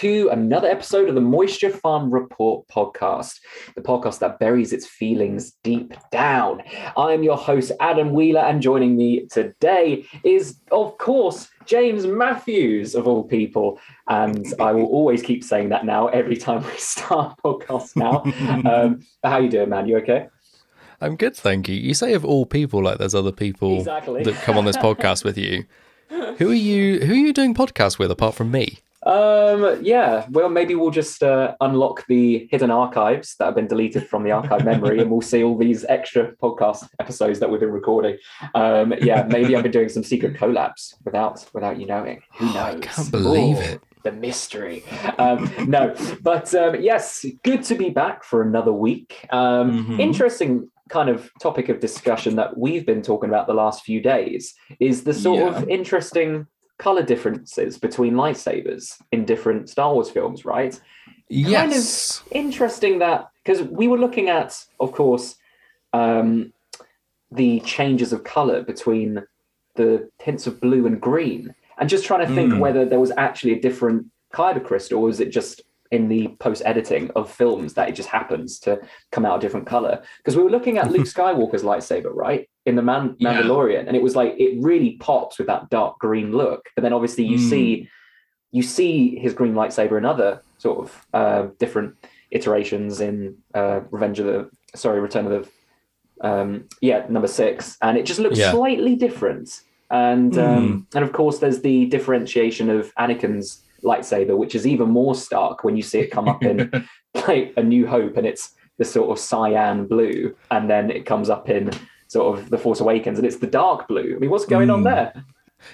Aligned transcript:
Hello 0.00 0.28
and 0.28 0.28
welcome 0.28 0.28
to 0.28 0.28
another 0.30 0.68
episode 0.68 1.08
of 1.08 1.14
the 1.14 1.20
Moisture 1.20 1.70
Farm 1.70 2.10
Report 2.10 2.66
podcast, 2.68 3.40
the 3.74 3.80
podcast 3.80 4.18
that 4.20 4.38
buries 4.38 4.72
its 4.72 4.86
feelings 4.86 5.52
deep 5.62 5.94
down. 6.10 6.62
I 6.96 7.12
am 7.12 7.22
your 7.22 7.36
host, 7.36 7.72
Adam 7.80 8.12
Wheeler, 8.12 8.40
and 8.40 8.62
joining 8.62 8.96
me 8.96 9.26
today 9.26 10.04
is, 10.24 10.60
of 10.70 10.98
course, 10.98 11.48
James 11.66 12.06
Matthews, 12.06 12.94
of 12.94 13.06
all 13.08 13.24
people. 13.24 13.80
And 14.08 14.46
I 14.60 14.72
will 14.72 14.86
always 14.86 15.22
keep 15.22 15.42
saying 15.44 15.70
that 15.70 15.84
now 15.84 16.08
every 16.08 16.36
time 16.36 16.64
we 16.64 16.76
start 16.76 17.38
podcast 17.44 17.96
now. 17.96 18.22
um, 18.70 19.00
how 19.24 19.38
you 19.38 19.48
doing, 19.48 19.70
man? 19.70 19.86
You 19.88 19.98
okay? 19.98 20.28
I'm 21.00 21.16
good, 21.16 21.36
thank 21.36 21.68
you. 21.68 21.76
You 21.76 21.94
say 21.94 22.14
of 22.14 22.24
all 22.24 22.46
people, 22.46 22.82
like 22.82 22.98
there's 22.98 23.14
other 23.14 23.32
people 23.32 23.78
Exactly. 23.78 24.22
that 24.24 24.34
come 24.36 24.58
on 24.58 24.64
this 24.64 24.76
podcast 24.76 25.24
with 25.24 25.38
you. 25.38 25.64
Who 26.38 26.50
are 26.50 26.54
you? 26.54 27.00
Who 27.00 27.12
are 27.12 27.16
you 27.16 27.32
doing 27.32 27.54
podcasts 27.54 27.98
with 27.98 28.10
apart 28.10 28.34
from 28.34 28.50
me? 28.50 28.80
Um, 29.04 29.78
yeah, 29.82 30.26
well, 30.30 30.48
maybe 30.48 30.74
we'll 30.74 30.90
just 30.90 31.22
uh, 31.22 31.54
unlock 31.60 32.04
the 32.08 32.48
hidden 32.50 32.70
archives 32.70 33.36
that 33.38 33.46
have 33.46 33.54
been 33.54 33.68
deleted 33.68 34.06
from 34.08 34.24
the 34.24 34.32
archive 34.32 34.64
memory, 34.64 35.00
and 35.00 35.10
we'll 35.10 35.20
see 35.20 35.42
all 35.44 35.56
these 35.56 35.84
extra 35.88 36.32
podcast 36.36 36.88
episodes 37.00 37.38
that 37.40 37.50
we've 37.50 37.60
been 37.60 37.70
recording. 37.72 38.18
Um, 38.54 38.92
yeah, 39.00 39.22
maybe 39.28 39.54
I've 39.56 39.62
been 39.62 39.72
doing 39.72 39.88
some 39.88 40.02
secret 40.02 40.34
collabs 40.34 40.94
without 41.04 41.44
without 41.54 41.78
you 41.78 41.86
knowing. 41.86 42.22
Who 42.38 42.46
knows? 42.46 42.56
I 42.56 42.78
can't 42.80 43.10
believe 43.10 43.56
Ooh, 43.58 43.60
it. 43.60 43.80
The 44.04 44.12
mystery. 44.12 44.84
Um, 45.18 45.52
no, 45.68 45.94
but 46.22 46.54
um, 46.54 46.80
yes, 46.80 47.24
good 47.42 47.62
to 47.64 47.74
be 47.74 47.90
back 47.90 48.24
for 48.24 48.42
another 48.42 48.72
week. 48.72 49.26
Um, 49.30 49.86
Mhm. 49.86 50.00
Interesting 50.00 50.70
kind 50.88 51.08
of 51.10 51.30
topic 51.40 51.68
of 51.68 51.80
discussion 51.80 52.36
that 52.36 52.56
we've 52.56 52.86
been 52.86 53.02
talking 53.02 53.28
about 53.28 53.46
the 53.46 53.52
last 53.54 53.84
few 53.84 54.00
days 54.00 54.54
is 54.80 55.04
the 55.04 55.12
sort 55.12 55.40
Yeah. 55.52 55.58
of 55.62 55.68
interesting 55.68 56.46
color 56.78 57.02
differences 57.02 57.76
between 57.78 58.14
lightsabers 58.14 59.00
in 59.12 59.24
different 59.24 59.68
Star 59.68 59.92
Wars 59.92 60.10
films, 60.10 60.44
right? 60.44 60.72
Kind 60.72 60.80
of- 60.80 61.72
Yes. 61.76 62.22
Interesting 62.30 63.00
that 63.00 63.28
because 63.44 63.62
we 63.62 63.88
were 63.88 63.98
looking 63.98 64.28
at, 64.28 64.64
of 64.80 64.92
course, 64.92 65.36
um, 65.92 66.52
the 67.30 67.60
changes 67.60 68.12
of 68.12 68.24
color 68.24 68.62
between 68.62 69.22
the 69.74 70.08
tints 70.18 70.46
of 70.46 70.60
blue 70.60 70.86
and 70.86 71.00
green, 71.00 71.54
and 71.78 71.88
just 71.88 72.04
trying 72.04 72.26
to 72.26 72.34
think 72.34 72.52
Mm. 72.54 72.60
whether 72.60 72.84
there 72.84 73.00
was 73.00 73.12
actually 73.16 73.52
a 73.52 73.60
different 73.60 74.06
kyber 74.32 74.62
crystal, 74.64 75.02
or 75.02 75.08
is 75.10 75.20
it 75.20 75.30
just 75.30 75.62
in 75.90 76.08
the 76.08 76.28
post 76.38 76.62
editing 76.64 77.10
of 77.16 77.30
films 77.30 77.74
that 77.74 77.88
it 77.88 77.94
just 77.94 78.08
happens 78.08 78.58
to 78.60 78.78
come 79.12 79.24
out 79.24 79.38
a 79.38 79.40
different 79.40 79.66
color? 79.66 80.02
Because 80.18 80.36
we 80.36 80.42
were 80.42 80.50
looking 80.50 80.78
at 80.78 80.90
Luke 80.90 81.06
Skywalker's 81.14 81.62
lightsaber, 81.62 82.14
right, 82.14 82.48
in 82.66 82.76
the 82.76 82.82
Man- 82.82 83.16
Yeah. 83.18 83.34
Mandalorian, 83.42 83.86
and 83.86 83.96
it 83.96 84.02
was 84.02 84.14
like 84.16 84.34
it 84.38 84.58
really 84.62 84.96
pops 85.00 85.38
with 85.38 85.46
that 85.46 85.70
dark 85.70 85.98
green 85.98 86.32
look, 86.32 86.66
but 86.74 86.82
then 86.82 86.92
obviously 86.92 87.24
you 87.24 87.38
Mm. 87.38 87.50
see 87.50 87.88
you 88.50 88.62
see 88.62 89.16
his 89.18 89.34
green 89.34 89.52
lightsaber 89.54 89.98
in 89.98 90.06
other 90.06 90.40
sort 90.56 90.78
of 90.78 91.06
uh, 91.12 91.48
different 91.58 91.94
iterations 92.30 93.00
in 93.00 93.36
uh, 93.54 93.80
Revenge 93.90 94.18
of 94.20 94.26
the 94.26 94.50
sorry 94.74 95.00
Return 95.00 95.26
of 95.30 95.32
the 96.20 96.28
um, 96.28 96.64
yeah 96.80 97.06
number 97.08 97.28
six, 97.28 97.76
and 97.82 97.96
it 97.98 98.06
just 98.06 98.20
looks 98.20 98.38
Yeah. 98.38 98.50
slightly 98.52 98.96
different. 98.96 99.60
And 99.90 100.36
um, 100.38 100.86
and 100.94 101.02
of 101.04 101.12
course, 101.12 101.38
there's 101.38 101.60
the 101.62 101.86
differentiation 101.86 102.68
of 102.68 102.94
Anakin's 102.96 103.62
lightsaber, 103.82 104.36
which 104.36 104.54
is 104.54 104.66
even 104.66 104.88
more 104.90 105.14
stark 105.14 105.64
when 105.64 105.76
you 105.76 105.82
see 105.82 106.00
it 106.00 106.10
come 106.10 106.28
up 106.28 106.42
in 106.44 106.70
like 107.26 107.52
A 107.56 107.62
New 107.62 107.86
Hope, 107.86 108.16
and 108.16 108.26
it's 108.26 108.52
the 108.78 108.84
sort 108.84 109.10
of 109.10 109.18
cyan 109.18 109.86
blue, 109.86 110.34
and 110.50 110.70
then 110.70 110.90
it 110.90 111.04
comes 111.06 111.28
up 111.30 111.48
in 111.48 111.70
sort 112.06 112.38
of 112.38 112.50
The 112.50 112.58
Force 112.58 112.80
Awakens, 112.80 113.18
and 113.18 113.26
it's 113.26 113.36
the 113.38 113.46
dark 113.46 113.88
blue. 113.88 114.14
I 114.16 114.18
mean, 114.18 114.30
what's 114.30 114.46
going 114.46 114.70
on 114.70 114.80
Mm. 114.82 114.84
there? 114.84 115.24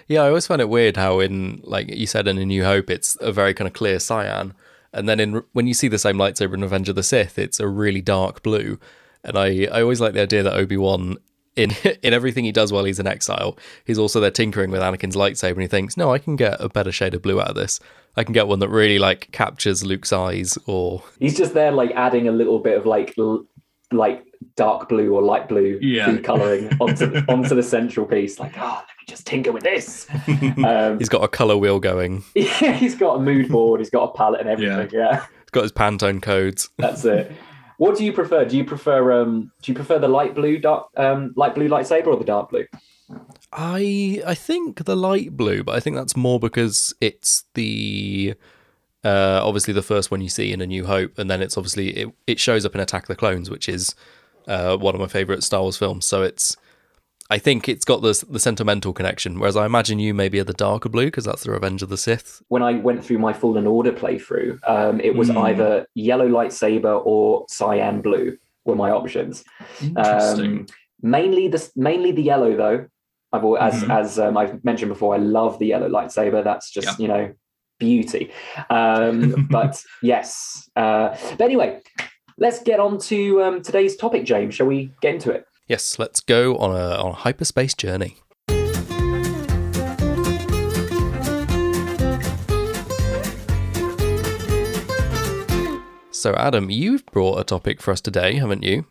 Yeah, 0.08 0.22
I 0.22 0.28
always 0.28 0.46
find 0.46 0.62
it 0.62 0.68
weird 0.70 0.96
how 0.96 1.20
in 1.20 1.60
like 1.62 1.94
you 1.94 2.06
said 2.06 2.26
in 2.26 2.38
A 2.38 2.46
New 2.46 2.64
Hope, 2.64 2.88
it's 2.88 3.16
a 3.20 3.30
very 3.32 3.52
kind 3.52 3.68
of 3.68 3.74
clear 3.74 3.98
cyan, 3.98 4.54
and 4.92 5.06
then 5.08 5.20
in 5.20 5.42
when 5.52 5.66
you 5.66 5.74
see 5.74 5.88
the 5.88 5.98
same 5.98 6.16
lightsaber 6.16 6.54
in 6.54 6.62
Revenge 6.62 6.88
of 6.88 6.94
the 6.96 7.02
Sith, 7.02 7.38
it's 7.38 7.60
a 7.60 7.68
really 7.68 8.00
dark 8.00 8.42
blue. 8.42 8.78
And 9.22 9.36
I, 9.38 9.64
I 9.72 9.82
always 9.82 10.00
like 10.00 10.12
the 10.14 10.22
idea 10.22 10.42
that 10.42 10.54
Obi 10.54 10.76
Wan 10.76 11.16
in 11.56 11.70
in 12.02 12.12
everything 12.14 12.44
he 12.44 12.52
does 12.52 12.72
while 12.72 12.84
he's 12.84 12.98
in 12.98 13.06
exile, 13.06 13.56
he's 13.84 13.98
also 13.98 14.20
there 14.20 14.30
tinkering 14.30 14.70
with 14.70 14.80
Anakin's 14.80 15.16
lightsaber, 15.16 15.52
and 15.52 15.62
he 15.62 15.68
thinks, 15.68 15.96
no, 15.96 16.12
I 16.12 16.18
can 16.18 16.36
get 16.36 16.56
a 16.60 16.68
better 16.68 16.92
shade 16.92 17.14
of 17.14 17.22
blue 17.22 17.40
out 17.40 17.48
of 17.50 17.54
this. 17.56 17.80
I 18.16 18.22
can 18.24 18.32
get 18.32 18.46
one 18.46 18.60
that 18.60 18.68
really 18.68 18.98
like 18.98 19.30
captures 19.32 19.84
Luke's 19.84 20.12
eyes, 20.12 20.56
or 20.66 21.02
He's 21.18 21.36
just 21.36 21.54
there, 21.54 21.72
like 21.72 21.90
adding 21.92 22.28
a 22.28 22.32
little 22.32 22.58
bit 22.60 22.76
of 22.78 22.86
like 22.86 23.14
l- 23.18 23.44
like 23.92 24.24
dark 24.56 24.88
blue 24.88 25.12
or 25.14 25.22
light 25.22 25.48
blue 25.48 25.78
Yeah. 25.80 26.06
food 26.06 26.22
coloring 26.24 26.68
onto 26.80 27.06
the, 27.06 27.24
onto 27.32 27.54
the 27.54 27.62
central 27.62 28.06
piece. 28.06 28.38
Like, 28.38 28.52
oh, 28.58 28.74
let 28.74 28.82
me 28.82 29.04
just 29.08 29.26
tinker 29.26 29.52
with 29.52 29.62
this. 29.64 30.06
um, 30.64 30.98
he's 30.98 31.08
got 31.08 31.24
a 31.24 31.28
color 31.28 31.56
wheel 31.56 31.80
going. 31.80 32.22
yeah, 32.34 32.72
he's 32.72 32.94
got 32.94 33.14
a 33.14 33.20
mood 33.20 33.48
board. 33.48 33.80
He's 33.80 33.90
got 33.90 34.10
a 34.10 34.12
palette 34.12 34.40
and 34.40 34.48
everything. 34.50 34.90
Yeah, 34.92 35.20
He's 35.20 35.50
got 35.52 35.62
his 35.62 35.72
Pantone 35.72 36.20
codes. 36.22 36.70
that's 36.78 37.04
it. 37.04 37.32
What 37.78 37.96
do 37.96 38.04
you 38.04 38.12
prefer? 38.12 38.44
Do 38.44 38.56
you 38.56 38.64
prefer 38.64 39.20
um 39.20 39.50
do 39.62 39.72
you 39.72 39.76
prefer 39.76 39.98
the 39.98 40.08
light 40.08 40.34
blue 40.34 40.58
dark 40.58 40.88
um 40.96 41.32
light 41.36 41.54
blue 41.54 41.68
lightsaber 41.68 42.08
or 42.08 42.16
the 42.16 42.24
dark 42.24 42.50
blue? 42.50 42.66
I 43.52 44.22
I 44.26 44.34
think 44.34 44.84
the 44.84 44.96
light 44.96 45.36
blue, 45.36 45.62
but 45.62 45.74
I 45.74 45.80
think 45.80 45.96
that's 45.96 46.16
more 46.16 46.40
because 46.40 46.94
it's 47.00 47.44
the 47.54 48.34
uh, 49.04 49.40
obviously 49.42 49.74
the 49.74 49.82
first 49.82 50.10
one 50.10 50.22
you 50.22 50.30
see 50.30 50.50
in 50.52 50.62
A 50.62 50.66
New 50.66 50.86
Hope, 50.86 51.18
and 51.18 51.30
then 51.30 51.42
it's 51.42 51.58
obviously 51.58 51.90
it, 51.90 52.08
it 52.26 52.40
shows 52.40 52.64
up 52.64 52.74
in 52.74 52.80
Attack 52.80 53.02
of 53.02 53.08
the 53.08 53.16
Clones, 53.16 53.50
which 53.50 53.68
is 53.68 53.94
uh, 54.48 54.76
one 54.78 54.94
of 54.94 55.00
my 55.00 55.06
favorite 55.06 55.44
Star 55.44 55.60
Wars 55.60 55.76
films. 55.76 56.06
So 56.06 56.22
it's 56.22 56.56
I 57.30 57.38
think 57.38 57.68
it's 57.68 57.84
got 57.84 58.02
the 58.02 58.22
the 58.28 58.38
sentimental 58.38 58.92
connection, 58.92 59.38
whereas 59.38 59.56
I 59.56 59.64
imagine 59.66 59.98
you 59.98 60.12
maybe 60.14 60.38
are 60.40 60.44
the 60.44 60.52
darker 60.52 60.88
blue 60.90 61.06
because 61.06 61.24
that's 61.24 61.42
the 61.44 61.50
Revenge 61.52 61.82
of 61.82 61.88
the 61.88 61.96
Sith. 61.96 62.42
When 62.48 62.62
I 62.62 62.74
went 62.74 63.04
through 63.04 63.18
my 63.18 63.32
Fallen 63.32 63.66
Order 63.66 63.92
playthrough, 63.92 64.58
um, 64.68 65.00
it 65.00 65.14
was 65.16 65.30
Hmm. 65.30 65.38
either 65.38 65.86
yellow 65.94 66.28
lightsaber 66.28 67.00
or 67.04 67.46
cyan 67.48 68.02
blue 68.02 68.36
were 68.66 68.76
my 68.76 68.90
options. 68.90 69.42
Interesting. 69.82 70.58
Um, 70.60 70.66
mainly 71.02 71.48
the 71.48 71.66
mainly 71.76 72.12
the 72.12 72.22
yellow 72.22 72.54
though. 72.56 72.86
I've 73.32 73.42
al- 73.42 73.58
as 73.58 73.82
Mhm. 73.82 73.90
as 74.00 74.18
um, 74.18 74.36
I've 74.36 74.62
mentioned 74.64 74.90
before, 74.90 75.14
I 75.14 75.18
love 75.18 75.58
the 75.58 75.66
yellow 75.66 75.88
lightsaber. 75.88 76.44
That's 76.44 76.70
just 76.70 76.86
Yeah. 76.86 76.94
you 77.02 77.08
know 77.08 77.32
beauty. 77.80 78.30
Um, 78.70 79.48
but 79.50 79.82
yes. 80.02 80.68
Uh, 80.76 81.16
but 81.38 81.44
anyway, 81.44 81.80
let's 82.38 82.62
get 82.62 82.78
on 82.80 82.98
to 82.98 83.42
um, 83.42 83.62
today's 83.62 83.96
topic, 83.96 84.24
James. 84.24 84.54
Shall 84.54 84.66
we 84.66 84.92
get 85.00 85.14
into 85.14 85.30
it? 85.32 85.46
Yes, 85.66 85.98
let's 85.98 86.20
go 86.20 86.58
on 86.58 86.76
a 86.76 87.02
on 87.02 87.12
a 87.12 87.14
hyperspace 87.14 87.72
journey. 87.72 88.18
So, 96.10 96.34
Adam, 96.36 96.68
you've 96.68 97.06
brought 97.06 97.40
a 97.40 97.44
topic 97.44 97.80
for 97.80 97.92
us 97.92 98.02
today, 98.02 98.34
haven't 98.34 98.62
you? 98.62 98.84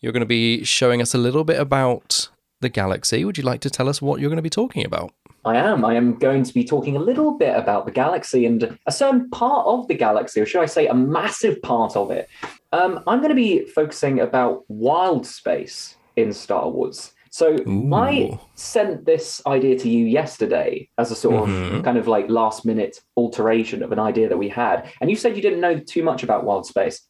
You're 0.00 0.12
going 0.12 0.20
to 0.20 0.26
be 0.26 0.64
showing 0.64 1.00
us 1.00 1.14
a 1.14 1.18
little 1.18 1.44
bit 1.44 1.58
about 1.58 2.28
the 2.60 2.68
galaxy. 2.68 3.24
Would 3.24 3.38
you 3.38 3.44
like 3.44 3.60
to 3.62 3.70
tell 3.70 3.88
us 3.88 4.02
what 4.02 4.20
you're 4.20 4.30
going 4.30 4.36
to 4.36 4.42
be 4.42 4.50
talking 4.50 4.84
about? 4.84 5.12
I 5.46 5.56
am. 5.56 5.82
I 5.82 5.94
am 5.94 6.18
going 6.18 6.42
to 6.42 6.52
be 6.52 6.62
talking 6.62 6.94
a 6.96 7.00
little 7.00 7.38
bit 7.38 7.56
about 7.56 7.86
the 7.86 7.92
galaxy 7.92 8.44
and 8.44 8.78
a 8.86 8.92
certain 8.92 9.30
part 9.30 9.66
of 9.66 9.88
the 9.88 9.94
galaxy, 9.94 10.42
or 10.42 10.46
should 10.46 10.62
I 10.62 10.66
say, 10.66 10.88
a 10.88 10.94
massive 10.94 11.62
part 11.62 11.96
of 11.96 12.10
it. 12.10 12.28
Um, 12.72 13.02
I'm 13.06 13.20
going 13.20 13.30
to 13.30 13.34
be 13.34 13.64
focusing 13.64 14.20
about 14.20 14.64
wild 14.68 15.26
space 15.26 15.97
in 16.18 16.32
Star 16.32 16.68
Wars. 16.68 17.12
So 17.30 17.56
I 17.92 18.38
sent 18.54 19.04
this 19.04 19.40
idea 19.46 19.78
to 19.78 19.88
you 19.88 20.06
yesterday 20.06 20.88
as 20.96 21.10
a 21.10 21.14
sort 21.14 21.48
Mhm. 21.48 21.78
of 21.78 21.84
kind 21.84 21.98
of 21.98 22.08
like 22.08 22.28
last 22.28 22.64
minute 22.64 23.00
alteration 23.16 23.82
of 23.82 23.92
an 23.92 23.98
idea 23.98 24.28
that 24.28 24.38
we 24.38 24.48
had, 24.48 24.88
and 25.00 25.10
you 25.10 25.16
said 25.16 25.36
you 25.36 25.42
didn't 25.42 25.60
know 25.60 25.78
too 25.78 26.02
much 26.02 26.22
about 26.22 26.44
wild 26.44 26.66
space. 26.66 27.02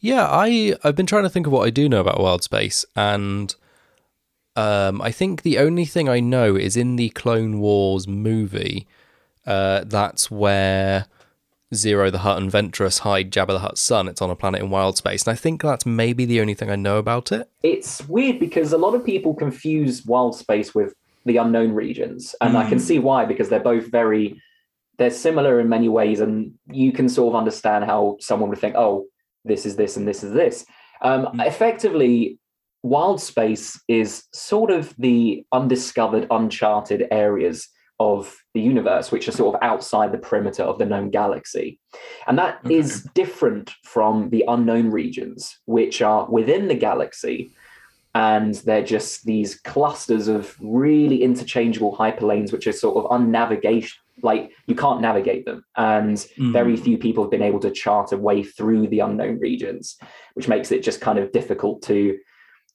Yeah, 0.00 0.26
I 0.28 0.74
I've 0.84 0.96
been 0.96 1.06
trying 1.06 1.22
to 1.22 1.30
think 1.30 1.46
of 1.46 1.52
what 1.52 1.66
I 1.66 1.70
do 1.70 1.88
know 1.88 2.00
about 2.00 2.20
wild 2.20 2.42
space, 2.42 2.84
and 2.96 3.54
um, 4.56 5.00
I 5.00 5.10
think 5.10 5.42
the 5.42 5.58
only 5.58 5.84
thing 5.84 6.08
I 6.08 6.20
know 6.20 6.54
is 6.56 6.76
in 6.76 6.96
the 6.96 7.08
Clone 7.10 7.60
Wars 7.60 8.06
movie. 8.06 8.86
Uh, 9.46 9.84
that's 9.84 10.30
where 10.30 11.06
Ziro 11.74 12.10
the 12.10 12.18
Hutt 12.18 12.40
and 12.40 12.50
Ventress 12.50 13.00
hide 13.00 13.30
Jabba 13.30 13.48
the 13.48 13.58
Hutt's 13.60 13.80
son. 13.80 14.08
It's 14.08 14.22
on 14.22 14.30
a 14.30 14.36
planet 14.36 14.62
in 14.62 14.70
wild 14.70 14.96
space, 14.96 15.26
and 15.26 15.32
I 15.32 15.36
think 15.36 15.62
that's 15.62 15.86
maybe 15.86 16.24
the 16.24 16.40
only 16.40 16.54
thing 16.54 16.70
I 16.70 16.76
know 16.76 16.98
about 16.98 17.32
it. 17.32 17.48
It's 17.62 18.06
weird 18.08 18.38
because 18.40 18.72
a 18.72 18.78
lot 18.78 18.94
of 18.94 19.04
people 19.04 19.34
confuse 19.34 20.04
wild 20.06 20.36
space 20.36 20.74
with 20.74 20.94
the 21.26 21.36
unknown 21.38 21.72
regions, 21.72 22.34
and 22.40 22.56
I 22.56 22.68
can 22.68 22.78
Mm. 22.78 22.82
see 22.82 22.98
why 22.98 23.24
because 23.24 23.48
they're 23.48 23.60
both 23.60 23.86
very 23.90 24.40
they're 24.96 25.10
similar 25.10 25.58
in 25.58 25.68
many 25.68 25.88
ways, 25.88 26.20
and 26.20 26.52
you 26.70 26.92
can 26.92 27.08
sort 27.08 27.32
of 27.34 27.36
understand 27.36 27.84
how 27.84 28.16
someone 28.20 28.48
would 28.48 28.60
think, 28.60 28.76
oh, 28.76 29.06
this 29.44 29.66
is 29.66 29.74
this 29.74 29.96
and 29.96 30.06
this 30.06 30.22
is 30.22 30.32
this. 30.32 30.64
Um, 31.02 31.26
Mm. 31.34 31.46
Effectively, 31.46 32.38
wild 32.84 33.20
space 33.20 33.80
is 33.88 34.24
sort 34.32 34.70
of 34.70 34.94
the 34.98 35.44
undiscovered, 35.50 36.26
uncharted 36.30 37.08
areas 37.10 37.68
of 38.00 38.36
the 38.54 38.60
universe, 38.60 39.12
which 39.12 39.28
are 39.28 39.32
sort 39.32 39.54
of 39.54 39.62
outside 39.62 40.12
the 40.12 40.18
perimeter 40.18 40.62
of 40.62 40.78
the 40.78 40.84
known 40.84 41.10
galaxy. 41.10 41.78
And 42.26 42.36
that 42.38 42.58
is 42.68 43.08
different 43.14 43.72
from 43.84 44.30
the 44.30 44.44
unknown 44.48 44.90
regions, 44.90 45.58
which 45.66 46.02
are 46.02 46.28
within 46.28 46.68
the 46.68 46.74
galaxy. 46.74 47.52
And 48.16 48.54
they're 48.54 48.84
just 48.84 49.24
these 49.24 49.56
clusters 49.60 50.28
of 50.28 50.56
really 50.60 51.22
interchangeable 51.22 51.96
hyperlanes, 51.96 52.52
which 52.52 52.66
are 52.66 52.72
sort 52.72 52.96
of 53.04 53.10
unnavigation, 53.10 53.98
like 54.22 54.52
you 54.66 54.76
can't 54.76 55.00
navigate 55.00 55.44
them, 55.44 55.64
and 55.76 56.16
Mm. 56.38 56.52
very 56.52 56.76
few 56.76 56.96
people 56.96 57.24
have 57.24 57.30
been 57.32 57.42
able 57.42 57.58
to 57.60 57.72
chart 57.72 58.12
a 58.12 58.16
way 58.16 58.44
through 58.44 58.86
the 58.86 59.00
unknown 59.00 59.40
regions, 59.40 59.98
which 60.34 60.46
makes 60.46 60.70
it 60.70 60.84
just 60.84 61.00
kind 61.00 61.18
of 61.18 61.32
difficult 61.32 61.82
to 61.82 62.18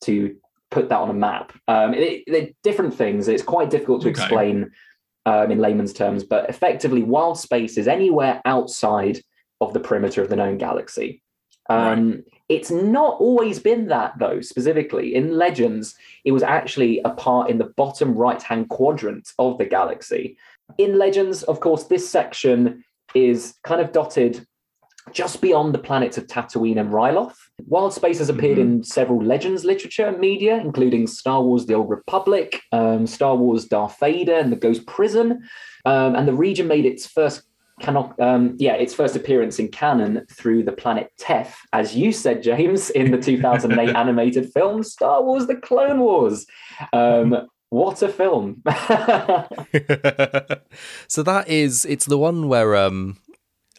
to 0.01 0.35
put 0.71 0.87
that 0.89 0.99
on 0.99 1.09
a 1.09 1.13
map. 1.13 1.51
Um, 1.67 1.93
it, 1.93 2.23
they're 2.27 2.49
different 2.63 2.93
things. 2.93 3.27
It's 3.27 3.41
quite 3.43 3.69
difficult 3.69 4.01
to 4.03 4.09
Okay. 4.09 4.21
explain 4.21 4.71
um, 5.29 5.47
in 5.51 5.59
layman's 5.59 5.93
terms, 5.93 6.21
but 6.33 6.49
effectively, 6.53 7.03
wild 7.15 7.37
space 7.37 7.77
is 7.81 7.87
anywhere 7.87 8.35
outside 8.45 9.17
of 9.63 9.73
the 9.73 9.79
perimeter 9.87 10.21
of 10.23 10.29
the 10.29 10.39
known 10.41 10.57
galaxy. 10.57 11.09
Um, 11.69 12.23
It's 12.49 12.71
not 12.71 13.13
always 13.19 13.59
been 13.59 13.83
that, 13.89 14.11
though, 14.17 14.41
specifically. 14.41 15.07
In 15.19 15.37
Legends, 15.37 15.95
it 16.27 16.31
was 16.31 16.41
actually 16.41 16.93
a 17.05 17.11
part 17.25 17.51
in 17.51 17.59
the 17.59 17.71
bottom 17.81 18.09
right 18.25 18.41
hand 18.49 18.69
quadrant 18.69 19.25
of 19.37 19.57
the 19.59 19.69
galaxy. 19.77 20.23
In 20.77 20.97
Legends, 20.97 21.43
of 21.43 21.59
course, 21.59 21.83
this 21.85 22.09
section 22.09 22.83
is 23.13 23.53
kind 23.69 23.81
of 23.81 23.91
dotted 23.91 24.33
just 25.13 25.41
beyond 25.41 25.73
the 25.73 25.79
planets 25.79 26.17
of 26.17 26.27
Tatooine 26.27 26.79
and 26.79 26.91
Ryloth. 26.91 27.35
Wild 27.67 27.93
space 27.93 28.19
has 28.19 28.29
appeared 28.29 28.57
in 28.57 28.83
several 28.83 29.21
Legends 29.23 29.65
literature 29.65 30.05
and 30.05 30.19
media, 30.19 30.57
including 30.57 31.07
Star 31.07 31.41
Wars 31.41 31.65
The 31.65 31.73
Old 31.73 31.89
Republic, 31.89 32.61
um, 32.71 33.05
Star 33.07 33.35
Wars 33.35 33.65
Darth 33.65 33.99
Vader 33.99 34.35
and 34.35 34.51
the 34.51 34.57
Ghost 34.57 34.85
Prison. 34.85 35.43
Um, 35.85 36.15
and 36.15 36.27
the 36.27 36.33
region 36.33 36.67
made 36.67 36.85
its 36.85 37.05
first 37.05 37.43
cannot 37.79 38.19
um, 38.19 38.55
yeah 38.59 38.73
its 38.73 38.93
first 38.93 39.15
appearance 39.15 39.57
in 39.57 39.69
canon 39.69 40.25
through 40.31 40.63
the 40.63 40.71
planet 40.71 41.11
Teth, 41.17 41.55
as 41.73 41.95
you 41.95 42.11
said, 42.11 42.43
James, 42.43 42.89
in 42.89 43.11
the 43.11 43.17
2008 43.17 43.95
animated 43.95 44.51
film 44.53 44.83
Star 44.83 45.23
Wars: 45.23 45.47
The 45.47 45.55
Clone 45.55 45.99
Wars. 45.99 46.45
Um, 46.93 47.47
what 47.69 48.01
a 48.01 48.09
film! 48.09 48.61
so 51.07 51.23
that 51.23 51.45
is 51.47 51.85
it's 51.85 52.05
the 52.05 52.17
one 52.17 52.47
where 52.47 52.75
um 52.75 53.17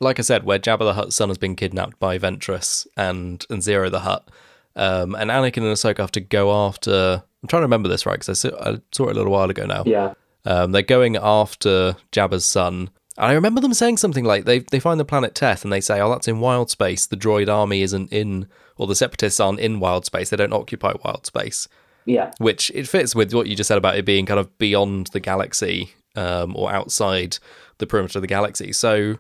like 0.01 0.19
I 0.19 0.23
said, 0.23 0.45
where 0.45 0.59
Jabba 0.59 0.81
the 0.81 0.95
Hutt's 0.95 1.17
son 1.17 1.29
has 1.29 1.39
been 1.39 1.57
kidnapped 1.57 1.99
by 1.99 2.19
Ventress 2.19 2.87
and 2.97 3.45
and 3.51 3.61
Ziro 3.63 3.91
the 3.91 4.01
Hutt. 4.01 4.29
Um, 4.77 5.15
and 5.15 5.31
Anakin 5.31 5.59
and 5.59 5.67
Ahsoka 5.67 5.99
have 5.99 6.13
to 6.13 6.21
go 6.21 6.53
after. 6.67 7.23
I'm 7.43 7.49
trying 7.49 7.61
to 7.61 7.65
remember 7.67 7.89
this 7.89 8.07
right 8.07 8.15
because 8.19 8.29
I, 8.29 8.49
saw- 8.49 8.71
I 8.71 8.79
saw 8.93 9.09
it 9.09 9.13
a 9.13 9.15
little 9.15 9.33
while 9.33 9.51
ago 9.51 9.67
now. 9.67 9.83
yeah, 9.87 10.13
Um, 10.45 10.73
they're 10.73 10.83
going 10.83 11.17
after 11.17 11.97
Jabba's 12.13 12.45
son. 12.45 12.91
And 13.19 13.27
I 13.27 13.33
remember 13.33 13.61
them 13.61 13.75
saying 13.75 13.97
something 13.99 14.25
like 14.25 14.45
they 14.45 14.61
they 14.61 14.81
find 14.81 14.99
the 15.01 15.05
planet 15.05 15.35
Teth 15.35 15.65
and 15.65 15.73
they 15.73 15.81
say, 15.81 16.01
"Oh, 16.01 16.09
that's 16.11 16.29
in 16.29 16.41
wild 16.41 16.71
space. 16.71 17.07
The 17.07 17.17
droid 17.17 17.49
army 17.49 17.83
isn't 17.83 18.13
in, 18.13 18.47
or 18.77 18.87
the 18.87 18.95
Separatists 18.95 19.41
aren't 19.41 19.61
in 19.61 19.81
wild 19.81 20.07
space. 20.07 20.31
They 20.31 20.37
don't 20.37 20.53
occupy 20.53 20.95
wild 21.05 21.27
space." 21.27 21.69
yeah. 22.07 22.31
Which 22.39 22.71
it 22.75 22.89
fits 22.89 23.15
with 23.15 23.35
what 23.35 23.47
you 23.47 23.55
just 23.57 23.69
said 23.69 23.77
about 23.79 23.97
it 23.97 24.07
being 24.07 24.25
kind 24.25 24.41
of 24.41 24.57
beyond 24.57 25.09
the 25.09 25.21
galaxy 25.21 25.93
um, 26.17 26.57
or 26.57 26.73
outside 26.73 27.37
the 27.79 27.87
perimeter 27.87 28.19
of 28.19 28.23
the 28.23 28.27
galaxy. 28.29 28.73
So, 28.73 29.17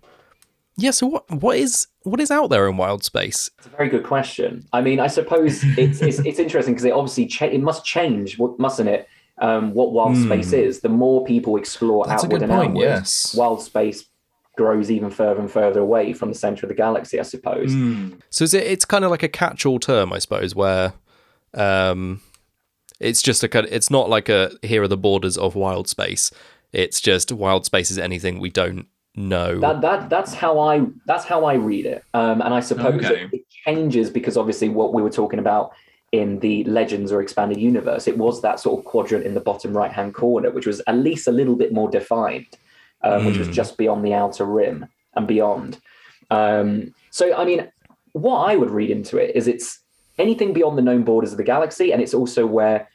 yeah. 0.80 0.90
So 0.92 1.06
what 1.06 1.30
what 1.30 1.56
is 1.56 1.86
what 2.02 2.20
is 2.20 2.30
out 2.30 2.48
there 2.48 2.68
in 2.68 2.76
wild 2.76 3.04
space? 3.04 3.50
It's 3.58 3.66
a 3.66 3.70
very 3.70 3.88
good 3.88 4.04
question. 4.04 4.66
I 4.72 4.80
mean, 4.80 5.00
I 5.00 5.06
suppose 5.06 5.62
it's 5.78 6.00
it's, 6.02 6.18
it's 6.20 6.38
interesting 6.38 6.74
because 6.74 6.84
it 6.84 6.92
obviously 6.92 7.26
cha- 7.26 7.46
it 7.46 7.60
must 7.60 7.84
change, 7.84 8.38
mustn't 8.58 8.88
it? 8.88 9.08
Um, 9.38 9.72
what 9.72 9.92
wild 9.92 10.16
Hmm. 10.16 10.24
space 10.26 10.52
is. 10.52 10.80
The 10.80 10.88
more 10.90 11.24
people 11.24 11.56
explore 11.56 12.04
That's 12.06 12.24
outward 12.24 12.42
and 12.42 12.50
point, 12.52 12.70
outward, 12.70 12.82
yes. 12.82 13.34
wild 13.34 13.62
space 13.62 14.04
grows 14.56 14.90
even 14.90 15.10
further 15.10 15.40
and 15.40 15.50
further 15.50 15.80
away 15.80 16.12
from 16.12 16.28
the 16.28 16.34
center 16.34 16.66
of 16.66 16.68
the 16.68 16.74
galaxy. 16.74 17.18
I 17.18 17.22
suppose. 17.22 17.72
Hmm. 17.72 18.14
So 18.30 18.44
is 18.44 18.52
it, 18.54 18.64
it's 18.64 18.84
kind 18.84 19.04
of 19.04 19.10
like 19.10 19.22
a 19.22 19.28
catch-all 19.28 19.78
term, 19.78 20.12
I 20.12 20.18
suppose, 20.18 20.54
where 20.54 20.92
um, 21.54 22.20
it's 22.98 23.22
just 23.22 23.42
a 23.42 23.48
kind. 23.48 23.66
It's 23.70 23.90
not 23.90 24.10
like 24.10 24.28
a 24.28 24.50
here 24.62 24.82
are 24.82 24.88
the 24.88 24.96
borders 24.98 25.38
of 25.38 25.54
wild 25.54 25.88
space. 25.88 26.30
It's 26.72 27.00
just 27.00 27.32
wild 27.32 27.64
space 27.64 27.90
is 27.90 27.98
anything 27.98 28.38
we 28.40 28.50
don't 28.50 28.86
know. 29.14 29.58
That 29.60 29.80
that 29.80 30.10
that's 30.10 30.34
how 30.34 30.58
I 30.58 30.86
that's 31.06 31.24
how 31.24 31.44
I 31.44 31.54
read 31.54 31.86
it. 31.86 32.04
Um, 32.14 32.40
and 32.40 32.54
I 32.54 32.60
suppose 32.60 33.04
Okay. 33.04 33.24
it, 33.24 33.30
it 33.32 33.42
changes 33.66 34.10
because 34.10 34.36
obviously 34.36 34.68
what 34.68 34.92
we 34.94 35.02
were 35.02 35.10
talking 35.10 35.38
about 35.38 35.72
in 36.12 36.40
the 36.40 36.64
Legends 36.64 37.12
or 37.12 37.22
expanded 37.22 37.58
universe, 37.58 38.08
it 38.08 38.18
was 38.18 38.42
that 38.42 38.58
sort 38.58 38.78
of 38.78 38.84
quadrant 38.84 39.24
in 39.24 39.34
the 39.34 39.40
bottom 39.40 39.76
right 39.76 39.92
hand 39.92 40.12
corner, 40.14 40.50
which 40.50 40.66
was 40.66 40.80
at 40.86 40.96
least 40.96 41.28
a 41.28 41.32
little 41.32 41.54
bit 41.56 41.72
more 41.72 41.88
defined, 41.88 42.46
um, 43.02 43.24
which 43.24 43.38
was 43.38 43.46
Hmm. 43.48 43.52
just 43.54 43.76
beyond 43.76 44.04
the 44.04 44.14
outer 44.14 44.44
rim 44.44 44.86
and 45.14 45.26
beyond. 45.28 45.78
Um, 46.30 46.94
so 47.10 47.34
I 47.34 47.44
mean, 47.44 47.70
what 48.12 48.40
I 48.50 48.56
would 48.56 48.70
read 48.70 48.90
into 48.90 49.18
it 49.18 49.36
is 49.36 49.46
it's 49.48 49.78
anything 50.18 50.52
beyond 50.52 50.76
the 50.76 50.82
known 50.82 51.02
borders 51.04 51.32
of 51.32 51.38
the 51.38 51.44
galaxy, 51.44 51.92
and 51.92 52.02
it's 52.02 52.14
also 52.14 52.44
where 52.46 52.88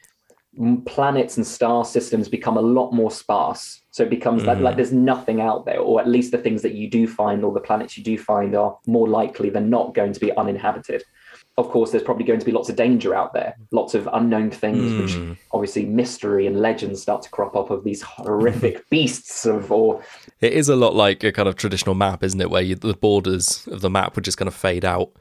planets 0.86 1.38
and 1.38 1.46
star 1.46 1.84
systems 1.84 2.28
become 2.30 2.58
a 2.58 2.62
lot 2.62 2.92
more 2.92 3.12
sparse. 3.12 3.82
So 3.92 4.04
it 4.04 4.10
becomes 4.10 4.44
like, 4.46 4.58
Mhm. 4.58 4.62
like 4.62 4.76
there's 4.76 4.92
nothing 4.92 5.42
out 5.42 5.66
there, 5.66 5.80
or 5.80 6.00
at 6.00 6.08
least 6.08 6.32
the 6.32 6.38
things 6.38 6.62
that 6.62 6.74
you 6.74 6.90
do 6.90 7.08
find 7.08 7.44
or 7.44 7.54
the 7.54 7.60
planets 7.60 7.98
you 7.98 8.04
do 8.04 8.18
find 8.18 8.56
are 8.56 8.78
more 8.88 9.08
likely 9.08 9.50
than 9.50 9.70
not 9.70 9.94
going 9.94 10.14
to 10.14 10.20
be 10.20 10.32
uninhabited. 10.36 11.04
Of 11.58 11.70
course, 11.70 11.92
there's 11.92 12.04
probably 12.04 12.26
going 12.26 12.40
to 12.40 12.46
be 12.46 12.52
lots 12.52 12.70
of 12.70 12.76
danger 12.76 13.16
out 13.16 13.34
there, 13.34 13.56
lots 13.72 13.94
of 13.96 14.10
unknown 14.12 14.52
things, 14.52 14.94
which 14.98 15.14
Hmm. 15.16 15.34
obviously 15.52 15.86
mystery 15.86 16.48
and 16.48 16.60
legends 16.60 17.02
start 17.02 17.22
to 17.24 17.30
crop 17.30 17.56
up 17.56 17.70
of 17.70 17.84
these 17.86 18.02
horrific 18.02 18.84
beasts 18.90 19.46
of 19.46 19.72
or 19.72 20.02
It 20.42 20.52
is 20.54 20.68
a 20.68 20.76
lot 20.76 20.96
like 20.96 21.24
a 21.24 21.32
kind 21.32 21.48
of 21.48 21.56
traditional 21.56 21.96
map, 21.96 22.24
isn't 22.24 22.42
it? 22.42 22.50
Where 22.50 22.62
you, 22.62 22.76
the 22.76 22.94
borders 22.94 23.66
of 23.72 23.80
the 23.82 23.90
map 23.90 24.16
would 24.16 24.26
just 24.26 24.38
kind 24.38 24.48
of 24.48 24.54
fade 24.56 24.84
out, 24.84 25.12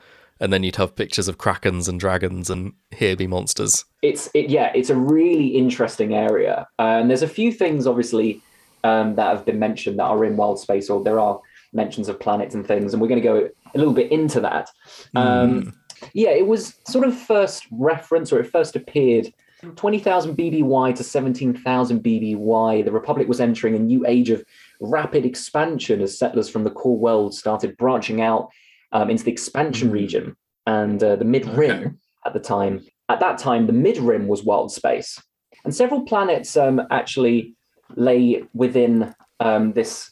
and 0.40 0.52
then 0.52 0.62
you'd 0.62 0.76
have 0.76 0.96
pictures 0.96 1.28
of 1.28 1.38
krakens 1.38 1.88
and 1.88 2.00
dragons 2.00 2.50
and 2.50 2.72
here 2.90 3.16
be 3.16 3.26
monsters. 3.26 3.84
it's 4.02 4.28
it, 4.34 4.50
yeah 4.50 4.72
it's 4.74 4.90
a 4.90 4.96
really 4.96 5.48
interesting 5.48 6.14
area. 6.14 6.66
And 6.78 7.10
there's 7.10 7.22
a 7.22 7.28
few 7.28 7.52
things 7.52 7.86
obviously 7.86 8.42
um, 8.82 9.14
that 9.14 9.34
have 9.34 9.44
been 9.44 9.58
mentioned 9.58 9.98
that 9.98 10.04
are 10.04 10.24
in 10.24 10.36
wild 10.36 10.60
space 10.60 10.90
or 10.90 11.02
there 11.02 11.20
are 11.20 11.40
mentions 11.72 12.08
of 12.08 12.20
planets 12.20 12.54
and 12.54 12.66
things 12.66 12.92
and 12.92 13.00
we're 13.00 13.08
going 13.08 13.22
to 13.22 13.28
go 13.28 13.48
a 13.74 13.78
little 13.78 13.94
bit 13.94 14.12
into 14.12 14.40
that. 14.40 14.70
Um, 15.14 15.74
yeah 16.12 16.30
it 16.30 16.46
was 16.46 16.74
sort 16.86 17.06
of 17.06 17.16
first 17.16 17.66
reference 17.70 18.32
or 18.32 18.40
it 18.40 18.50
first 18.50 18.76
appeared 18.76 19.32
20,000 19.76 20.36
BBY 20.36 20.94
to 20.94 21.02
17,000 21.02 22.02
BBY, 22.02 22.84
the 22.84 22.92
Republic 22.92 23.28
was 23.28 23.40
entering 23.40 23.74
a 23.74 23.78
new 23.78 24.06
age 24.06 24.28
of 24.28 24.44
rapid 24.80 25.24
expansion 25.24 26.02
as 26.02 26.18
settlers 26.18 26.50
from 26.50 26.64
the 26.64 26.70
core 26.70 26.98
world 26.98 27.34
started 27.34 27.76
branching 27.78 28.20
out 28.20 28.50
um, 28.94 29.10
into 29.10 29.24
the 29.24 29.32
expansion 29.32 29.88
Hmm. 29.88 29.94
region 29.94 30.36
and 30.66 31.02
uh, 31.02 31.16
the 31.16 31.24
mid 31.24 31.44
rim 31.46 31.78
Okay. 31.78 31.90
at 32.24 32.32
the 32.32 32.40
time. 32.40 32.80
At 33.10 33.20
that 33.20 33.36
time, 33.36 33.66
the 33.66 33.72
mid 33.74 33.98
rim 33.98 34.28
was 34.28 34.42
wild 34.44 34.72
space, 34.72 35.20
and 35.64 35.74
several 35.74 36.02
planets 36.04 36.56
um, 36.56 36.80
actually 36.90 37.54
lay 37.96 38.42
within 38.54 39.14
um, 39.40 39.72
this 39.74 40.10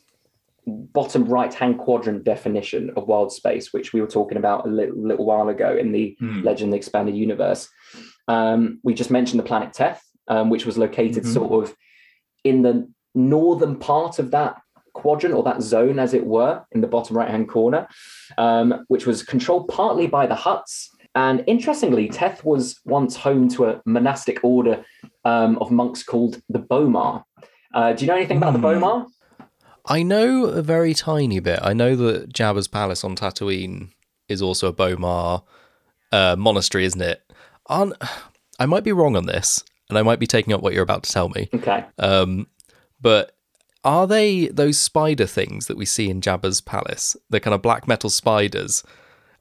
bottom 0.67 1.25
right 1.25 1.53
hand 1.55 1.79
quadrant 1.79 2.23
definition 2.25 2.91
of 2.97 3.09
wild 3.09 3.33
space, 3.33 3.73
which 3.73 3.93
we 3.93 4.01
were 4.01 4.07
talking 4.07 4.37
about 4.39 4.67
a 4.67 4.69
little, 4.71 4.97
little 5.03 5.25
while 5.25 5.49
ago 5.49 5.75
in 5.77 5.91
the 5.93 6.15
Hmm. 6.21 6.43
Legend 6.43 6.75
Expanded 6.75 7.17
Universe. 7.17 7.69
Um, 8.29 8.79
we 8.85 8.95
just 8.95 9.11
mentioned 9.11 9.41
the 9.41 9.45
planet 9.45 9.73
Teth, 9.73 10.03
um, 10.29 10.51
which 10.51 10.67
was 10.67 10.77
located 10.79 11.25
Mhm. 11.25 11.33
sort 11.33 11.53
of 11.69 11.75
in 12.45 12.63
the 12.63 12.89
northern 13.15 13.77
part 13.77 14.19
of 14.19 14.31
that 14.33 14.62
quadrant 14.93 15.35
or 15.35 15.43
that 15.43 15.63
zone, 15.63 15.99
as 15.99 16.15
it 16.15 16.27
were, 16.27 16.63
in 16.73 16.81
the 16.81 16.87
bottom 16.87 17.17
right 17.17 17.31
hand 17.31 17.49
corner, 17.49 17.89
um, 18.39 18.85
which 18.89 19.07
was 19.07 19.23
controlled 19.23 19.69
partly 19.69 20.07
by 20.07 20.27
the 20.27 20.35
Hutts. 20.35 20.89
And 21.15 21.45
interestingly, 21.47 22.09
Teth 22.09 22.43
was 22.45 22.81
once 22.85 23.17
home 23.17 23.49
to 23.51 23.67
a 23.67 23.83
monastic 23.85 24.43
order 24.43 24.85
um, 25.25 25.59
of 25.59 25.71
monks 25.71 26.03
called 26.03 26.41
the 26.49 26.59
B'omarr. 26.59 27.25
Uh, 27.75 27.93
do 27.93 28.05
you 28.05 28.09
know 28.09 28.17
anything 28.17 28.39
about 28.39 28.53
the 28.55 28.59
Hmm. 28.59 28.67
B'omarr? 28.67 29.07
I 29.87 30.03
know 30.03 30.45
a 30.45 30.63
very 30.63 30.95
tiny 30.95 31.41
bit. 31.41 31.59
I 31.63 31.73
know 31.73 31.97
that 31.97 32.33
Jabba's 32.33 32.69
palace 32.69 33.03
on 33.05 33.17
Tatooine 33.17 33.91
is 34.29 34.41
also 34.41 34.69
a 34.69 34.73
B'omarr 34.73 35.43
uh, 36.13 36.37
monastery, 36.39 36.85
isn't 36.85 37.03
it? 37.03 37.23
Aren't, 37.67 37.95
I 38.59 38.67
might 38.67 38.85
be 38.85 38.93
wrong 38.93 39.17
on 39.17 39.27
this, 39.27 39.65
and 39.89 39.99
I 39.99 40.03
might 40.03 40.19
be 40.19 40.27
taking 40.27 40.53
up 40.55 40.63
what 40.63 40.73
you're 40.73 40.83
about 40.83 41.03
to 41.03 41.13
tell 41.13 41.29
me. 41.31 41.49
Okay. 41.55 41.85
Um, 41.99 42.47
but 43.01 43.37
are 43.85 44.07
they 44.07 44.49
those 44.49 44.79
spider 44.79 45.27
things 45.27 45.67
that 45.67 45.77
we 45.77 45.85
see 45.85 46.09
in 46.11 46.21
Jabba's 46.21 46.61
palace? 46.61 47.17
The 47.31 47.41
kind 47.41 47.55
of 47.55 47.63
black 47.63 47.87
metal 47.89 48.11
spiders. 48.11 48.83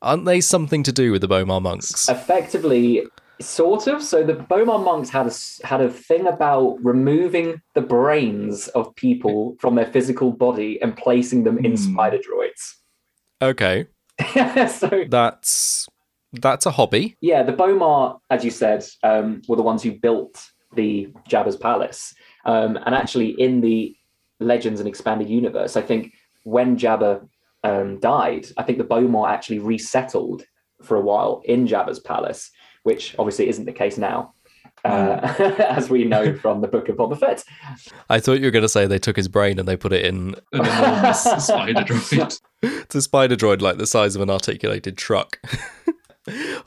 Aren't 0.02 0.26
they 0.26 0.42
something 0.42 0.82
to 0.84 0.92
do 0.92 1.12
with 1.12 1.22
the 1.22 1.28
B'omarr 1.28 1.62
monks? 1.62 2.10
effectively 2.10 3.06
sort 3.40 3.88
of 3.88 4.04
so 4.04 4.24
the 4.24 4.36
b'omarr 4.36 4.84
monks 4.84 5.10
had 5.10 5.26
a 5.26 5.32
had 5.66 5.82
a 5.82 5.90
thing 5.90 6.28
about 6.28 6.78
removing 6.84 7.60
the 7.74 7.82
brains 7.82 8.68
of 8.70 8.94
people 8.96 9.56
from 9.60 9.74
their 9.74 9.88
physical 9.88 10.32
body 10.32 10.80
and 10.82 10.96
placing 10.96 11.44
them 11.44 11.58
in 11.66 11.72
Hmm. 11.72 11.76
spider 11.78 12.18
droids 12.20 12.76
Okay, 13.42 13.88
so 14.68 15.06
that's 15.10 15.88
that's 16.34 16.68
a 16.68 16.72
hobby. 16.72 17.18
yeah 17.22 17.42
the 17.42 17.54
b'omarr 17.54 18.20
as 18.30 18.46
you 18.46 18.52
said 18.52 18.86
um, 19.02 19.42
were 19.48 19.56
the 19.56 19.64
ones 19.64 19.82
who 19.82 19.92
built 19.92 20.52
the 20.76 21.10
jabba's 21.28 21.58
palace 21.58 22.14
um, 22.46 22.78
and 22.86 22.94
actually 22.94 23.30
in 23.42 23.62
the 23.62 23.96
legends 24.42 24.80
and 24.80 24.88
expanded 24.88 25.30
universe 25.30 25.76
i 25.76 25.82
think 25.82 26.14
when 26.44 26.78
jabba 26.78 27.28
um, 27.64 28.00
died 28.00 28.48
i 28.58 28.64
think 28.64 28.78
the 28.78 28.84
b'omarr 28.84 29.30
actually 29.30 29.60
resettled 29.60 30.44
for 30.82 30.98
a 30.98 31.02
while 31.02 31.42
in 31.46 31.68
jabba's 31.68 32.00
palace 32.00 32.52
which 32.84 33.16
obviously 33.20 33.48
isn't 33.48 33.66
the 33.66 33.72
case 33.72 33.98
now 33.98 34.34
uh, 34.84 35.36
as 35.70 35.90
we 35.90 36.04
know 36.04 36.36
from 36.42 36.62
the 36.62 36.68
Book 36.68 36.90
of 36.90 36.98
Boba 36.98 37.20
Fett. 37.20 37.44
I 38.10 38.20
thought 38.20 38.40
you 38.40 38.46
were 38.46 38.52
going 38.52 38.64
to 38.64 38.70
say 38.70 38.86
they 38.86 39.00
took 39.00 39.16
his 39.16 39.28
brain 39.28 39.60
and 39.60 39.68
they 39.68 39.78
put 39.78 39.94
it 39.94 40.06
in 40.06 40.36
An 40.52 40.66
enormous 40.66 41.24
spider 41.46 41.82
droid. 41.82 42.42
it's 42.64 42.96
a 42.96 43.02
spider 43.02 43.36
droid 43.36 43.62
like 43.62 43.78
the 43.78 43.88
size 43.88 44.16
of 44.16 44.22
an 44.22 44.30
articulated 44.30 44.98
truck. 44.98 45.40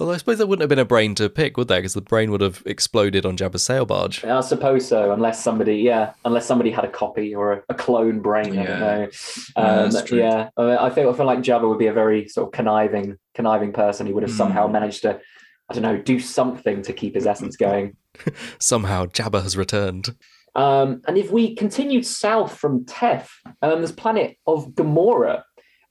Although 0.00 0.12
I 0.12 0.16
suppose 0.16 0.38
there 0.38 0.46
wouldn't 0.46 0.62
have 0.62 0.68
been 0.68 0.80
a 0.80 0.84
brain 0.84 1.14
to 1.14 1.28
pick, 1.28 1.56
would 1.56 1.68
there? 1.68 1.78
Because 1.78 1.94
the 1.94 2.00
brain 2.00 2.32
would 2.32 2.40
have 2.40 2.62
exploded 2.66 3.24
on 3.24 3.36
Jabba's 3.36 3.62
sail 3.62 3.86
barge. 3.86 4.24
I 4.24 4.40
suppose 4.40 4.88
so, 4.88 5.12
unless 5.12 5.42
somebody, 5.44 5.76
yeah, 5.76 6.14
unless 6.24 6.44
somebody 6.46 6.70
had 6.72 6.84
a 6.84 6.90
copy 6.90 7.34
or 7.34 7.52
a, 7.52 7.62
a 7.68 7.74
clone 7.74 8.20
brain. 8.20 8.58
I 8.58 8.64
don't 8.66 8.80
know. 8.80 9.08
Yeah, 9.56 9.62
Um, 9.62 9.90
yeah, 10.12 10.48
I, 10.56 10.62
mean, 10.66 10.76
I 10.78 10.90
feel 10.90 11.08
I 11.10 11.12
feel 11.12 11.26
like 11.26 11.38
Jabba 11.40 11.68
would 11.68 11.78
be 11.78 11.86
a 11.86 11.92
very 11.92 12.26
sort 12.28 12.48
of 12.48 12.52
conniving, 12.52 13.16
conniving 13.34 13.72
person. 13.72 14.06
He 14.06 14.12
would 14.12 14.24
have 14.24 14.32
somehow 14.32 14.66
Mm. 14.66 14.72
managed 14.72 15.02
to, 15.02 15.20
I 15.68 15.74
don't 15.74 15.82
know, 15.84 15.98
do 15.98 16.18
something 16.18 16.82
to 16.82 16.92
keep 16.92 17.14
his 17.14 17.26
essence 17.26 17.56
going. 17.56 17.96
Somehow 18.60 19.06
Jabba 19.06 19.42
has 19.42 19.56
returned. 19.56 20.14
Um, 20.56 21.02
and 21.08 21.16
if 21.18 21.30
we 21.32 21.54
continued 21.56 22.06
south 22.06 22.56
from 22.56 22.84
Teth, 22.84 23.30
um, 23.62 23.80
this 23.82 23.90
planet 23.92 24.36
of 24.46 24.68
Gamora 24.70 25.42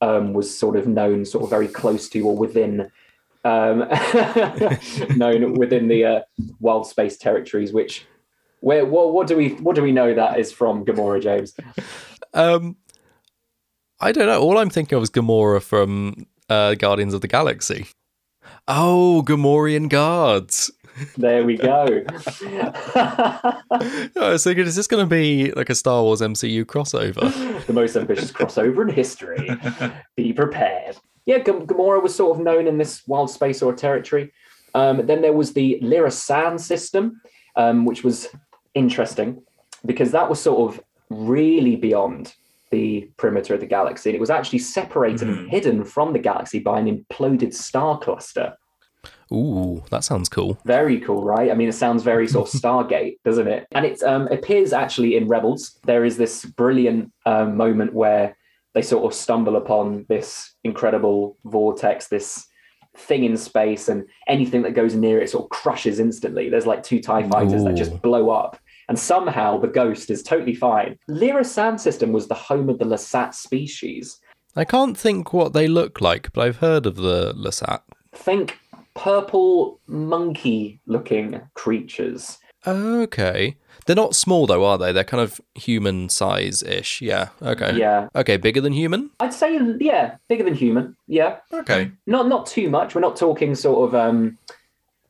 um, 0.02 0.34
was 0.34 0.56
sort 0.58 0.76
of 0.78 0.88
known, 0.88 1.26
sort 1.26 1.44
of 1.46 1.50
very 1.50 1.68
close 1.68 2.08
to 2.10 2.20
or 2.22 2.36
within, 2.38 2.90
um, 3.44 3.80
known 5.18 5.54
within 5.54 5.88
the 5.88 6.06
uh, 6.06 6.22
wild 6.60 6.88
space 6.88 7.18
territories. 7.18 7.74
Which, 7.74 8.06
where, 8.60 8.86
what, 8.86 9.14
what 9.14 9.28
do 9.28 9.36
we, 9.36 9.50
what 9.56 9.76
do 9.76 9.82
we 9.82 9.92
know 9.92 10.14
that 10.14 10.40
is 10.40 10.52
from 10.52 10.86
Gamora, 10.86 11.22
James? 11.22 11.54
Um, 12.34 12.78
I 14.00 14.12
don't 14.12 14.28
know. 14.28 14.42
All 14.42 14.58
I'm 14.58 14.70
thinking 14.70 14.98
of 14.98 15.04
is 15.04 15.10
Gamora 15.10 15.62
from 15.62 16.26
uh, 16.50 16.76
Guardians 16.76 17.14
of 17.14 17.22
the 17.22 17.28
Galaxy. 17.28 17.88
Oh, 18.68 19.24
Gamorrean 19.26 19.90
guards. 19.90 20.72
There 21.18 21.44
we 21.44 21.58
go. 21.58 22.04
I 22.96 23.62
was 24.16 24.44
thinking, 24.44 24.66
is 24.66 24.76
this 24.76 24.88
going 24.88 25.04
to 25.04 25.10
be 25.10 25.52
like 25.52 25.70
a 25.70 25.76
Star 25.76 26.04
Wars 26.04 26.22
MCU 26.22 26.66
crossover? 26.66 27.66
the 27.66 27.74
most 27.74 27.96
ambitious 27.96 28.32
crossover 28.32 28.88
in 28.88 28.94
history. 28.94 29.50
Be 30.16 30.34
prepared. 30.34 30.98
Yeah, 31.26 31.40
Gamora 31.40 32.02
was 32.02 32.16
sort 32.16 32.38
of 32.38 32.44
known 32.44 32.68
in 32.68 32.78
this 32.78 33.04
wild 33.08 33.30
space 33.30 33.62
or 33.62 33.74
territory. 33.74 34.34
Um, 34.76 35.06
then 35.06 35.22
there 35.22 35.34
was 35.34 35.54
the 35.54 35.80
Lira 35.82 36.12
San 36.12 36.58
system, 36.58 37.22
um, 37.56 37.86
which 37.86 38.04
was 38.04 38.28
interesting 38.74 39.42
because 39.86 40.12
that 40.12 40.30
was 40.30 40.42
sort 40.42 40.74
of 40.74 40.84
really 41.10 41.76
beyond 41.76 42.34
the 42.72 43.08
perimeter 43.18 43.54
of 43.54 43.60
the 43.60 43.68
galaxy. 43.68 44.10
And 44.10 44.16
it 44.16 44.20
was 44.20 44.32
actually 44.32 44.60
separated 44.60 45.28
and 45.28 45.50
hidden 45.50 45.84
from 45.84 46.12
the 46.12 46.20
galaxy 46.20 46.60
by 46.60 46.80
an 46.80 46.88
imploded 46.88 47.54
star 47.54 48.00
cluster. 48.00 48.56
Ooh, 49.32 49.84
that 49.90 50.04
sounds 50.04 50.30
cool. 50.30 50.58
Very 50.66 51.00
cool, 51.00 51.24
right? 51.24 51.52
I 51.52 51.54
mean, 51.54 51.70
it 51.70 51.74
sounds 51.74 52.04
very 52.04 52.28
sort 52.28 52.54
of 52.54 52.62
Stargate, 52.62 53.18
doesn't 53.24 53.48
it? 53.48 53.68
And 53.72 53.86
it 53.86 54.02
um, 54.04 54.28
appears 54.28 54.74
actually 54.74 55.16
in 55.16 55.28
Rebels. 55.28 55.80
There 55.86 56.06
is 56.06 56.18
this 56.18 56.46
brilliant 56.46 57.12
um, 57.26 57.58
moment 57.58 57.94
where 57.94 58.36
they 58.74 58.82
sort 58.82 59.06
of 59.06 59.14
stumble 59.14 59.56
upon 59.56 60.06
this 60.10 60.54
incredible 60.64 61.38
vortex, 61.46 62.08
this 62.08 62.48
thing 62.96 63.24
in 63.24 63.38
space, 63.38 63.88
and 63.88 64.06
anything 64.28 64.62
that 64.64 64.74
goes 64.76 64.96
near 64.96 65.22
it 65.22 65.30
sort 65.30 65.46
of 65.46 65.50
crushes 65.50 66.00
instantly. 66.00 66.50
There's 66.50 66.68
like 66.68 66.84
two 66.84 67.00
TIE 67.00 67.28
fighters 67.28 67.64
that 67.64 67.76
just 67.76 68.02
blow 68.02 68.30
up. 68.30 68.58
And 68.90 69.00
somehow 69.00 69.58
the 69.58 69.68
ghost 69.68 70.10
is 70.10 70.22
totally 70.22 70.56
fine. 70.56 70.98
Lira 71.08 71.44
San 71.44 71.78
System 71.78 72.12
was 72.12 72.28
the 72.28 72.36
home 72.36 72.70
of 72.70 72.80
the 72.80 72.86
Lasat 72.86 73.34
species. 73.34 74.20
I 74.56 74.66
can't 74.66 74.98
think 74.98 75.34
what 75.34 75.54
they 75.54 75.68
look 75.68 76.02
like, 76.02 76.32
but 76.34 76.46
I've 76.46 76.58
heard 76.58 76.86
of 76.86 76.98
the 76.98 77.34
Lasat. 77.34 77.82
Think 78.14 78.60
purple 78.96 79.80
monkey 79.88 80.80
looking 80.86 81.42
creatures. 81.56 82.38
Okay. 82.68 83.58
They're 83.86 83.96
not 83.96 84.16
small 84.16 84.48
though, 84.48 84.64
are 84.66 84.78
they? 84.78 84.92
They're 84.92 85.04
kind 85.04 85.22
of 85.22 85.40
human 85.56 86.10
size 86.10 86.64
ish. 86.64 87.02
Yeah. 87.02 87.30
Okay. 87.42 87.76
Yeah. 87.78 88.08
Okay, 88.16 88.38
bigger 88.38 88.62
than 88.62 88.74
human? 88.74 89.10
I'd 89.20 89.34
say 89.34 89.60
yeah, 89.80 90.18
bigger 90.30 90.44
than 90.44 90.56
human. 90.56 90.96
Yeah, 91.08 91.38
Okay. 91.54 91.92
not 92.08 92.28
not 92.28 92.46
too 92.46 92.70
much. 92.70 92.96
We're 92.96 93.02
not 93.02 93.16
talking 93.16 93.56
sort 93.56 93.88
of 93.90 93.96
um, 93.96 94.38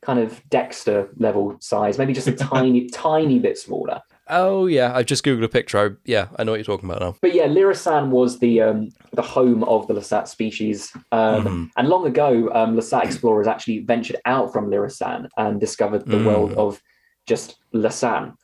kind 0.02 0.18
of 0.18 0.42
Dexter 0.50 1.08
level 1.18 1.56
size. 1.60 1.98
Maybe 1.98 2.12
just 2.12 2.28
a 2.28 2.32
tiny, 2.52 2.88
tiny 2.88 3.38
bit 3.38 3.58
smaller. 3.58 4.00
Oh 4.28 4.64
yeah, 4.66 4.94
I've 4.96 5.04
just 5.06 5.22
googled 5.22 5.44
a 5.44 5.48
picture. 5.48 5.78
I, 5.78 5.90
yeah, 6.06 6.28
I 6.38 6.44
know 6.44 6.52
what 6.52 6.56
you're 6.56 6.64
talking 6.64 6.88
about 6.88 7.02
now. 7.02 7.14
But 7.20 7.34
yeah, 7.34 7.44
Lira 7.44 7.74
San 7.74 8.10
was 8.10 8.38
the 8.38 8.62
um, 8.62 8.88
the 9.12 9.20
home 9.22 9.62
of 9.64 9.86
the 9.86 9.92
Lasat 9.94 10.28
species, 10.28 10.90
um, 11.12 11.44
Mhm. 11.44 11.70
and 11.76 11.88
long 11.88 12.06
ago, 12.06 12.50
um, 12.54 12.74
Lasat 12.74 13.04
explorers 13.04 13.46
actually 13.46 13.80
ventured 13.80 14.16
out 14.24 14.50
from 14.52 14.70
Lira 14.70 14.88
San 14.90 15.28
and 15.36 15.60
discovered 15.60 16.06
the 16.06 16.16
Mm. 16.16 16.24
world 16.24 16.52
of 16.54 16.80
just 17.26 17.56
Lasan. 17.74 18.34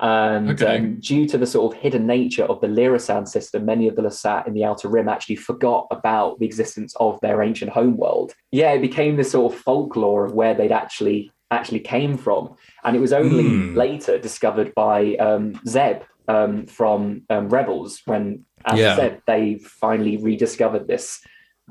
And 0.00 0.50
Okay. 0.50 0.78
um, 0.78 1.00
due 1.00 1.26
to 1.28 1.38
the 1.38 1.46
sort 1.46 1.74
of 1.74 1.80
hidden 1.80 2.06
nature 2.06 2.44
of 2.44 2.60
the 2.60 2.68
Lira 2.68 2.98
San 2.98 3.26
system, 3.26 3.64
many 3.64 3.88
of 3.88 3.96
the 3.96 4.02
Lasat 4.02 4.46
in 4.46 4.54
the 4.54 4.64
Outer 4.64 4.88
Rim 4.88 5.08
actually 5.08 5.36
forgot 5.36 5.86
about 5.90 6.38
the 6.38 6.46
existence 6.46 6.94
of 7.00 7.18
their 7.20 7.42
ancient 7.42 7.70
homeworld. 7.70 8.34
Yeah, 8.50 8.72
it 8.72 8.80
became 8.80 9.16
this 9.16 9.32
sort 9.32 9.52
of 9.52 9.58
folklore 9.60 10.24
of 10.24 10.32
where 10.32 10.54
they'd 10.54 10.72
actually 10.72 11.30
actually 11.50 11.80
came 11.80 12.16
from, 12.16 12.54
and 12.84 12.96
it 12.96 13.00
was 13.00 13.12
only 13.12 13.44
Hmm. 13.44 13.76
later 13.76 14.18
discovered 14.18 14.74
by 14.74 15.16
um, 15.16 15.60
Zeb 15.68 16.02
um, 16.28 16.66
from 16.66 17.22
um, 17.28 17.48
Rebels 17.50 18.00
when, 18.06 18.46
as 18.64 18.78
Yeah. 18.80 18.92
I 18.92 18.96
said, 18.96 19.20
they 19.26 19.56
finally 19.58 20.16
rediscovered 20.16 20.86
this 20.88 21.20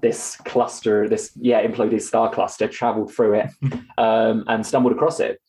this 0.02 0.38
cluster, 0.46 1.10
this 1.10 1.32
yeah 1.36 1.62
imploded 1.66 2.02
star 2.02 2.32
cluster, 2.32 2.68
traveled 2.68 3.14
through 3.14 3.36
it 3.36 3.50
um, 3.98 4.44
and 4.48 4.66
stumbled 4.66 4.94
across 4.94 5.20
it. 5.20 5.42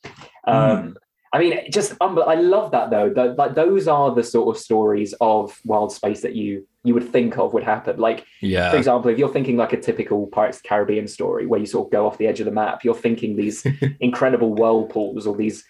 Um, 0.47 0.97
I 1.35 1.39
mean, 1.39 1.59
just 1.71 1.95
um, 2.01 2.23
I 2.27 2.35
love 2.35 2.73
that 2.73 2.91
though. 2.91 3.13
Th- 3.13 3.37
like 3.39 3.55
those 3.55 3.89
are 3.89 4.15
the 4.15 4.23
sort 4.23 4.55
of 4.55 4.63
stories 4.63 5.15
of 5.21 5.59
wild 5.65 5.93
space 5.93 6.21
that 6.21 6.35
you 6.35 6.67
you 6.85 6.93
would 6.93 7.11
think 7.11 7.39
of 7.39 7.55
would 7.55 7.65
happen. 7.65 7.99
Like 7.99 8.27
for 8.71 8.77
example, 8.77 9.11
if 9.11 9.19
you're 9.19 9.33
thinking 9.33 9.57
like 9.57 9.73
a 9.73 9.81
typical 9.81 10.27
Pirates 10.27 10.59
of 10.59 10.63
the 10.63 10.69
Caribbean 10.69 11.09
story 11.09 11.47
where 11.47 11.59
you 11.59 11.67
sort 11.67 11.87
of 11.87 11.93
go 11.93 12.07
off 12.07 12.19
the 12.19 12.27
edge 12.27 12.41
of 12.41 12.47
the 12.47 12.53
map, 12.53 12.85
you're 12.85 12.95
thinking 12.95 13.37
these 13.37 13.65
incredible 14.01 14.55
whirlpools 14.55 15.27
or 15.27 15.35
these 15.35 15.65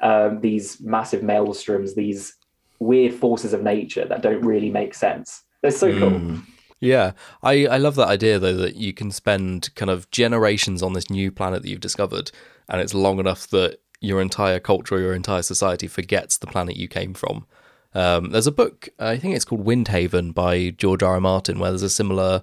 um, 0.00 0.40
these 0.40 0.80
massive 0.80 1.22
maelstroms, 1.22 1.94
these 1.94 2.34
weird 2.78 3.14
forces 3.14 3.54
of 3.54 3.62
nature 3.62 4.04
that 4.04 4.20
don't 4.20 4.42
really 4.42 4.70
make 4.70 4.94
sense. 4.94 5.44
They're 5.62 5.70
so 5.70 5.98
cool. 5.98 6.10
Mm. 6.10 6.42
Yeah, 6.78 7.12
I, 7.42 7.66
I 7.66 7.78
love 7.78 7.94
that 7.94 8.08
idea 8.08 8.38
though 8.38 8.56
that 8.56 8.76
you 8.76 8.92
can 8.92 9.10
spend 9.10 9.74
kind 9.76 9.90
of 9.90 10.10
generations 10.10 10.82
on 10.82 10.92
this 10.92 11.08
new 11.08 11.32
planet 11.32 11.62
that 11.62 11.68
you've 11.70 11.80
discovered, 11.80 12.30
and 12.68 12.80
it's 12.82 12.92
long 12.92 13.18
enough 13.18 13.48
that 13.48 13.78
your 14.00 14.20
entire 14.20 14.60
culture, 14.60 14.98
your 14.98 15.14
entire 15.14 15.42
society 15.42 15.86
forgets 15.86 16.38
the 16.38 16.46
planet 16.46 16.76
you 16.76 16.88
came 16.88 17.14
from. 17.14 17.46
Um, 17.94 18.30
there's 18.30 18.46
a 18.46 18.52
book, 18.52 18.88
I 18.98 19.16
think 19.16 19.36
it's 19.36 19.44
called 19.44 19.64
Windhaven 19.64 20.34
by 20.34 20.70
George 20.70 21.02
R. 21.02 21.14
R. 21.14 21.20
Martin, 21.20 21.58
where 21.58 21.70
there's 21.70 21.82
a 21.82 21.90
similar 21.90 22.42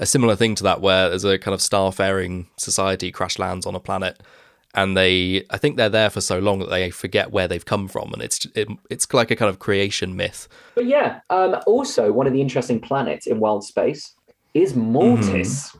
a 0.00 0.06
similar 0.06 0.36
thing 0.36 0.54
to 0.56 0.62
that, 0.62 0.80
where 0.80 1.08
there's 1.08 1.24
a 1.24 1.38
kind 1.38 1.54
of 1.54 1.60
starfaring 1.60 2.46
society 2.56 3.10
crash 3.10 3.38
lands 3.38 3.66
on 3.66 3.74
a 3.74 3.80
planet, 3.80 4.20
and 4.74 4.96
they 4.96 5.44
I 5.50 5.58
think 5.58 5.76
they're 5.76 5.88
there 5.88 6.10
for 6.10 6.20
so 6.20 6.38
long 6.38 6.58
that 6.60 6.70
they 6.70 6.90
forget 6.90 7.32
where 7.32 7.48
they've 7.48 7.64
come 7.64 7.88
from, 7.88 8.12
and 8.12 8.22
it's 8.22 8.46
it, 8.54 8.68
it's 8.90 9.12
like 9.12 9.30
a 9.30 9.36
kind 9.36 9.48
of 9.48 9.58
creation 9.58 10.16
myth. 10.16 10.48
But 10.74 10.86
yeah, 10.86 11.20
um, 11.30 11.56
also 11.66 12.12
one 12.12 12.26
of 12.26 12.32
the 12.32 12.40
interesting 12.40 12.80
planets 12.80 13.26
in 13.26 13.40
wild 13.40 13.64
space 13.64 14.14
is 14.54 14.74
Mortis. 14.74 15.76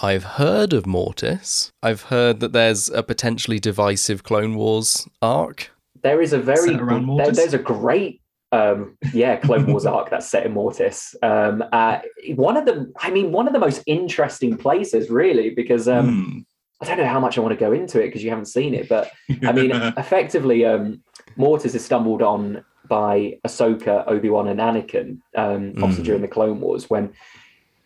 I've 0.00 0.24
heard 0.24 0.72
of 0.72 0.86
Mortis. 0.86 1.72
I've 1.82 2.02
heard 2.02 2.40
that 2.40 2.52
there's 2.52 2.88
a 2.90 3.02
potentially 3.02 3.58
divisive 3.58 4.22
Clone 4.22 4.54
Wars 4.54 5.08
arc. 5.20 5.70
There 6.02 6.20
is 6.22 6.32
a 6.32 6.38
very 6.38 6.70
Set 6.72 6.80
around 6.80 7.16
there- 7.16 7.32
there's 7.32 7.54
a 7.54 7.58
great 7.58 8.20
um 8.50 8.96
yeah 9.12 9.36
Clone 9.36 9.66
Wars 9.66 9.84
arc 9.84 10.08
that's 10.08 10.26
set 10.30 10.46
in 10.46 10.52
Mortis. 10.52 11.14
Um, 11.22 11.62
uh, 11.72 11.98
one 12.36 12.56
of 12.56 12.64
the 12.64 12.90
I 12.98 13.10
mean 13.10 13.30
one 13.32 13.46
of 13.46 13.52
the 13.52 13.58
most 13.58 13.82
interesting 13.86 14.56
places 14.56 15.10
really 15.10 15.50
because 15.50 15.86
um 15.88 16.08
Hmm. 16.08 16.38
I 16.80 16.84
don't 16.86 16.98
know 16.98 17.06
how 17.12 17.18
much 17.18 17.36
I 17.36 17.40
want 17.40 17.52
to 17.58 17.58
go 17.58 17.72
into 17.72 18.00
it 18.00 18.06
because 18.06 18.22
you 18.22 18.30
haven't 18.30 18.46
seen 18.46 18.72
it, 18.72 18.88
but 18.88 19.10
I 19.42 19.50
mean, 19.50 19.72
effectively, 19.96 20.64
um, 20.64 21.02
Mortis 21.36 21.74
is 21.74 21.84
stumbled 21.84 22.22
on 22.22 22.64
by 22.88 23.36
Ahsoka, 23.44 24.04
Obi 24.06 24.30
Wan, 24.30 24.46
and 24.46 24.60
Anakin, 24.60 25.18
um, 25.34 25.72
obviously 25.82 26.04
Mm. 26.04 26.06
during 26.06 26.22
the 26.22 26.28
Clone 26.28 26.60
Wars 26.60 26.88
when 26.88 27.10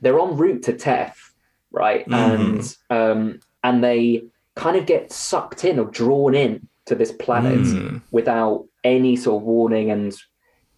they're 0.02 0.20
en 0.20 0.36
route 0.36 0.62
to 0.64 0.74
Teth, 0.74 1.31
right? 1.72 2.06
Mm-hmm. 2.08 2.58
And 2.58 2.76
um, 2.90 3.40
and 3.64 3.82
they 3.82 4.22
kind 4.54 4.76
of 4.76 4.86
get 4.86 5.10
sucked 5.12 5.64
in 5.64 5.78
or 5.78 5.86
drawn 5.86 6.34
in 6.34 6.68
to 6.86 6.94
this 6.94 7.12
planet 7.12 7.58
Mm. 7.60 8.02
without 8.10 8.66
any 8.84 9.16
sort 9.16 9.40
of 9.40 9.46
warning, 9.46 9.90
and 9.90 10.14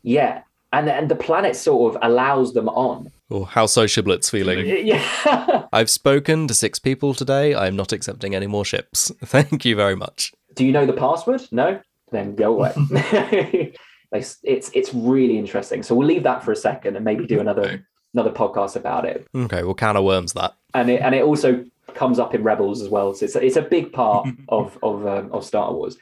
yeah, 0.02 0.42
and 0.72 0.88
and 0.88 1.10
the 1.10 1.16
planet 1.16 1.56
sort 1.56 1.94
of 1.94 2.02
allows 2.02 2.52
them 2.54 2.68
on. 2.68 3.10
Or 3.30 3.46
how 3.46 3.66
so 3.66 3.86
Shiblets 3.86 4.30
feeling. 4.30 4.66
Yeah. 4.86 5.66
I've 5.72 5.88
spoken 5.90 6.46
to 6.46 6.54
six 6.54 6.78
people 6.78 7.14
today. 7.14 7.54
I'm 7.54 7.74
not 7.74 7.90
accepting 7.92 8.34
any 8.34 8.46
more 8.46 8.64
ships. 8.66 9.10
Thank 9.24 9.64
you 9.64 9.74
very 9.74 9.96
much. 9.96 10.32
Do 10.54 10.64
you 10.64 10.72
know 10.72 10.84
the 10.86 10.92
password? 10.92 11.42
No? 11.50 11.80
Then 12.12 12.36
go 12.36 12.52
away. 12.54 12.72
it's, 14.12 14.36
it's 14.44 14.70
it's 14.74 14.94
really 14.94 15.38
interesting. 15.38 15.82
So 15.82 15.94
we'll 15.94 16.06
leave 16.06 16.22
that 16.24 16.44
for 16.44 16.52
a 16.52 16.56
second 16.56 16.96
and 16.96 17.04
maybe 17.04 17.26
do 17.26 17.40
another. 17.40 17.84
Another 18.14 18.30
podcast 18.30 18.76
about 18.76 19.04
it. 19.04 19.26
Okay, 19.34 19.62
well, 19.62 19.74
can 19.74 19.96
of 19.96 20.04
worms 20.04 20.32
that. 20.32 20.54
And 20.72 20.88
it 20.88 21.02
and 21.02 21.14
it 21.14 21.24
also 21.24 21.64
comes 21.94 22.18
up 22.18 22.34
in 22.34 22.42
Rebels 22.42 22.80
as 22.80 22.88
well. 22.88 23.14
So 23.14 23.24
it's 23.26 23.36
a, 23.36 23.44
it's 23.44 23.56
a 23.56 23.62
big 23.62 23.92
part 23.92 24.28
of 24.48 24.78
of 24.82 25.06
um, 25.06 25.32
of 25.32 25.44
Star 25.44 25.72
Wars. 25.72 25.96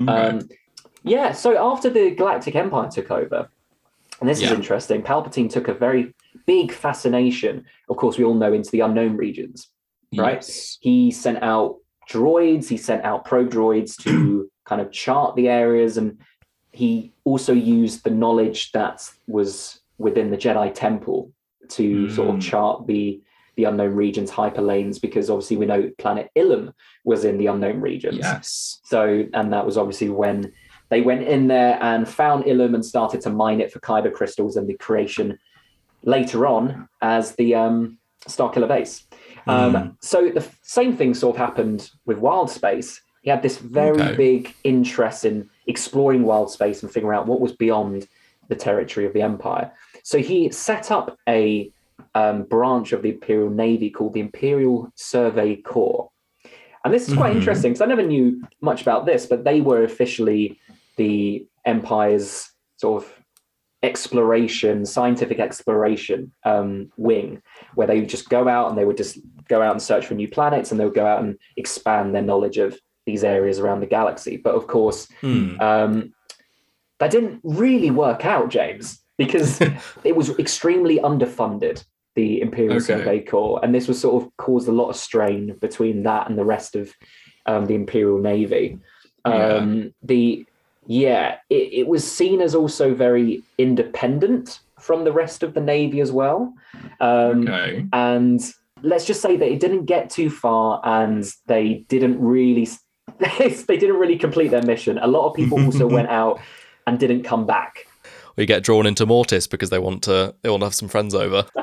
Okay. 0.00 0.10
Um, 0.10 0.48
yeah, 1.02 1.32
so 1.32 1.56
after 1.72 1.88
the 1.88 2.10
Galactic 2.10 2.56
Empire 2.56 2.90
took 2.90 3.12
over, 3.12 3.48
and 4.20 4.28
this 4.28 4.42
is 4.42 4.50
interesting, 4.50 5.02
Palpatine 5.02 5.48
took 5.48 5.68
a 5.68 5.74
very 5.74 6.12
big 6.46 6.72
fascination, 6.72 7.64
of 7.88 7.96
course, 7.96 8.18
we 8.18 8.24
all 8.24 8.34
know, 8.34 8.52
into 8.52 8.70
the 8.72 8.80
unknown 8.80 9.16
regions. 9.16 9.68
right? 10.16 10.38
Yes. 10.38 10.78
He 10.80 11.12
sent 11.12 11.42
out 11.44 11.76
droids, 12.10 12.68
he 12.68 12.76
sent 12.76 13.04
out 13.04 13.24
probe 13.24 13.50
droids 13.50 13.96
to 14.02 14.50
kind 14.64 14.80
of 14.80 14.90
chart 14.90 15.36
the 15.36 15.48
areas, 15.48 15.96
and 15.96 16.18
he 16.72 17.12
also 17.22 17.52
used 17.52 18.02
the 18.02 18.10
knowledge 18.10 18.72
that 18.72 19.08
was 19.28 19.80
within 19.98 20.30
the 20.30 20.36
Jedi 20.36 20.74
Temple 20.74 21.30
to 21.70 22.08
sort 22.10 22.28
of 22.30 22.36
Mm. 22.36 22.42
chart 22.42 22.86
the 22.86 23.20
the 23.56 23.64
unknown 23.64 23.94
regions 23.94 24.30
hyperlanes 24.30 25.00
because 25.00 25.30
obviously 25.30 25.56
we 25.56 25.64
know 25.64 25.90
planet 25.96 26.28
Ilum 26.36 26.74
was 27.04 27.24
in 27.24 27.38
the 27.38 27.46
unknown 27.46 27.80
regions. 27.80 28.18
Yes. 28.18 28.80
So, 28.84 29.24
and 29.32 29.50
that 29.54 29.64
was 29.64 29.78
obviously 29.78 30.10
when 30.10 30.52
they 30.90 31.00
went 31.00 31.22
in 31.22 31.48
there 31.48 31.78
and 31.82 32.06
found 32.06 32.44
Ilum 32.44 32.74
and 32.74 32.84
started 32.84 33.22
to 33.22 33.30
mine 33.30 33.62
it 33.62 33.72
for 33.72 33.80
kyber 33.80 34.12
crystals 34.12 34.58
and 34.58 34.68
the 34.68 34.74
creation 34.74 35.38
later 36.02 36.46
on 36.46 36.86
as 37.00 37.34
the 37.36 37.54
um, 37.54 37.96
Starkiller 38.28 38.68
base. 38.68 39.06
Um, 39.46 39.74
Mm. 39.74 39.96
So 40.00 40.28
the 40.28 40.46
same 40.60 40.94
thing 40.94 41.14
sort 41.14 41.36
of 41.36 41.38
happened 41.40 41.90
with 42.04 42.18
Wild 42.18 42.50
Space. 42.50 43.00
He 43.22 43.30
had 43.30 43.42
this 43.42 43.56
very 43.56 44.02
Okay. 44.02 44.16
big 44.16 44.54
interest 44.64 45.24
in 45.24 45.48
exploring 45.66 46.24
wild 46.24 46.50
space 46.50 46.82
and 46.82 46.92
figuring 46.92 47.16
out 47.16 47.26
what 47.26 47.40
was 47.40 47.52
beyond 47.52 48.06
the 48.48 48.54
territory 48.54 49.06
of 49.06 49.12
the 49.14 49.22
Empire. 49.22 49.72
So 50.06 50.18
he 50.18 50.52
set 50.52 50.92
up 50.92 51.18
a 51.28 51.72
um, 52.14 52.44
branch 52.44 52.92
of 52.92 53.02
the 53.02 53.08
Imperial 53.10 53.50
Navy 53.50 53.90
called 53.90 54.14
the 54.14 54.20
Imperial 54.20 54.88
Survey 54.94 55.56
Corps. 55.56 56.10
And 56.84 56.94
this 56.94 57.08
is 57.08 57.14
quite 57.16 57.32
Mhm. 57.32 57.38
interesting 57.38 57.72
because 57.72 57.80
I 57.80 57.86
never 57.86 58.04
knew 58.04 58.40
much 58.60 58.82
about 58.82 59.04
this, 59.04 59.26
but 59.26 59.42
they 59.42 59.60
were 59.60 59.82
officially 59.82 60.60
the 60.96 61.44
Empire's 61.64 62.52
sort 62.76 63.02
of 63.02 63.12
exploration, 63.82 64.86
scientific 64.86 65.40
exploration 65.40 66.30
um, 66.44 66.92
wing, 66.96 67.42
where 67.74 67.88
they 67.88 67.98
would 67.98 68.08
just 68.08 68.28
go 68.30 68.46
out 68.46 68.68
and 68.68 68.78
they 68.78 68.84
would 68.84 68.96
just 68.96 69.18
go 69.48 69.60
out 69.60 69.72
and 69.72 69.82
search 69.82 70.06
for 70.06 70.14
new 70.14 70.28
planets 70.28 70.70
and 70.70 70.78
they 70.78 70.84
would 70.84 70.94
go 70.94 71.04
out 71.06 71.20
and 71.24 71.36
expand 71.56 72.14
their 72.14 72.22
knowledge 72.22 72.58
of 72.58 72.78
these 73.06 73.24
areas 73.24 73.58
around 73.58 73.80
the 73.80 73.86
galaxy. 73.86 74.36
But 74.36 74.54
of 74.54 74.68
course, 74.68 75.08
Hmm. 75.20 75.60
um, 75.60 76.12
that 77.00 77.10
didn't 77.10 77.40
really 77.42 77.90
work 77.90 78.24
out, 78.24 78.50
James, 78.50 79.02
because 79.18 79.60
it 80.04 80.16
was 80.16 80.38
extremely 80.38 80.98
underfunded, 80.98 81.84
the 82.14 82.40
Imperial 82.40 82.76
Okay. 82.76 82.84
Survey 82.84 83.20
Corps, 83.20 83.60
and 83.62 83.74
this 83.74 83.88
was 83.88 84.00
sort 84.00 84.22
of 84.22 84.36
caused 84.36 84.68
a 84.68 84.72
lot 84.72 84.88
of 84.88 84.96
strain 84.96 85.56
between 85.60 86.02
that 86.04 86.28
and 86.28 86.38
the 86.38 86.44
rest 86.44 86.76
of 86.76 86.92
um, 87.46 87.66
the 87.66 87.74
Imperial 87.74 88.18
Navy. 88.18 88.78
Um, 89.24 89.92
The 90.02 90.46
yeah, 90.88 91.38
it, 91.50 91.72
it 91.72 91.88
was 91.88 92.10
seen 92.10 92.40
as 92.40 92.54
also 92.54 92.94
very 92.94 93.42
independent 93.58 94.60
from 94.78 95.02
the 95.02 95.12
rest 95.12 95.42
of 95.42 95.52
the 95.52 95.60
Navy 95.60 96.00
as 96.00 96.12
well. 96.12 96.54
Um, 97.00 97.48
okay. 97.48 97.84
and 97.92 98.40
let's 98.82 99.04
just 99.04 99.20
say 99.20 99.36
that 99.36 99.50
it 99.50 99.60
didn't 99.60 99.86
get 99.86 100.10
too 100.10 100.30
far 100.30 100.80
and 100.84 101.24
they 101.46 101.84
didn't 101.88 102.20
really 102.20 102.68
they 103.38 103.76
didn't 103.76 103.96
really 103.96 104.18
complete 104.18 104.48
their 104.48 104.62
mission 104.62 104.98
a 104.98 105.06
lot 105.06 105.28
of 105.28 105.34
people 105.34 105.62
also 105.64 105.86
went 105.98 106.08
out 106.08 106.40
and 106.86 106.98
didn't 106.98 107.22
come 107.22 107.46
back 107.46 107.85
Or 108.36 108.42
you 108.42 108.46
get 108.46 108.62
drawn 108.62 108.86
into 108.86 109.06
Mortis 109.06 109.46
because 109.46 109.70
they 109.70 109.78
want 109.78 110.02
to 110.04 110.34
they 110.42 110.50
want 110.50 110.60
to 110.60 110.66
have 110.66 110.74
some 110.74 110.88
friends 110.88 111.14
over. 111.14 111.46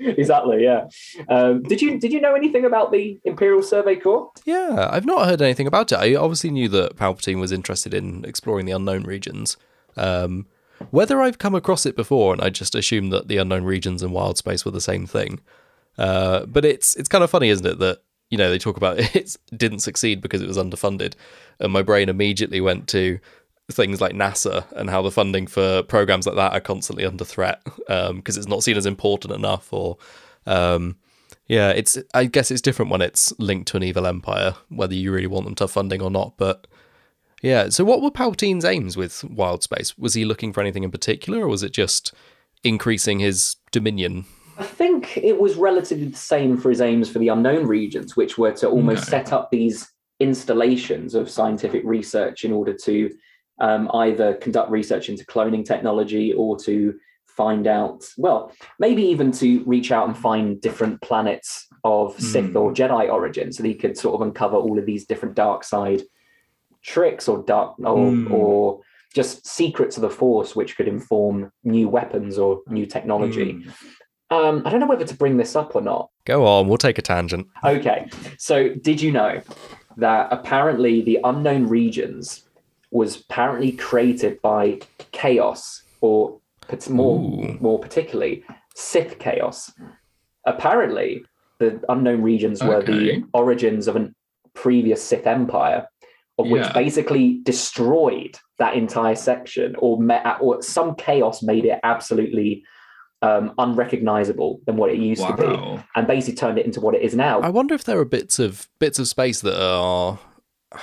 exactly 0.00 0.62
yeah 0.62 0.86
um, 1.28 1.62
did 1.62 1.82
you 1.82 1.98
did 1.98 2.12
you 2.12 2.20
know 2.20 2.34
anything 2.34 2.64
about 2.64 2.92
the 2.92 3.18
imperial 3.24 3.62
survey 3.62 3.96
corps 3.96 4.30
Yeah, 4.44 4.88
I've 4.90 5.06
not 5.06 5.26
heard 5.26 5.42
anything 5.42 5.66
about 5.66 5.92
it. 5.92 5.96
I 5.96 6.14
obviously 6.14 6.50
knew 6.50 6.68
that 6.68 6.96
Palpatine 6.96 7.40
was 7.40 7.52
interested 7.52 7.94
in 7.94 8.24
exploring 8.24 8.66
the 8.66 8.72
unknown 8.72 9.02
regions. 9.04 9.56
Um, 9.96 10.46
whether 10.90 11.20
I've 11.20 11.38
come 11.38 11.54
across 11.54 11.86
it 11.86 11.96
before, 11.96 12.32
and 12.32 12.42
I 12.42 12.50
just 12.50 12.74
assumed 12.74 13.12
that 13.12 13.28
the 13.28 13.36
unknown 13.36 13.64
regions 13.64 14.02
and 14.02 14.12
wild 14.12 14.38
space 14.38 14.64
were 14.64 14.70
the 14.70 14.80
same 14.80 15.06
thing. 15.06 15.40
Uh, 15.96 16.46
but 16.46 16.64
it's 16.64 16.96
it's 16.96 17.08
kind 17.08 17.24
of 17.24 17.30
funny, 17.30 17.48
isn't 17.48 17.66
it, 17.66 17.78
that 17.78 18.02
you 18.30 18.38
know 18.38 18.50
they 18.50 18.58
talk 18.58 18.76
about 18.76 18.98
it 19.16 19.36
didn't 19.56 19.80
succeed 19.80 20.20
because 20.20 20.42
it 20.42 20.48
was 20.48 20.58
underfunded, 20.58 21.14
and 21.60 21.72
my 21.72 21.82
brain 21.82 22.08
immediately 22.08 22.60
went 22.60 22.88
to 22.88 23.18
things 23.70 24.00
like 24.00 24.12
NASA 24.12 24.70
and 24.72 24.90
how 24.90 25.00
the 25.02 25.10
funding 25.10 25.46
for 25.46 25.82
programs 25.84 26.26
like 26.26 26.36
that 26.36 26.52
are 26.52 26.60
constantly 26.60 27.04
under 27.04 27.24
threat 27.24 27.62
because 27.86 28.36
it's 28.36 28.46
not 28.48 28.62
seen 28.62 28.76
as 28.76 28.86
important 28.86 29.32
enough 29.34 29.72
or 29.72 29.96
um, 30.46 30.96
yeah, 31.46 31.70
it's. 31.70 31.98
I 32.14 32.24
guess 32.24 32.50
it's 32.50 32.62
different 32.62 32.90
when 32.90 33.02
it's 33.02 33.38
linked 33.38 33.68
to 33.68 33.76
an 33.76 33.82
evil 33.82 34.06
empire, 34.06 34.54
whether 34.70 34.94
you 34.94 35.12
really 35.12 35.26
want 35.26 35.44
them 35.44 35.54
to 35.56 35.64
have 35.64 35.70
funding 35.70 36.00
or 36.00 36.10
not. 36.10 36.34
But 36.38 36.66
yeah, 37.42 37.68
so 37.68 37.84
what 37.84 38.00
were 38.00 38.10
Palpatine's 38.10 38.64
aims 38.64 38.96
with 38.96 39.24
Wild 39.24 39.62
Space? 39.62 39.98
Was 39.98 40.14
he 40.14 40.24
looking 40.24 40.54
for 40.54 40.62
anything 40.62 40.84
in 40.84 40.90
particular, 40.90 41.40
or 41.40 41.48
was 41.48 41.62
it 41.62 41.72
just 41.72 42.14
increasing 42.62 43.18
his 43.18 43.56
dominion? 43.72 44.24
i 44.56 44.62
think 44.62 45.16
it 45.16 45.40
was 45.40 45.56
relatively 45.56 46.06
the 46.06 46.16
same 46.16 46.56
for 46.56 46.70
his 46.70 46.80
aims 46.80 47.10
for 47.10 47.18
the 47.18 47.26
unknown 47.26 47.66
regions 47.66 48.14
which 48.16 48.38
were 48.38 48.52
to 48.52 48.68
almost 48.68 49.02
Okay. 49.02 49.10
set 49.10 49.32
up 49.32 49.50
these 49.50 49.90
installations 50.20 51.14
of 51.16 51.28
scientific 51.28 51.82
research 51.84 52.44
in 52.44 52.52
order 52.52 52.72
to 52.72 53.10
um, 53.60 53.90
either 53.94 54.34
conduct 54.34 54.70
research 54.70 55.08
into 55.08 55.24
cloning 55.26 55.64
technology 55.64 56.32
or 56.32 56.58
to 56.60 56.94
find 57.26 57.66
out, 57.66 58.04
well, 58.16 58.52
maybe 58.78 59.02
even 59.02 59.32
to 59.32 59.62
reach 59.64 59.90
out 59.90 60.06
and 60.06 60.16
find 60.16 60.60
different 60.60 61.00
planets 61.02 61.66
of 61.82 62.18
Sith 62.20 62.50
Hmm. 62.50 62.56
or 62.56 62.72
Jedi 62.72 63.12
origin, 63.12 63.52
so 63.52 63.62
that 63.62 63.68
he 63.68 63.74
could 63.74 63.98
sort 63.98 64.14
of 64.14 64.22
uncover 64.22 64.56
all 64.56 64.78
of 64.78 64.86
these 64.86 65.04
different 65.04 65.34
dark 65.34 65.64
side 65.64 66.02
tricks 66.82 67.28
or 67.28 67.42
dark 67.42 67.74
or, 67.80 68.10
Hmm. 68.10 68.32
or 68.32 68.80
just 69.14 69.46
secrets 69.46 69.96
of 69.96 70.02
the 70.02 70.10
Force, 70.10 70.54
which 70.56 70.76
could 70.76 70.88
inform 70.88 71.50
new 71.62 71.88
weapons 71.88 72.38
or 72.38 72.60
new 72.68 72.84
technology. 72.86 73.54
Mm. 73.54 73.70
Um, 74.30 74.62
I 74.64 74.70
don't 74.70 74.80
know 74.80 74.86
whether 74.86 75.04
to 75.04 75.16
bring 75.16 75.36
this 75.36 75.54
up 75.54 75.76
or 75.76 75.82
not. 75.82 76.10
Go 76.24 76.44
on, 76.46 76.66
we'll 76.66 76.78
take 76.78 76.98
a 76.98 77.02
tangent. 77.02 77.46
Okay, 77.64 78.08
so 78.38 78.70
did 78.74 79.00
you 79.00 79.12
know 79.12 79.40
that 79.98 80.28
apparently 80.32 81.02
the 81.02 81.20
unknown 81.22 81.68
regions 81.68 82.43
was 82.94 83.20
apparently 83.20 83.72
created 83.72 84.40
by 84.40 84.78
chaos, 85.10 85.82
or 86.00 86.40
more 86.88 87.18
Ooh. 87.18 87.58
more 87.60 87.78
particularly 87.78 88.44
Sith 88.74 89.18
chaos? 89.18 89.72
Apparently, 90.46 91.24
the 91.58 91.82
unknown 91.88 92.22
regions 92.22 92.62
were 92.62 92.82
the 92.82 93.24
origins 93.34 93.88
of 93.88 93.96
a 93.96 94.10
previous 94.54 95.02
Sith 95.02 95.26
empire, 95.26 95.88
of 96.38 96.48
which 96.48 96.62
Yeah. 96.62 96.72
basically 96.72 97.40
destroyed 97.42 98.38
that 98.58 98.74
entire 98.74 99.16
section, 99.16 99.74
or 99.78 99.98
met, 100.00 100.38
or 100.40 100.62
some 100.62 100.94
chaos 100.94 101.42
made 101.42 101.64
it 101.64 101.80
absolutely 101.82 102.62
um, 103.22 103.54
unrecognizable 103.58 104.60
than 104.66 104.76
what 104.76 104.90
it 104.90 104.98
used 104.98 105.26
to 105.26 105.34
be 105.34 105.82
and 105.96 106.06
basically 106.06 106.36
turned 106.36 106.58
it 106.58 106.66
into 106.66 106.78
what 106.80 106.94
it 106.94 107.00
is 107.02 107.14
now. 107.16 107.40
I 107.40 107.48
wonder 107.48 107.74
if 107.74 107.82
there 107.84 107.98
are 107.98 108.04
bits 108.04 108.38
of 108.38 108.68
bits 108.78 108.98
of 108.98 109.08
space 109.08 109.40
that 109.40 109.58
are 109.58 110.18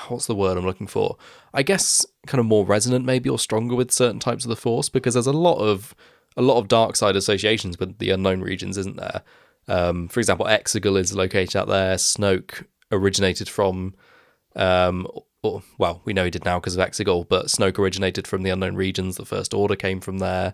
what's 0.07 0.27
the 0.27 0.35
word 0.35 0.57
I'm 0.57 0.65
looking 0.65 0.87
for? 0.87 1.17
I 1.53 1.63
guess 1.63 2.05
kind 2.27 2.39
of 2.39 2.45
more 2.45 2.65
resonant 2.65 3.05
maybe 3.05 3.29
or 3.29 3.39
stronger 3.39 3.75
with 3.75 3.91
certain 3.91 4.19
types 4.19 4.45
of 4.45 4.49
the 4.49 4.55
force 4.55 4.89
because 4.89 5.13
there's 5.13 5.27
a 5.27 5.31
lot 5.31 5.57
of 5.57 5.95
a 6.37 6.41
lot 6.41 6.57
of 6.57 6.67
dark 6.67 6.95
side 6.95 7.15
associations 7.15 7.77
with 7.77 7.97
the 7.97 8.09
unknown 8.09 8.41
regions, 8.41 8.77
isn't 8.77 8.97
there? 8.97 9.21
Um, 9.67 10.07
for 10.07 10.19
example, 10.19 10.45
Exegol 10.45 10.99
is 10.99 11.13
located 11.13 11.55
out 11.55 11.67
there. 11.67 11.95
Snoke 11.95 12.65
originated 12.91 13.49
from 13.49 13.93
um, 14.55 15.07
or, 15.43 15.63
well, 15.77 16.01
we 16.05 16.13
know 16.13 16.23
he 16.25 16.31
did 16.31 16.45
now 16.45 16.59
because 16.59 16.75
of 16.77 16.87
Exegol, 16.87 17.27
but 17.27 17.47
Snoke 17.47 17.79
originated 17.79 18.27
from 18.27 18.43
the 18.43 18.51
unknown 18.51 18.75
regions. 18.75 19.17
The 19.17 19.25
First 19.25 19.53
Order 19.53 19.75
came 19.75 19.99
from 19.99 20.19
there. 20.19 20.53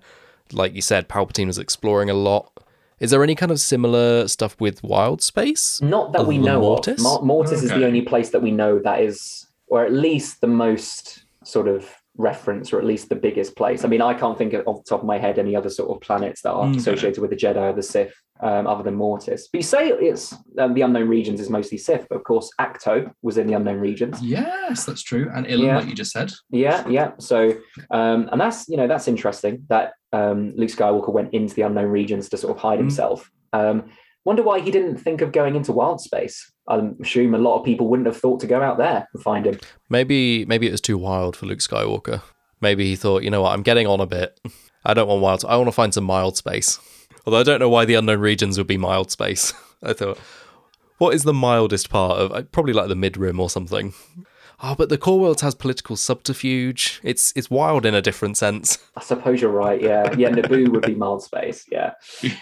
Like 0.52 0.74
you 0.74 0.82
said, 0.82 1.10
Palpatine 1.10 1.48
was 1.48 1.58
exploring 1.58 2.10
a 2.10 2.14
lot. 2.14 2.52
Is 3.00 3.12
there 3.12 3.24
any 3.24 3.36
kind 3.36 3.52
of 3.52 3.60
similar 3.60 4.28
stuff 4.28 4.56
with 4.60 4.82
Wild 4.84 5.22
Space? 5.22 5.80
Not 5.82 6.14
that 6.14 6.20
Other 6.22 6.28
we 6.30 6.36
than 6.38 6.46
know 6.46 6.60
Mortis? 6.62 7.00
of. 7.00 7.04
Mor- 7.04 7.22
Mortis 7.22 7.62
is 7.64 7.70
the 7.70 7.86
only 7.86 8.02
place 8.02 8.32
that 8.32 8.42
we 8.42 8.50
know 8.52 8.80
that 8.80 9.02
is, 9.02 9.46
or 9.68 9.86
at 9.86 9.94
least 9.94 10.42
the 10.42 10.48
most 10.48 11.24
sort 11.44 11.68
of 11.68 11.88
reference, 12.18 12.74
or 12.74 12.80
at 12.80 12.86
least 12.86 13.10
the 13.10 13.16
biggest 13.16 13.56
place. 13.56 13.86
I 13.86 13.88
mean, 13.88 14.02
I 14.02 14.16
can't 14.16 14.36
think 14.38 14.54
of, 14.54 14.68
off 14.68 14.84
the 14.84 14.90
top 14.90 15.02
of 15.02 15.06
my 15.06 15.20
head 15.20 15.38
any 15.38 15.56
other 15.56 15.70
sort 15.70 15.92
of 15.92 16.02
planets 16.02 16.42
that 16.42 16.52
are 16.52 16.68
Okay. 16.70 16.78
associated 16.78 17.22
with 17.22 17.30
the 17.30 17.36
Jedi 17.36 17.58
or 17.58 17.74
the 17.74 17.84
Sith, 17.84 18.14
um, 18.42 18.68
other 18.68 18.84
than 18.84 18.96
Mortis. 18.96 19.48
But 19.52 19.60
you 19.60 19.64
say 19.64 19.90
it's 19.90 20.34
um, 20.60 20.74
the 20.74 20.82
unknown 20.82 21.08
regions 21.08 21.40
is 21.40 21.50
mostly 21.50 21.78
Sith, 21.78 22.06
but 22.10 22.16
of 22.16 22.24
course, 22.24 22.50
Ahch-To 22.60 23.12
was 23.22 23.38
in 23.38 23.48
the 23.48 23.54
unknown 23.54 23.80
regions. 23.80 24.22
Yes, 24.22 24.86
that's 24.86 25.02
true. 25.02 25.30
And 25.34 25.46
Ilum, 25.46 25.66
Yeah. 25.66 25.78
like 25.78 25.88
you 25.88 25.96
just 25.96 26.12
said. 26.12 26.32
Yeah, 26.50 26.88
yeah. 26.88 27.12
So, 27.20 27.58
um, 27.92 28.30
and 28.32 28.40
that's 28.40 28.68
you 28.70 28.78
know 28.78 28.88
that's 28.88 29.08
interesting 29.08 29.66
that 29.70 29.94
um, 30.14 30.54
Luke 30.56 30.70
Skywalker 30.70 31.12
went 31.14 31.34
into 31.34 31.54
the 31.56 31.64
unknown 31.64 31.90
regions 31.90 32.30
to 32.30 32.38
sort 32.38 32.56
of 32.56 32.62
hide 32.62 32.78
Mm. 32.80 32.84
himself. 32.84 33.30
Um, 33.54 33.90
wonder 34.26 34.44
why 34.44 34.60
he 34.60 34.72
didn't 34.72 34.98
think 34.98 35.22
of 35.22 35.32
going 35.32 35.56
into 35.56 35.72
wild 35.72 36.02
space. 36.02 36.52
I 36.70 36.82
assume 37.02 37.34
a 37.34 37.38
lot 37.38 37.58
of 37.60 37.64
people 37.66 37.88
wouldn't 37.88 38.08
have 38.08 38.18
thought 38.18 38.42
to 38.42 38.48
go 38.48 38.62
out 38.62 38.78
there 38.78 39.08
and 39.14 39.24
find 39.24 39.46
him. 39.46 39.58
Maybe 39.90 40.46
maybe 40.46 40.68
it 40.68 40.72
was 40.72 40.82
too 40.82 40.98
wild 40.98 41.36
for 41.38 41.46
Luke 41.46 41.60
Skywalker. 41.60 42.22
Maybe 42.60 42.86
he 42.86 42.96
thought, 42.96 43.24
you 43.24 43.30
know 43.30 43.42
what, 43.44 43.54
I'm 43.54 43.62
getting 43.64 43.88
on 43.88 44.00
a 44.00 44.06
bit. 44.08 44.40
I 44.84 44.94
don't 44.94 45.08
want 45.08 45.22
wild. 45.22 45.46
I 45.46 45.56
want 45.58 45.68
to 45.68 45.72
find 45.74 45.94
some 45.94 46.04
mild 46.06 46.38
space. 46.38 46.80
Although 47.28 47.42
I 47.42 47.44
don't 47.44 47.60
know 47.60 47.68
why 47.68 47.84
the 47.84 47.96
unknown 47.96 48.22
regions 48.22 48.58
would 48.58 48.68
be 48.68 48.78
mild 48.78 49.12
space. 49.12 49.54
I 49.84 49.92
thought, 49.92 50.18
what 50.98 51.14
is 51.14 51.24
the 51.24 51.34
mildest 51.34 51.90
part 51.90 52.20
of? 52.20 52.32
Uh, 52.32 52.44
probably 52.44 52.72
like 52.72 52.88
the 52.88 52.96
mid 52.96 53.18
rim 53.18 53.42
or 53.42 53.50
something. 53.50 53.94
Oh, 54.64 54.76
but 54.76 54.88
the 54.88 54.98
core 54.98 55.20
worlds 55.20 55.42
has 55.42 55.54
political 55.54 55.98
subterfuge. 55.98 57.02
It's 57.04 57.34
it's 57.36 57.52
wild 57.52 57.86
in 57.86 57.94
a 57.94 58.02
different 58.02 58.38
sense. 58.38 58.78
I 58.96 59.02
suppose 59.02 59.42
you're 59.42 59.52
right. 59.52 59.82
Yeah, 59.82 60.16
yeah. 60.18 60.30
Naboo 60.30 60.70
would 60.70 60.86
be 60.86 60.96
mild 60.96 61.22
space. 61.22 61.66
Yeah, 61.70 61.96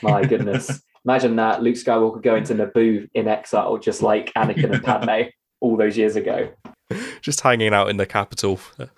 my 0.03 0.23
goodness. 0.23 0.83
Imagine 1.03 1.35
that 1.37 1.63
Luke 1.63 1.75
Skywalker 1.75 2.21
going 2.21 2.43
to 2.43 2.53
Naboo 2.53 3.09
in 3.15 3.27
exile, 3.27 3.79
just 3.79 4.03
like 4.03 4.31
Anakin 4.33 4.71
and 4.71 4.83
Padme 4.83 5.29
all 5.61 5.77
those 5.77 5.97
years 5.97 6.15
ago. 6.15 6.51
Just 7.21 7.41
hanging 7.41 7.73
out 7.73 7.89
in 7.89 7.97
the 7.97 8.05
capital, 8.05 8.59
at 8.79 8.89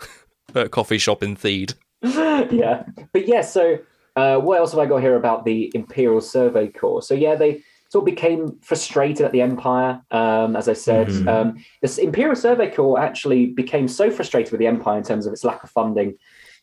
a 0.53 0.69
coffee 0.69 0.97
shop 0.97 1.23
in 1.23 1.37
Theed. 1.37 1.75
yeah, 2.01 2.83
but 3.13 3.25
yeah. 3.25 3.41
So, 3.41 3.79
uh, 4.17 4.39
what 4.39 4.57
else 4.57 4.71
have 4.71 4.79
I 4.79 4.87
got 4.87 5.01
here 5.01 5.15
about 5.15 5.45
the 5.45 5.71
Imperial 5.75 6.21
Survey 6.21 6.67
Corps? 6.69 7.03
So, 7.03 7.13
yeah, 7.13 7.35
they 7.35 7.63
sort 7.89 8.01
of 8.01 8.05
became 8.15 8.59
frustrated 8.61 9.25
at 9.25 9.31
the 9.31 9.41
Empire. 9.41 10.01
Um, 10.09 10.55
as 10.55 10.67
I 10.67 10.73
said, 10.73 11.07
Mhm. 11.07 11.27
um, 11.27 11.57
this 11.83 11.99
Imperial 11.99 12.35
Survey 12.35 12.71
Corps 12.71 12.99
actually 12.99 13.45
became 13.45 13.87
so 13.87 14.09
frustrated 14.09 14.51
with 14.51 14.59
the 14.59 14.67
Empire 14.67 14.97
in 14.97 15.03
terms 15.03 15.27
of 15.27 15.33
its 15.33 15.43
lack 15.43 15.63
of 15.63 15.69
funding. 15.69 16.15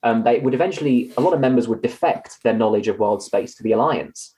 Um, 0.02 0.24
they 0.24 0.40
would 0.40 0.52
eventually, 0.52 1.12
a 1.16 1.20
lot 1.20 1.32
of 1.32 1.40
members 1.40 1.68
would 1.68 1.80
defect 1.80 2.42
their 2.42 2.52
knowledge 2.54 2.88
of 2.88 2.98
wild 2.98 3.22
space 3.22 3.54
to 3.54 3.62
the 3.62 3.72
Alliance. 3.72 4.36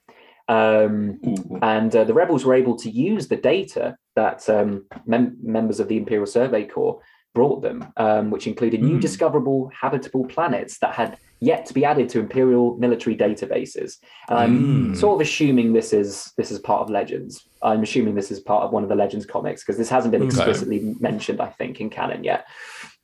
Um, 0.48 1.18
and 1.62 1.96
uh, 1.96 2.04
the 2.04 2.14
rebels 2.14 2.44
were 2.44 2.54
able 2.54 2.76
to 2.76 2.90
use 2.90 3.26
the 3.26 3.36
data 3.36 3.96
that 4.14 4.48
um, 4.48 4.84
mem- 5.06 5.38
members 5.42 5.80
of 5.80 5.88
the 5.88 5.96
Imperial 5.96 6.26
Survey 6.26 6.64
Corps 6.66 7.00
brought 7.36 7.60
them, 7.60 7.78
um, 7.98 8.24
which 8.30 8.46
included 8.46 8.80
new 8.80 8.96
Hmm. 8.96 9.06
discoverable 9.08 9.70
habitable 9.82 10.24
planets 10.34 10.78
that 10.78 10.94
had 10.94 11.18
yet 11.50 11.66
to 11.66 11.74
be 11.74 11.84
added 11.84 12.08
to 12.08 12.18
Imperial 12.18 12.66
military 12.78 13.14
databases. 13.14 13.90
I'm 14.30 14.54
Hmm. 14.56 14.94
sort 14.94 15.14
of 15.16 15.20
assuming 15.26 15.74
this 15.74 15.92
is 16.00 16.32
this 16.38 16.50
is 16.50 16.58
part 16.70 16.80
of 16.82 16.88
Legends. 17.00 17.32
I'm 17.70 17.82
assuming 17.82 18.14
this 18.14 18.30
is 18.34 18.40
part 18.52 18.62
of 18.64 18.72
one 18.72 18.84
of 18.84 18.88
the 18.88 19.00
Legends 19.04 19.26
comics 19.26 19.60
because 19.62 19.76
this 19.76 19.90
hasn't 19.96 20.12
been 20.12 20.22
Okay. 20.22 20.30
explicitly 20.30 20.78
mentioned, 21.08 21.40
I 21.48 21.50
think, 21.58 21.72
in 21.82 21.90
canon 21.90 22.24
yet. 22.24 22.40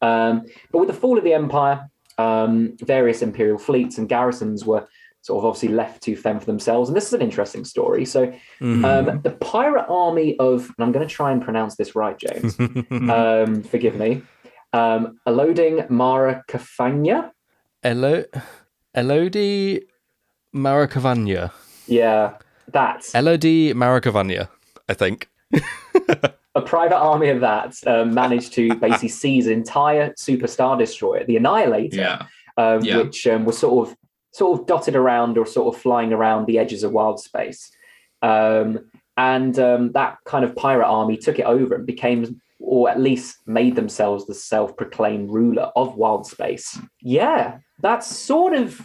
Um, 0.00 0.34
but 0.70 0.78
with 0.80 0.88
the 0.92 1.00
fall 1.02 1.18
of 1.18 1.24
the 1.24 1.34
Empire, 1.34 1.78
um, 2.16 2.52
various 2.94 3.20
Imperial 3.28 3.58
fleets 3.58 3.98
and 3.98 4.08
garrisons 4.08 4.64
were 4.64 4.84
sort 5.22 5.38
of 5.38 5.44
obviously 5.46 5.68
left 5.68 6.02
to 6.02 6.16
fend 6.16 6.40
for 6.40 6.46
themselves. 6.46 6.88
And 6.88 6.96
this 6.96 7.06
is 7.06 7.12
an 7.14 7.22
interesting 7.22 7.64
story. 7.64 8.04
So 8.04 8.32
Mhm. 8.60 8.84
um, 8.84 9.20
the 9.22 9.30
pirate 9.30 9.86
army 9.88 10.36
of, 10.38 10.66
and 10.76 10.84
I'm 10.84 10.92
going 10.92 11.06
to 11.06 11.12
try 11.14 11.30
and 11.32 11.40
pronounce 11.42 11.76
this 11.76 11.94
right, 11.96 12.18
James. 12.18 12.58
um, 13.10 13.62
forgive 13.62 13.94
me. 13.96 14.22
Um, 14.72 15.18
Eloding 15.26 15.84
Mara 15.88 16.42
Kafanya. 16.48 17.30
Elo- 17.84 18.24
Elodie 18.94 19.82
Maracavania. 20.54 21.50
Yeah, 21.86 22.34
that. 22.68 23.04
Elodie 23.14 23.74
Maracavania, 23.74 24.48
I 24.88 24.94
think. 24.94 25.28
A 26.54 26.60
private 26.60 26.98
army 26.98 27.28
of 27.30 27.40
that 27.40 27.74
um, 27.86 28.12
managed 28.12 28.52
to 28.54 28.74
basically 28.74 29.08
seize 29.08 29.46
an 29.46 29.54
entire 29.54 30.10
superstar 30.20 30.78
destroyer, 30.78 31.24
the 31.24 31.36
Annihilator, 31.38 31.96
Yeah. 31.96 32.22
um, 32.58 32.84
Yeah. 32.84 32.98
which 32.98 33.26
um, 33.26 33.46
was 33.46 33.56
sort 33.56 33.88
of 33.88 33.96
sort 34.32 34.58
of 34.60 34.66
dotted 34.66 34.96
around 34.96 35.38
or 35.38 35.46
sort 35.46 35.74
of 35.74 35.80
flying 35.80 36.12
around 36.12 36.46
the 36.46 36.58
edges 36.58 36.82
of 36.82 36.92
wild 36.92 37.20
space. 37.20 37.70
Um, 38.22 38.90
and 39.16 39.58
um, 39.58 39.92
that 39.92 40.18
kind 40.24 40.44
of 40.44 40.56
pirate 40.56 40.86
army 40.86 41.16
took 41.16 41.38
it 41.38 41.44
over 41.44 41.74
and 41.74 41.86
became, 41.86 42.40
or 42.58 42.88
at 42.88 42.98
least 43.00 43.36
made 43.46 43.76
themselves 43.76 44.26
the 44.26 44.34
self-proclaimed 44.34 45.30
ruler 45.30 45.70
of 45.76 45.96
wild 45.96 46.26
space. 46.26 46.78
Yeah, 47.00 47.58
that's 47.80 48.06
sort 48.06 48.54
of 48.54 48.80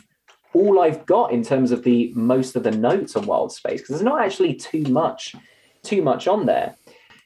all 0.53 0.79
I've 0.81 1.05
got 1.05 1.31
in 1.31 1.43
terms 1.43 1.71
of 1.71 1.83
the 1.83 2.11
most 2.15 2.55
of 2.55 2.63
the 2.63 2.71
notes 2.71 3.15
on 3.15 3.25
wild 3.25 3.51
space 3.51 3.81
because 3.81 3.95
there's 3.95 4.01
not 4.01 4.21
actually 4.21 4.55
too 4.55 4.83
much, 4.83 5.35
too 5.83 6.01
much 6.01 6.27
on 6.27 6.45
there. 6.45 6.75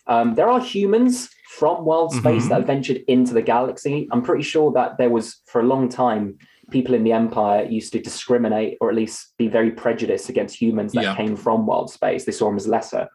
Um, 0.08 0.36
there 0.36 0.50
are 0.50 0.60
humans 0.60 1.30
from 1.58 1.86
wild 1.86 2.14
space 2.14 2.46
Mhm. 2.46 2.50
that 2.50 2.66
ventured 2.66 2.98
into 3.08 3.34
the 3.34 3.42
galaxy. 3.42 4.08
I'm 4.12 4.22
pretty 4.22 4.44
sure 4.44 4.72
that 4.74 4.98
there 4.98 5.10
was 5.10 5.42
for 5.46 5.62
a 5.62 5.66
long 5.66 5.90
time 5.90 6.38
people 6.72 6.96
in 6.96 7.04
the 7.04 7.12
empire 7.12 7.64
used 7.66 7.94
to 7.94 8.00
discriminate 8.00 8.78
or 8.82 8.90
at 8.90 8.96
least 8.96 9.34
be 9.38 9.48
very 9.48 9.70
prejudiced 9.72 10.30
against 10.30 10.60
humans 10.60 10.94
that 10.94 11.04
Yeah. 11.04 11.16
came 11.16 11.36
from 11.36 11.66
wild 11.66 11.92
space. 11.92 12.26
They 12.26 12.32
saw 12.32 12.46
them 12.48 12.56
as 12.58 12.68
lesser. 12.68 13.08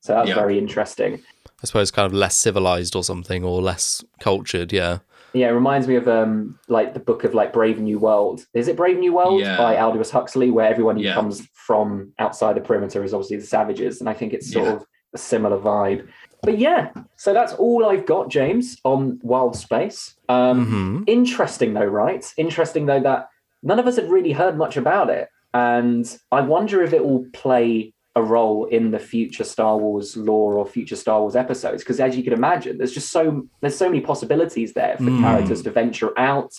So 0.00 0.14
that's 0.14 0.28
Yeah. 0.28 0.34
very 0.36 0.56
interesting. 0.58 1.20
I 1.62 1.66
suppose 1.66 1.90
kind 1.90 2.06
of 2.06 2.14
less 2.14 2.36
civilized 2.36 2.96
or 2.96 3.04
something, 3.04 3.44
or 3.44 3.60
less 3.60 4.02
cultured, 4.20 4.72
yeah. 4.72 4.98
Yeah, 5.34 5.48
it 5.50 5.52
reminds 5.52 5.86
me 5.86 5.94
of 5.96 6.08
um 6.08 6.58
like 6.68 6.94
the 6.94 7.00
book 7.00 7.22
of 7.24 7.34
like 7.34 7.52
Brave 7.52 7.78
New 7.78 7.98
World. 7.98 8.46
Is 8.54 8.66
it 8.66 8.76
Brave 8.76 8.98
New 8.98 9.12
World 9.12 9.40
Yeah. 9.40 9.56
by 9.58 9.76
Aldous 9.76 10.10
Huxley, 10.10 10.50
where 10.50 10.66
everyone 10.66 10.96
who 10.96 11.02
Yeah. 11.02 11.14
comes 11.14 11.46
from 11.52 12.12
outside 12.18 12.56
the 12.56 12.60
perimeter 12.62 13.04
is 13.04 13.12
obviously 13.14 13.36
the 13.36 13.46
savages, 13.46 14.00
and 14.00 14.08
I 14.08 14.14
think 14.14 14.32
it's 14.32 14.50
sort 14.50 14.66
Yeah. 14.66 14.72
of 14.76 14.86
a 15.14 15.18
similar 15.18 15.58
vibe. 15.58 16.06
But 16.42 16.58
yeah, 16.58 16.90
so 17.16 17.32
that's 17.34 17.52
all 17.54 17.84
I've 17.86 18.06
got, 18.06 18.28
James, 18.30 18.76
on 18.84 19.18
Wild 19.22 19.56
Space. 19.56 20.14
Um, 20.28 20.66
hmm 20.66 21.02
Interesting 21.06 21.74
though, 21.74 21.84
right? 21.84 22.24
Interesting 22.36 22.86
though 22.86 23.00
that 23.00 23.28
none 23.62 23.78
of 23.78 23.86
us 23.86 23.96
had 23.96 24.08
really 24.10 24.32
heard 24.32 24.56
much 24.56 24.76
about 24.76 25.10
it, 25.10 25.28
and 25.54 26.06
I 26.30 26.40
wonder 26.42 26.82
if 26.82 26.92
it 26.92 27.04
will 27.04 27.26
play 27.32 27.92
a 28.16 28.22
role 28.22 28.66
in 28.66 28.90
the 28.90 28.98
future 28.98 29.44
Star 29.44 29.76
Wars 29.78 30.16
lore 30.16 30.54
or 30.56 30.66
future 30.66 30.96
Star 30.96 31.20
Wars 31.20 31.36
episodes. 31.36 31.82
Because 31.82 32.00
as 32.00 32.16
you 32.16 32.22
can 32.24 32.32
imagine, 32.32 32.76
there's 32.78 32.92
just 32.92 33.10
so 33.10 33.46
there's 33.60 33.76
so 33.76 33.88
many 33.88 34.00
possibilities 34.00 34.72
there 34.74 34.96
for 34.98 35.10
Mm. 35.10 35.20
characters 35.20 35.62
to 35.62 35.70
venture 35.70 36.12
out, 36.18 36.52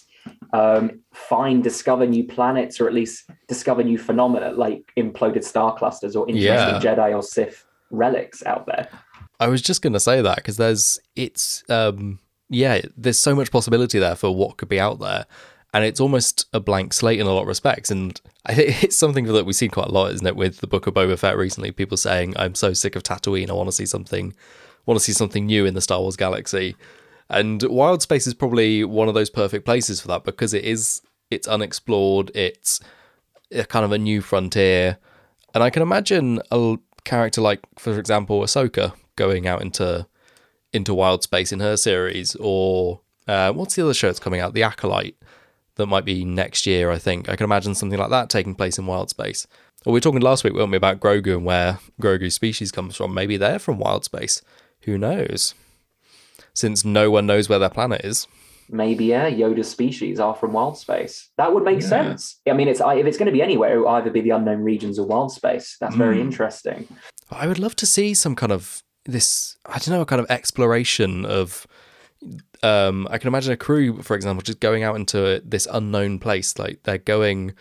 um, 0.54 1.02
find, 1.14 1.64
discover 1.64 2.06
new 2.08 2.24
planets, 2.26 2.80
or 2.82 2.88
at 2.88 2.94
least 2.94 3.30
discover 3.48 3.84
new 3.84 3.98
phenomena 3.98 4.52
like 4.52 4.92
imploded 4.98 5.44
star 5.44 5.76
clusters 5.76 6.16
or 6.16 6.28
interesting 6.30 6.76
Jedi 6.76 7.16
or 7.16 7.22
Sith 7.24 7.66
relics 7.90 8.44
out 8.46 8.66
there. 8.66 8.88
I 9.42 9.48
was 9.48 9.64
just 9.64 9.82
going 9.82 9.94
to 9.94 10.00
say 10.00 10.22
that 10.22 10.36
because 10.36 10.58
there's, 10.58 11.00
it's, 11.16 11.64
um, 11.68 12.20
yeah, 12.48 12.82
there's 12.96 13.18
so 13.18 13.34
much 13.34 13.52
possibility 13.52 13.98
there 13.98 14.16
for 14.16 14.34
what 14.36 14.58
could 14.58 14.70
be 14.70 14.80
out 14.80 15.00
there. 15.00 15.26
And 15.74 15.84
it's 15.84 16.00
almost 16.00 16.46
a 16.54 16.60
blank 16.60 16.94
slate 16.94 17.20
in 17.20 17.26
a 17.26 17.34
lot 17.34 17.42
of 17.42 17.48
respects. 17.48 17.90
And 17.90 18.22
I 18.46 18.54
think 18.54 18.84
it's 18.84 18.96
something 18.96 19.26
that 19.26 19.46
we've 19.46 19.56
seen 19.56 19.72
quite 19.72 19.88
a 19.88 19.92
lot, 19.92 20.14
isn't 20.14 20.28
it, 20.28 20.36
with 20.36 20.60
the 20.60 20.68
Book 20.68 20.86
of 20.86 20.94
Boba 20.94 21.18
Fett 21.18 21.38
recently? 21.38 21.72
People 21.72 21.98
saying, 21.98 22.36
I'm 22.38 22.54
so 22.54 22.74
sick 22.74 22.96
of 22.96 23.02
Tatooine. 23.02 23.50
I 23.50 23.54
want 23.54 23.68
to 23.68 23.76
see 23.76 23.88
something, 23.88 24.36
want 24.86 25.00
to 25.00 25.04
see 25.04 25.12
something 25.12 25.48
new 25.48 25.66
in 25.66 25.74
the 25.74 25.82
Star 25.82 26.00
Wars 26.00 26.16
galaxy. 26.16 26.76
And 27.28 27.64
Wild 27.64 28.04
Space 28.04 28.28
is 28.28 28.36
probably 28.36 28.84
one 28.84 29.08
of 29.08 29.16
those 29.16 29.32
perfect 29.32 29.66
places 29.66 30.00
for 30.00 30.08
that 30.10 30.24
because 30.24 30.54
it 30.54 30.66
is, 30.66 31.02
it's 31.32 31.48
unexplored. 31.48 32.30
It's 32.36 32.80
a 33.52 33.64
kind 33.64 33.86
of 33.86 33.92
a 33.92 33.98
new 33.98 34.22
frontier. 34.22 35.00
And 35.56 35.64
I 35.64 35.72
can 35.72 35.82
imagine 35.82 36.42
a 36.52 36.78
character 37.06 37.42
like, 37.42 37.62
for 37.80 37.98
example, 37.98 38.42
Ahsoka 38.42 38.94
going 39.16 39.48
out 39.48 39.62
into 39.62 40.08
into 40.74 40.94
wild 40.94 41.22
space 41.24 41.52
in 41.52 41.60
her 41.60 41.76
series, 41.78 42.36
or 42.40 43.02
uh, 43.28 43.52
what's 43.52 43.76
the 43.76 43.84
other 43.84 43.94
show 43.94 44.08
that's 44.08 44.20
coming 44.20 44.40
out? 44.40 44.54
The 44.54 44.64
Acolyte 44.64 45.16
that 45.76 45.86
might 45.88 46.06
be 46.06 46.24
next 46.26 46.66
year. 46.66 46.92
I 46.92 46.98
think 46.98 47.28
I 47.30 47.36
can 47.36 47.44
imagine 47.44 47.76
something 47.76 48.00
like 48.00 48.10
that 48.10 48.30
taking 48.30 48.56
place 48.56 48.78
in 48.78 48.86
wild 48.86 49.10
space. 49.10 49.48
Well, 49.86 49.94
we 49.94 49.98
were 49.98 50.02
talking 50.02 50.22
last 50.22 50.44
week, 50.44 50.54
weren't 50.54 50.70
we, 50.72 50.78
about 50.78 51.00
Grogu 51.00 51.34
and 51.36 51.46
where 51.46 51.80
Grogu's 52.02 52.36
species 52.36 52.72
comes 52.72 52.96
from? 52.96 53.14
Maybe 53.14 53.36
they're 53.38 53.58
from 53.60 53.80
wild 53.80 54.06
space. 54.06 54.42
Who 54.82 54.98
knows? 54.98 55.56
Since 56.54 56.84
no 56.86 57.10
one 57.10 57.26
knows 57.26 57.48
where 57.50 57.60
their 57.60 57.70
planet 57.70 58.02
is. 58.04 58.28
maybe 58.70 59.04
yeah, 59.06 59.30
Yoda's 59.30 59.70
species 59.70 60.18
are 60.20 60.34
from 60.36 60.54
wild 60.54 60.78
space. 60.78 61.30
That 61.38 61.54
would 61.54 61.64
make 61.66 61.82
Yeah. 61.82 61.88
sense. 61.90 62.40
I 62.50 62.54
mean, 62.54 62.70
it's 62.70 62.80
if 62.80 63.06
it's 63.06 63.18
going 63.18 63.26
to 63.26 63.32
be 63.34 63.42
anywhere, 63.42 63.74
it 63.76 63.80
will 63.80 63.90
either 63.90 64.10
be 64.10 64.22
the 64.22 64.30
unknown 64.30 64.62
regions 64.64 64.98
or 64.98 65.06
wild 65.06 65.32
space. 65.34 65.76
That's 65.82 65.96
very 65.96 66.18
Mm. 66.18 66.22
interesting. 66.22 66.88
I 67.30 67.48
would 67.48 67.60
love 67.60 67.76
to 67.78 67.86
see 67.86 68.14
some 68.14 68.34
kind 68.36 68.52
of 68.54 68.82
this. 69.06 69.58
I 69.66 69.80
don't 69.80 69.90
know, 69.90 70.02
a 70.02 70.06
kind 70.06 70.22
of 70.22 70.30
exploration 70.30 71.26
of. 71.26 71.68
Um, 72.64 73.08
I 73.10 73.18
can 73.18 73.30
imagine 73.30 73.52
a 73.52 73.58
crew, 73.58 74.04
for 74.04 74.16
example, 74.16 74.44
just 74.44 74.60
going 74.60 74.84
out 74.84 74.96
into 74.96 75.42
this 75.44 75.68
unknown 75.72 76.20
place. 76.20 76.60
Like 76.60 76.84
they're 76.84 77.00
going, 77.00 77.56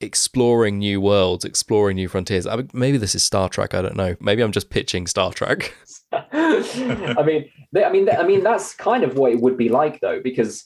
exploring 0.00 0.78
new 0.78 1.00
worlds, 1.00 1.44
exploring 1.44 1.96
new 1.96 2.08
frontiers. 2.08 2.46
I 2.46 2.56
mean, 2.56 2.70
maybe 2.72 2.98
this 2.98 3.14
is 3.14 3.22
Star 3.22 3.48
Trek. 3.48 3.74
I 3.74 3.82
don't 3.82 3.96
know. 3.96 4.16
Maybe 4.20 4.42
I'm 4.42 4.52
just 4.52 4.70
pitching 4.70 5.06
Star 5.06 5.32
Trek. 5.32 5.74
I 6.12 7.22
mean, 7.24 7.50
th- 7.74 7.86
I 7.86 7.90
mean, 7.92 8.06
th- 8.06 8.18
I 8.18 8.22
mean, 8.22 8.42
that's 8.42 8.74
kind 8.74 9.04
of 9.04 9.16
what 9.16 9.32
it 9.32 9.40
would 9.40 9.56
be 9.56 9.68
like, 9.68 10.00
though, 10.00 10.20
because 10.20 10.64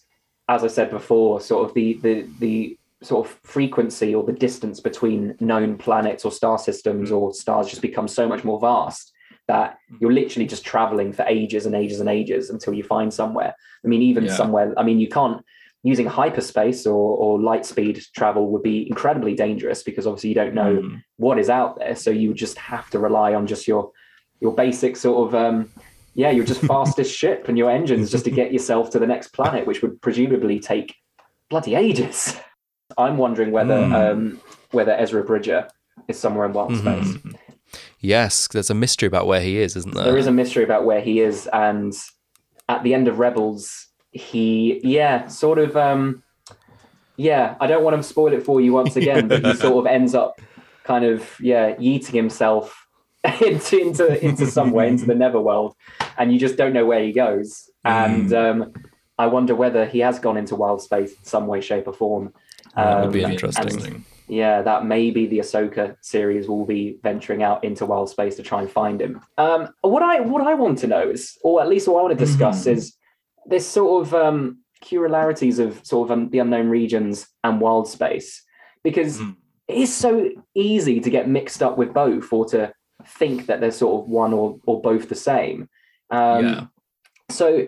as 0.49 0.63
I 0.65 0.69
said 0.69 0.91
before, 0.91 1.41
sort 1.41 1.69
of 1.69 1.75
the 1.75 1.95
the 2.03 2.27
the 2.39 2.79
sort 3.03 3.27
of 3.27 3.39
frequency 3.43 4.15
or 4.15 4.23
the 4.23 4.33
distance 4.33 4.81
between 4.81 5.37
known 5.41 5.77
planets 5.77 6.25
or 6.25 6.33
star 6.33 6.59
systems 6.59 7.11
or 7.11 7.35
stars 7.35 7.69
just 7.69 7.83
becomes 7.83 8.15
so 8.15 8.27
much 8.27 8.45
more 8.45 8.59
vast 8.59 9.13
that 9.49 9.79
you're 10.01 10.13
literally 10.13 10.47
just 10.47 10.65
traveling 10.65 11.13
for 11.13 11.25
ages 11.29 11.67
and 11.67 11.75
ages 11.75 12.01
and 12.01 12.09
ages 12.09 12.51
until 12.51 12.73
you 12.75 12.83
find 12.83 13.13
somewhere. 13.13 13.55
I 13.85 13.89
mean, 13.89 14.03
even 14.03 14.25
Yeah. 14.25 14.33
somewhere. 14.35 14.73
I 14.77 14.83
mean, 14.83 14.99
you 14.99 15.09
can't 15.09 15.43
using 15.83 16.07
hyperspace 16.07 16.87
or 16.87 17.17
or 17.19 17.39
light 17.39 17.67
speed 17.67 18.03
travel 18.17 18.51
would 18.51 18.63
be 18.63 18.89
incredibly 18.89 19.35
dangerous 19.35 19.83
because 19.83 20.07
obviously 20.07 20.31
you 20.31 20.35
don't 20.35 20.55
know 20.55 20.77
Mm. 20.77 21.03
what 21.19 21.39
is 21.39 21.51
out 21.51 21.79
there. 21.79 21.95
So 21.95 22.11
you 22.11 22.33
just 22.33 22.57
have 22.59 22.89
to 22.91 22.99
rely 22.99 23.35
on 23.35 23.47
just 23.47 23.69
your 23.69 23.91
your 24.41 24.55
basic 24.55 24.97
sort 24.97 25.29
of 25.29 25.35
um, 25.35 25.71
yeah, 26.15 26.31
you're 26.31 26.47
just 26.47 26.63
fastest 26.75 27.15
ship 27.15 27.49
and 27.49 27.59
your 27.59 27.71
engines 27.71 28.11
just 28.11 28.25
to 28.25 28.31
get 28.31 28.53
yourself 28.53 28.89
to 28.91 28.99
the 28.99 29.07
next 29.07 29.29
planet, 29.35 29.67
which 29.67 29.83
would 29.83 30.01
presumably 30.01 30.59
take 30.59 30.95
bloody 31.51 31.75
ages. 31.75 32.35
I'm 32.99 33.19
wondering 33.19 33.51
whether 33.53 33.75
Mm. 33.75 34.13
um, 34.13 34.41
whether 34.71 34.93
Ezra 34.93 35.23
Bridger 35.23 35.69
is 36.09 36.19
somewhere 36.19 36.47
in 36.47 36.53
wild 36.55 36.73
Mhm. 36.73 36.79
space. 36.79 37.19
Yes, 38.01 38.49
there's 38.49 38.71
a 38.71 38.75
mystery 38.75 39.07
about 39.07 39.27
where 39.27 39.41
he 39.41 39.59
is, 39.59 39.77
isn't 39.77 39.95
there? 39.95 40.05
There 40.05 40.17
is 40.19 40.27
a 40.27 40.33
mystery 40.33 40.65
about 40.65 40.85
where 40.85 41.01
he 41.01 41.21
is, 41.21 41.49
and 41.53 41.93
at 42.69 42.83
the 42.83 42.95
end 42.95 43.09
of 43.09 43.19
Rebels, 43.19 43.87
he 44.13 44.81
yeah, 44.85 45.27
sort 45.29 45.59
of 45.59 45.77
um, 45.77 46.23
yeah. 47.17 47.57
I 47.61 47.67
don't 47.67 47.85
want 47.85 47.97
to 47.97 48.03
spoil 48.03 48.33
it 48.33 48.43
for 48.45 48.61
you 48.61 48.73
once 48.73 48.97
again, 48.97 49.29
but 49.29 49.45
he 49.45 49.55
sort 49.67 49.87
of 49.87 49.87
ends 49.93 50.15
up 50.15 50.41
kind 50.85 51.05
of 51.05 51.39
yeah 51.41 51.75
yeeting 51.77 52.13
himself 52.15 52.87
into 53.41 53.81
into 53.81 54.25
into 54.25 54.47
somewhere 54.47 54.87
into 54.87 55.07
the 55.07 55.15
netherworld, 55.15 55.75
and 56.19 56.33
you 56.33 56.39
just 56.39 56.57
don't 56.57 56.73
know 56.73 56.87
where 56.87 57.03
he 57.03 57.13
goes. 57.13 57.71
And 57.85 58.33
um, 58.33 58.73
I 59.19 59.27
wonder 59.27 59.55
whether 59.55 59.85
he 59.87 59.99
has 60.01 60.19
gone 60.19 60.37
into 60.37 60.57
wild 60.57 60.81
space 60.83 61.11
in 61.13 61.25
some 61.25 61.47
way, 61.47 61.61
shape, 61.61 61.87
or 61.87 61.93
form. 61.93 62.33
That 62.75 63.03
would 63.05 63.13
be 63.13 63.25
Um, 63.25 63.33
interesting. 63.33 63.87
and- 63.87 64.05
yeah, 64.29 64.63
that 64.63 64.87
maybe 64.87 65.27
the 65.27 65.39
Ahsoka 65.41 65.97
series 66.01 66.49
will 66.49 66.65
be 66.65 66.99
venturing 67.03 67.43
out 67.43 67.63
into 67.65 67.87
wild 67.87 68.09
space 68.09 68.37
to 68.37 68.43
try 68.43 68.61
and 68.63 68.71
find 68.71 69.01
him. 69.01 69.21
Um, 69.39 69.69
what 69.83 70.03
I 70.03 70.21
what 70.21 70.47
I 70.47 70.55
want 70.55 70.79
to 70.79 70.87
know 70.87 71.11
is, 71.11 71.37
or 71.43 71.61
at 71.61 71.69
least 71.69 71.89
what 71.89 71.99
I 72.01 72.03
want 72.03 72.19
to 72.19 72.25
discuss 72.25 72.65
Mhm. 72.65 72.73
is 72.73 72.97
this 73.47 73.67
sort 73.69 74.07
of 74.07 74.15
um, 74.15 74.59
curularities 74.83 75.59
of 75.59 75.85
sort 75.85 76.09
of 76.11 76.13
um, 76.19 76.31
the 76.31 76.39
unknown 76.39 76.69
regions 76.69 77.27
and 77.43 77.61
wild 77.61 77.89
space, 77.89 78.43
because 78.83 79.21
Mhm. 79.21 79.37
it 79.69 79.77
is 79.77 79.93
so 79.95 80.31
easy 80.55 81.01
to 81.01 81.11
get 81.11 81.29
mixed 81.29 81.63
up 81.63 81.77
with 81.77 81.93
both, 81.93 82.33
or 82.33 82.45
to 82.47 82.73
think 83.07 83.47
that 83.47 83.61
they're 83.61 83.71
sort 83.71 84.03
of 84.05 84.09
one 84.09 84.33
or 84.33 84.59
or 84.67 84.81
both 84.81 85.09
the 85.09 85.15
same. 85.15 85.69
Um, 86.11 86.45
yeah. 86.45 86.65
so 87.31 87.67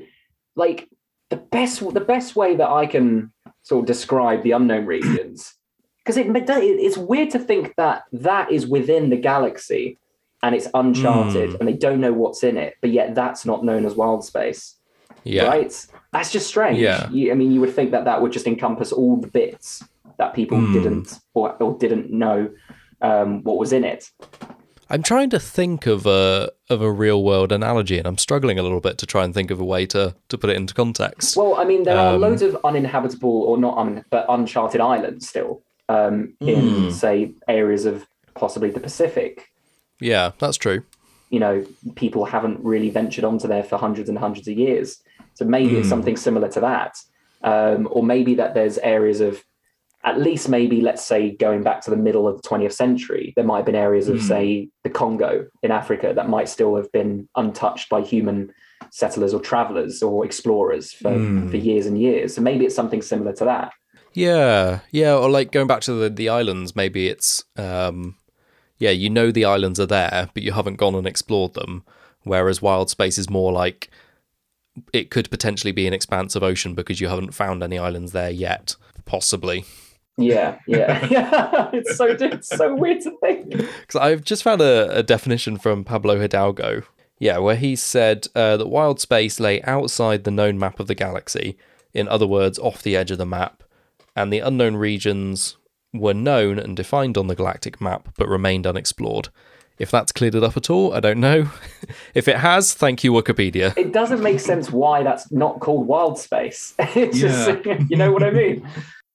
like 0.56 0.88
the 1.30 1.36
best 1.36 1.80
the 1.94 2.00
best 2.00 2.36
way 2.36 2.54
that 2.54 2.68
i 2.68 2.84
can 2.86 3.32
sort 3.62 3.80
of 3.80 3.86
describe 3.86 4.42
the 4.42 4.52
unknown 4.52 4.84
regions 4.86 5.54
because 6.06 6.16
it, 6.16 6.26
it's 6.86 6.96
weird 6.96 7.30
to 7.30 7.38
think 7.38 7.74
that 7.76 8.04
that 8.12 8.50
is 8.52 8.66
within 8.66 9.10
the 9.10 9.16
galaxy 9.16 9.98
and 10.42 10.54
it's 10.54 10.68
uncharted 10.74 11.50
Hmm. 11.50 11.56
and 11.58 11.68
they 11.68 11.72
don't 11.72 12.00
know 12.00 12.12
what's 12.12 12.44
in 12.44 12.56
it 12.56 12.76
but 12.80 12.90
yet 12.90 13.14
that's 13.14 13.44
not 13.44 13.64
known 13.64 13.84
as 13.84 13.94
wild 13.96 14.24
space 14.24 14.76
Yeah. 15.24 15.48
right 15.48 15.86
that's 16.12 16.30
just 16.30 16.46
strange 16.46 16.78
Yeah. 16.78 17.08
You- 17.10 17.32
i 17.32 17.34
mean 17.34 17.50
you 17.52 17.60
would 17.60 17.74
think 17.74 17.90
that 17.90 18.04
that 18.04 18.22
would 18.22 18.32
just 18.32 18.46
encompass 18.46 18.92
all 18.92 19.16
the 19.16 19.26
bits 19.28 19.82
that 20.18 20.32
people 20.34 20.58
Hmm. 20.58 20.72
didn't 20.72 21.18
or, 21.34 21.54
or 21.62 21.76
didn't 21.78 22.10
know 22.12 22.50
um, 23.02 23.42
what 23.42 23.58
was 23.58 23.72
in 23.72 23.84
it 23.84 24.10
I'm 24.88 25.02
trying 25.02 25.30
to 25.30 25.40
think 25.40 25.86
of 25.86 26.06
a 26.06 26.48
of 26.70 26.80
a 26.80 26.92
real 26.92 27.24
world 27.24 27.50
analogy, 27.50 27.98
and 27.98 28.06
I'm 28.06 28.18
struggling 28.18 28.56
a 28.56 28.62
little 28.62 28.80
bit 28.80 28.98
to 28.98 29.06
try 29.06 29.24
and 29.24 29.34
think 29.34 29.50
of 29.50 29.58
a 29.60 29.64
way 29.64 29.84
to 29.86 30.14
to 30.28 30.38
put 30.38 30.48
it 30.48 30.56
into 30.56 30.74
context. 30.74 31.36
Well, 31.36 31.56
I 31.56 31.64
mean, 31.64 31.82
there 31.82 31.98
are 31.98 32.14
Um, 32.14 32.20
loads 32.20 32.40
of 32.40 32.56
uninhabitable 32.62 33.42
or 33.48 33.58
not 33.58 33.76
un, 33.78 34.04
but 34.10 34.26
uncharted 34.28 34.80
islands 34.80 35.28
still 35.28 35.60
um, 35.88 36.35
in, 36.40 36.87
Mm. 36.87 36.92
say, 36.92 37.35
areas 37.49 37.87
of 37.87 38.07
possibly 38.35 38.70
the 38.70 38.81
Pacific. 38.81 39.46
yeah, 40.01 40.33
that's 40.38 40.57
true. 40.59 40.83
You 41.31 41.40
know, 41.40 41.64
people 41.94 42.25
haven't 42.27 42.61
really 42.62 42.90
ventured 42.90 43.25
onto 43.25 43.49
there 43.49 43.62
for 43.64 43.77
hundreds 43.79 44.09
and 44.09 44.18
hundreds 44.18 44.46
of 44.49 44.57
years. 44.59 44.99
So 45.35 45.44
maybe 45.44 45.77
it's 45.77 45.87
Mm. 45.88 45.90
something 45.90 46.16
similar 46.16 46.49
to 46.51 46.61
that, 46.61 46.96
um, 47.42 47.88
or 47.90 48.03
maybe 48.03 48.35
that 48.35 48.55
there's 48.55 48.79
areas 48.79 49.20
of, 49.20 49.42
at 50.05 50.20
least 50.20 50.49
maybe 50.49 50.81
let's 50.81 51.05
say 51.05 51.31
going 51.37 51.62
back 51.62 51.81
to 51.83 51.90
the 51.90 51.96
middle 51.96 52.29
of 52.29 52.37
the 52.40 52.49
20th 52.49 52.72
century, 52.75 53.33
there 53.37 53.44
might 53.44 53.57
have 53.59 53.66
been 53.66 53.75
areas 53.75 54.09
of 54.09 54.16
Mm. 54.18 54.22
say 54.22 54.68
the 54.85 54.90
Congo 54.90 55.46
in 55.62 55.70
Africa 55.70 56.12
that 56.14 56.29
might 56.29 56.49
still 56.49 56.77
have 56.77 56.90
been 56.92 57.29
untouched 57.37 57.88
by 57.88 58.03
human 58.03 58.53
settlers 58.90 59.33
or 59.35 59.40
travelers 59.40 60.03
or 60.03 60.25
explorers 60.25 60.92
for, 60.92 61.11
Mm. 61.11 61.51
for 61.51 61.57
years 61.57 61.87
and 61.87 61.99
years. 62.01 62.35
So 62.35 62.42
maybe 62.42 62.66
it's 62.66 62.75
something 62.75 63.03
similar 63.03 63.33
to 63.33 63.44
that. 63.46 63.72
Yeah, 64.16 64.81
yeah, 64.90 65.14
or 65.14 65.29
like 65.29 65.52
going 65.52 65.66
back 65.66 65.83
to 65.83 65.92
the 65.92 66.09
the 66.09 66.31
islands, 66.31 66.74
maybe 66.74 67.07
it's 67.07 67.44
um, 67.57 68.16
yeah, 68.79 68.88
you 68.88 69.11
know 69.11 69.31
the 69.31 69.44
islands 69.44 69.79
are 69.79 69.85
there, 69.87 70.31
but 70.33 70.42
you 70.42 70.52
haven't 70.52 70.76
gone 70.76 70.94
and 70.94 71.07
explored 71.07 71.52
them. 71.52 71.85
Whereas 72.22 72.62
wild 72.62 72.88
space 72.88 73.18
is 73.18 73.29
more 73.29 73.52
like 73.52 73.90
it 74.94 75.11
could 75.11 75.31
potentially 75.31 75.70
be 75.70 75.87
an 75.87 75.92
expanse 75.92 76.35
of 76.35 76.42
ocean 76.42 76.74
because 76.74 76.98
you 76.98 77.09
haven't 77.09 77.35
found 77.35 77.62
any 77.62 77.79
islands 77.79 78.12
there 78.12 78.31
yet, 78.31 78.76
possibly. 79.05 79.66
Yeah, 80.16 80.61
yeah, 80.66 81.07
yeah. 81.11 81.70
It's 81.74 81.94
so 81.94 82.07
it's 82.07 82.48
so 82.48 82.74
weird 82.74 83.02
to 83.02 83.18
think. 83.20 83.50
Because 83.50 84.00
I've 84.00 84.24
just 84.24 84.42
found 84.42 84.62
a, 84.62 84.96
a 84.96 85.02
definition 85.02 85.59
from 85.59 85.85
Pablo 85.85 86.18
Hidalgo. 86.18 86.85
Yeah, 87.18 87.37
where 87.37 87.57
he 87.57 87.76
said 87.76 88.29
uh, 88.35 88.57
that 88.57 88.68
wild 88.68 88.98
space 88.98 89.38
lay 89.38 89.62
outside 89.64 90.24
the 90.24 90.31
known 90.31 90.59
map 90.59 90.81
of 90.81 90.87
the 90.87 90.94
galaxy, 90.94 91.59
in 91.92 92.09
other 92.09 92.26
words, 92.26 92.59
off 92.59 92.83
the 92.83 92.96
edge 92.96 93.11
of 93.11 93.18
the 93.18 93.26
map, 93.26 93.62
and 94.16 94.33
the 94.33 94.40
unknown 94.40 94.76
regions 94.76 95.57
were 95.94 96.14
known 96.14 96.59
and 96.59 96.76
defined 96.76 97.16
on 97.16 97.26
the 97.29 97.35
galactic 97.37 97.81
map 97.81 98.09
but 98.18 98.29
remained 98.29 98.66
unexplored. 98.66 99.29
If 99.79 99.90
that's 99.90 100.11
cleared 100.11 100.35
it 100.35 100.42
up 100.42 100.57
at 100.57 100.70
all, 100.70 100.94
I 100.94 101.00
don't 101.00 101.20
know. 101.20 101.50
if 102.14 102.29
it 102.29 102.37
has, 102.38 102.72
thank 102.74 103.05
you, 103.05 103.12
Wikipedia. 103.12 103.76
It 103.76 103.92
doesn't 103.92 104.22
make 104.22 104.40
sense 104.40 104.72
why 104.72 105.02
that's 105.02 105.31
not 105.31 105.61
called 105.61 105.87
wild 105.87 106.18
space. 106.18 106.74
It's 106.79 107.18
just, 107.18 107.48
Yeah. 107.64 107.83
you 107.90 107.96
know 107.96 108.11
what 108.11 108.22
I 108.22 108.31
mean? 108.31 108.66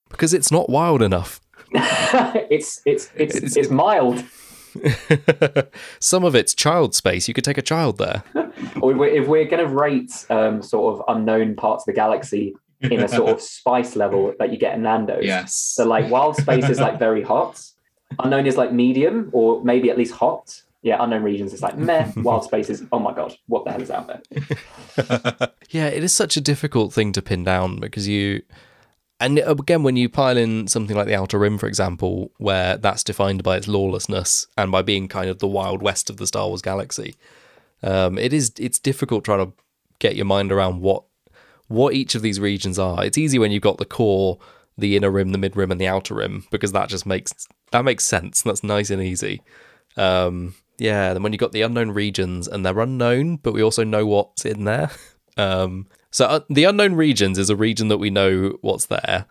Because 0.10 0.34
it's 0.34 0.52
not 0.52 0.70
wild 0.70 1.02
enough. 1.02 1.42
it's 1.74 2.82
it's 2.86 3.10
it's 3.16 3.36
It's- 3.38 3.56
it's 3.58 3.70
mild. 3.70 4.24
Some 6.00 6.24
of 6.24 6.36
it's 6.36 6.54
child 6.54 6.96
space. 6.96 7.28
You 7.28 7.34
could 7.34 7.44
take 7.44 7.58
a 7.58 7.62
child 7.62 7.98
there. 7.98 8.24
Or 8.82 8.92
if 8.92 8.98
we're, 8.98 9.08
if 9.08 9.28
we're 9.28 9.46
going 9.46 9.66
to 9.66 9.74
rate 9.74 10.26
um, 10.30 10.62
sort 10.62 10.96
of 11.00 11.16
unknown 11.16 11.56
parts 11.56 11.84
of 11.84 11.88
the 11.88 11.94
galaxy 11.94 12.56
in 12.84 13.02
a 13.02 13.08
sort 13.08 13.30
of 13.30 13.41
spice 13.60 13.96
level 13.96 14.34
that 14.39 14.52
you 14.52 14.58
get 14.58 14.76
in 14.76 14.84
Nando's, 14.84 15.24
yes. 15.24 15.56
so 15.56 15.86
like 15.86 16.10
wild 16.10 16.36
space 16.36 16.70
is 16.70 16.80
like 16.80 17.00
very 17.00 17.22
hot, 17.22 17.62
unknown 18.20 18.46
is 18.46 18.58
like 18.58 18.72
medium 18.72 19.30
or 19.34 19.63
maybe 19.63 19.89
at 19.89 19.98
least 19.98 20.13
hot. 20.13 20.62
Yeah, 20.84 20.98
unknown 21.00 21.22
regions 21.22 21.54
is 21.54 21.62
like 21.62 21.78
meh. 21.78 22.12
Wild 22.15 22.44
space 22.44 22.67
is 22.67 22.84
oh 22.91 22.98
my 22.98 23.13
god, 23.13 23.38
what 23.46 23.65
the 23.65 23.72
hell 23.72 23.84
is 23.84 23.91
out 23.91 24.08
there? 24.08 25.52
Yeah, 25.72 25.88
it 25.88 26.04
is 26.04 26.13
such 26.13 26.36
a 26.36 26.41
difficult 26.41 26.94
thing 26.94 27.13
to 27.13 27.22
pin 27.22 27.46
down 27.46 27.80
because 27.80 28.06
you, 28.06 28.41
and 29.22 29.39
again, 29.39 29.84
when 29.84 29.96
you 29.96 30.10
pile 30.10 30.36
in 30.36 30.67
something 30.67 30.98
like 30.98 31.08
the 31.08 31.15
Outer 31.15 31.39
Rim, 31.39 31.58
for 31.58 31.67
example, 31.67 32.30
where 32.39 32.76
that's 32.76 33.06
defined 33.06 33.41
by 33.41 33.56
its 33.56 33.70
lawlessness 33.70 34.48
and 34.58 34.70
by 34.70 34.82
being 34.82 35.08
kind 35.08 35.30
of 35.30 35.39
the 35.39 35.48
Wild 35.48 35.82
West 35.82 36.10
of 36.10 36.17
the 36.17 36.28
Star 36.28 36.48
Wars 36.48 36.62
galaxy, 36.62 37.15
um, 37.84 38.17
it 38.17 38.34
is 38.34 38.52
it's 38.58 38.80
difficult 38.80 39.24
trying 39.24 39.46
to 39.46 39.54
get 40.00 40.17
your 40.17 40.26
mind 40.26 40.52
around 40.52 40.82
what 40.82 41.04
what 41.72 41.94
each 41.94 42.16
of 42.16 42.22
these 42.22 42.40
regions 42.40 42.78
are. 42.78 43.04
It's 43.04 43.18
easy 43.18 43.40
when 43.40 43.52
you've 43.52 43.62
got 43.62 43.78
the 43.78 43.86
core, 43.86 44.38
the 44.78 44.96
inner 44.96 45.10
rim, 45.10 45.32
the 45.32 45.38
mid 45.38 45.56
rim, 45.56 45.72
and 45.72 45.80
the 45.80 45.88
outer 45.88 46.16
rim 46.16 46.46
because 46.52 46.72
that 46.74 46.90
just 46.90 47.06
makes 47.06 47.34
that 47.72 47.86
makes 47.86 48.04
sense. 48.04 48.42
That's 48.42 48.64
nice 48.64 48.90
and 48.90 49.02
easy. 49.02 49.42
Um, 49.98 50.56
yeah, 50.78 51.14
then 51.14 51.24
when 51.24 51.32
you've 51.32 51.40
got 51.40 51.52
the 51.52 51.62
unknown 51.62 51.92
regions 51.92 52.48
and 52.48 52.66
they're 52.66 52.80
unknown, 52.80 53.38
but 53.38 53.54
we 53.54 53.64
also 53.64 53.84
know 53.84 54.06
what's 54.06 54.46
in 54.46 54.66
there. 54.66 54.92
Um, 55.38 55.88
so 56.12 56.26
uh, 56.26 56.40
the 56.50 56.66
unknown 56.66 56.94
regions 56.96 57.40
is 57.40 57.50
a 57.50 57.56
region 57.56 57.88
that 57.88 58.00
we 58.00 58.10
know 58.10 58.58
what's 58.60 58.88
there, 58.88 59.26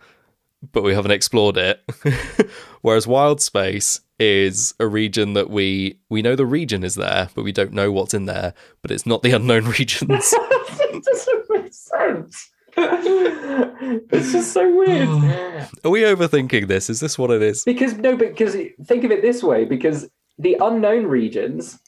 but 0.71 0.81
we 0.81 0.95
haven't 0.95 1.11
explored 1.11 1.57
it. 1.57 1.79
Whereas 2.81 3.05
wild 3.05 3.39
space 3.39 4.01
is 4.21 4.75
a 4.79 4.85
region 4.87 5.33
that 5.33 5.49
we 5.49 5.97
we 6.09 6.21
know 6.21 6.35
the 6.35 6.45
region 6.45 6.83
is 6.83 6.93
there, 6.95 7.29
but 7.33 7.43
we 7.43 7.51
don't 7.51 7.73
know 7.73 7.91
what's 7.91 8.13
in 8.13 8.25
there. 8.25 8.53
But 8.83 8.91
it's 8.91 9.05
not 9.07 9.23
the 9.23 9.31
unknown 9.31 9.65
regions. 9.79 10.09
it 10.37 11.03
doesn't 11.03 11.49
make 11.49 11.73
sense. 11.73 12.49
it's 12.77 14.31
just 14.31 14.53
so 14.53 14.63
weird. 14.77 15.09
Are 15.83 15.89
we 15.91 16.01
overthinking 16.01 16.67
this? 16.67 16.89
Is 16.89 16.99
this 16.99 17.17
what 17.17 17.31
it 17.31 17.41
is? 17.41 17.63
because 17.63 17.95
no, 17.97 18.15
because 18.15 18.55
think 18.85 19.03
of 19.03 19.11
it 19.11 19.21
this 19.21 19.41
way: 19.43 19.65
because 19.65 20.07
the 20.37 20.55
unknown 20.61 21.07
regions, 21.07 21.79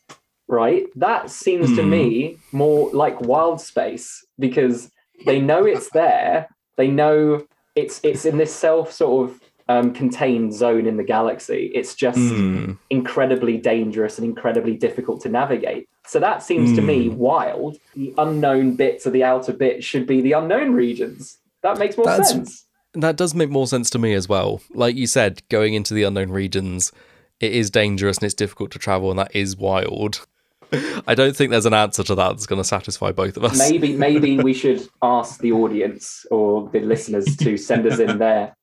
right? 0.48 0.86
That 0.96 1.30
seems 1.30 1.76
to 1.76 1.84
Hmm. 1.84 1.90
me 1.92 2.40
more 2.52 2.90
like 2.94 3.22
wild 3.22 3.62
space 3.62 4.26
because 4.40 4.90
they 5.26 5.40
know 5.40 5.66
it's 5.66 5.90
there. 5.92 6.50
They 6.78 6.88
know 6.88 7.46
it's 7.76 8.00
it's 8.04 8.26
in 8.26 8.38
this 8.38 8.54
self 8.54 8.92
sort 8.92 9.30
of 9.30 9.40
um, 9.70 9.94
contained 9.94 10.54
zone 10.54 10.86
in 10.86 10.98
the 10.98 11.04
galaxy. 11.04 11.72
It's 11.74 11.96
just 11.96 12.18
Hmm. 12.20 12.74
incredibly 12.90 13.58
dangerous 13.58 14.18
and 14.18 14.26
incredibly 14.28 14.76
difficult 14.76 15.22
to 15.22 15.30
navigate. 15.30 15.88
So 16.06 16.20
that 16.20 16.44
seems 16.44 16.74
to 16.76 16.82
me 16.82 17.08
Hmm. 17.10 17.18
wild. 17.18 17.78
The 17.96 18.14
unknown 18.18 18.76
bits 18.76 19.06
of 19.06 19.14
the 19.14 19.24
outer 19.24 19.54
bit 19.54 19.84
should 19.84 20.06
be 20.06 20.22
the 20.22 20.34
unknown 20.34 20.74
regions. 20.74 21.38
That 21.62 21.78
makes 21.80 21.96
more 21.98 22.06
That's- 22.06 22.30
sense. 22.32 22.66
That 22.94 23.16
does 23.16 23.34
make 23.34 23.50
more 23.50 23.66
sense 23.68 23.90
to 23.92 24.00
me 24.00 24.14
as 24.14 24.30
well. 24.30 24.62
Like 24.74 24.96
you 24.96 25.08
said, 25.08 25.42
going 25.50 25.74
into 25.74 25.94
the 25.94 26.04
unknown 26.04 26.30
regions, 26.30 26.92
it 27.40 27.52
is 27.54 27.72
dangerous 27.72 28.18
and 28.18 28.26
it's 28.26 28.36
difficult 28.36 28.70
to 28.72 28.80
travel, 28.80 29.10
and 29.10 29.18
that 29.18 29.36
is 29.36 29.58
wild. 29.58 30.28
I 31.08 31.16
don't 31.16 31.36
think 31.36 31.50
there's 31.52 31.66
an 31.66 31.74
answer 31.74 32.04
to 32.04 32.16
that 32.16 32.30
that's 32.30 32.46
going 32.46 32.62
to 32.62 32.68
satisfy 32.68 33.12
both 33.12 33.38
of 33.38 33.44
us. 33.46 33.58
maybe 33.58 33.94
maybe 33.96 34.38
we 34.44 34.54
should 34.54 34.88
ask 35.02 35.40
the 35.40 35.52
audience 35.52 36.26
or 36.32 36.70
the 36.72 36.80
listeners 36.82 37.36
to 37.38 37.58
send 37.58 37.86
us 37.88 38.00
in 38.00 38.18
their 38.26 38.56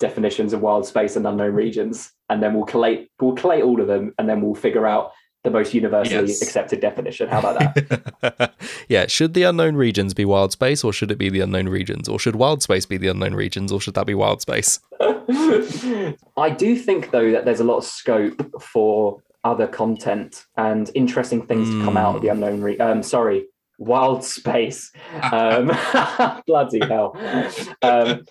definitions 0.00 0.52
of 0.52 0.60
wild 0.60 0.86
space 0.86 1.16
and 1.16 1.26
unknown 1.26 1.52
regions 1.54 2.12
and 2.30 2.42
then 2.42 2.54
we'll 2.54 2.64
collate 2.64 3.10
we'll 3.20 3.34
collate 3.34 3.62
all 3.64 3.80
of 3.80 3.86
them 3.86 4.14
and 4.18 4.28
then 4.28 4.40
we'll 4.40 4.54
figure 4.54 4.86
out 4.86 5.12
the 5.44 5.50
most 5.50 5.72
universally 5.74 6.26
Yes. 6.28 6.42
accepted 6.42 6.80
definition 6.80 7.28
how 7.28 7.38
about 7.40 7.58
that 7.58 8.52
yeah, 8.88 9.06
should 9.06 9.34
the 9.34 9.44
unknown 9.44 9.76
regions 9.76 10.12
be 10.14 10.24
wild 10.24 10.52
space, 10.52 10.82
or 10.84 10.92
should 10.92 11.10
it 11.10 11.18
be 11.18 11.30
the 11.30 11.40
unknown 11.40 11.68
regions, 11.68 12.08
or 12.08 12.18
should 12.18 12.36
wild 12.36 12.62
space 12.62 12.86
be 12.86 12.96
the 12.96 13.06
unknown 13.08 13.34
regions, 13.34 13.70
or 13.72 13.80
should 13.80 13.94
that 13.94 14.06
be 14.06 14.14
wild 14.14 14.40
space? 14.42 14.80
i 16.36 16.50
do 16.50 16.76
think 16.76 17.10
though 17.10 17.30
that 17.30 17.44
there's 17.44 17.60
a 17.60 17.64
lot 17.64 17.78
of 17.78 17.84
scope 17.84 18.62
for 18.62 19.22
other 19.44 19.66
content 19.68 20.44
and 20.56 20.90
interesting 20.94 21.46
things 21.46 21.68
to 21.70 21.84
come 21.84 21.96
out 21.96 22.16
of 22.16 22.22
the 22.22 22.28
unknown 22.28 22.60
re- 22.60 22.78
um 22.78 23.02
sorry 23.02 23.46
Wild 23.80 24.24
Space. 24.24 24.90
Um, 25.32 25.70
bloody 26.48 26.80
hell. 26.84 27.16
Um, 27.80 28.24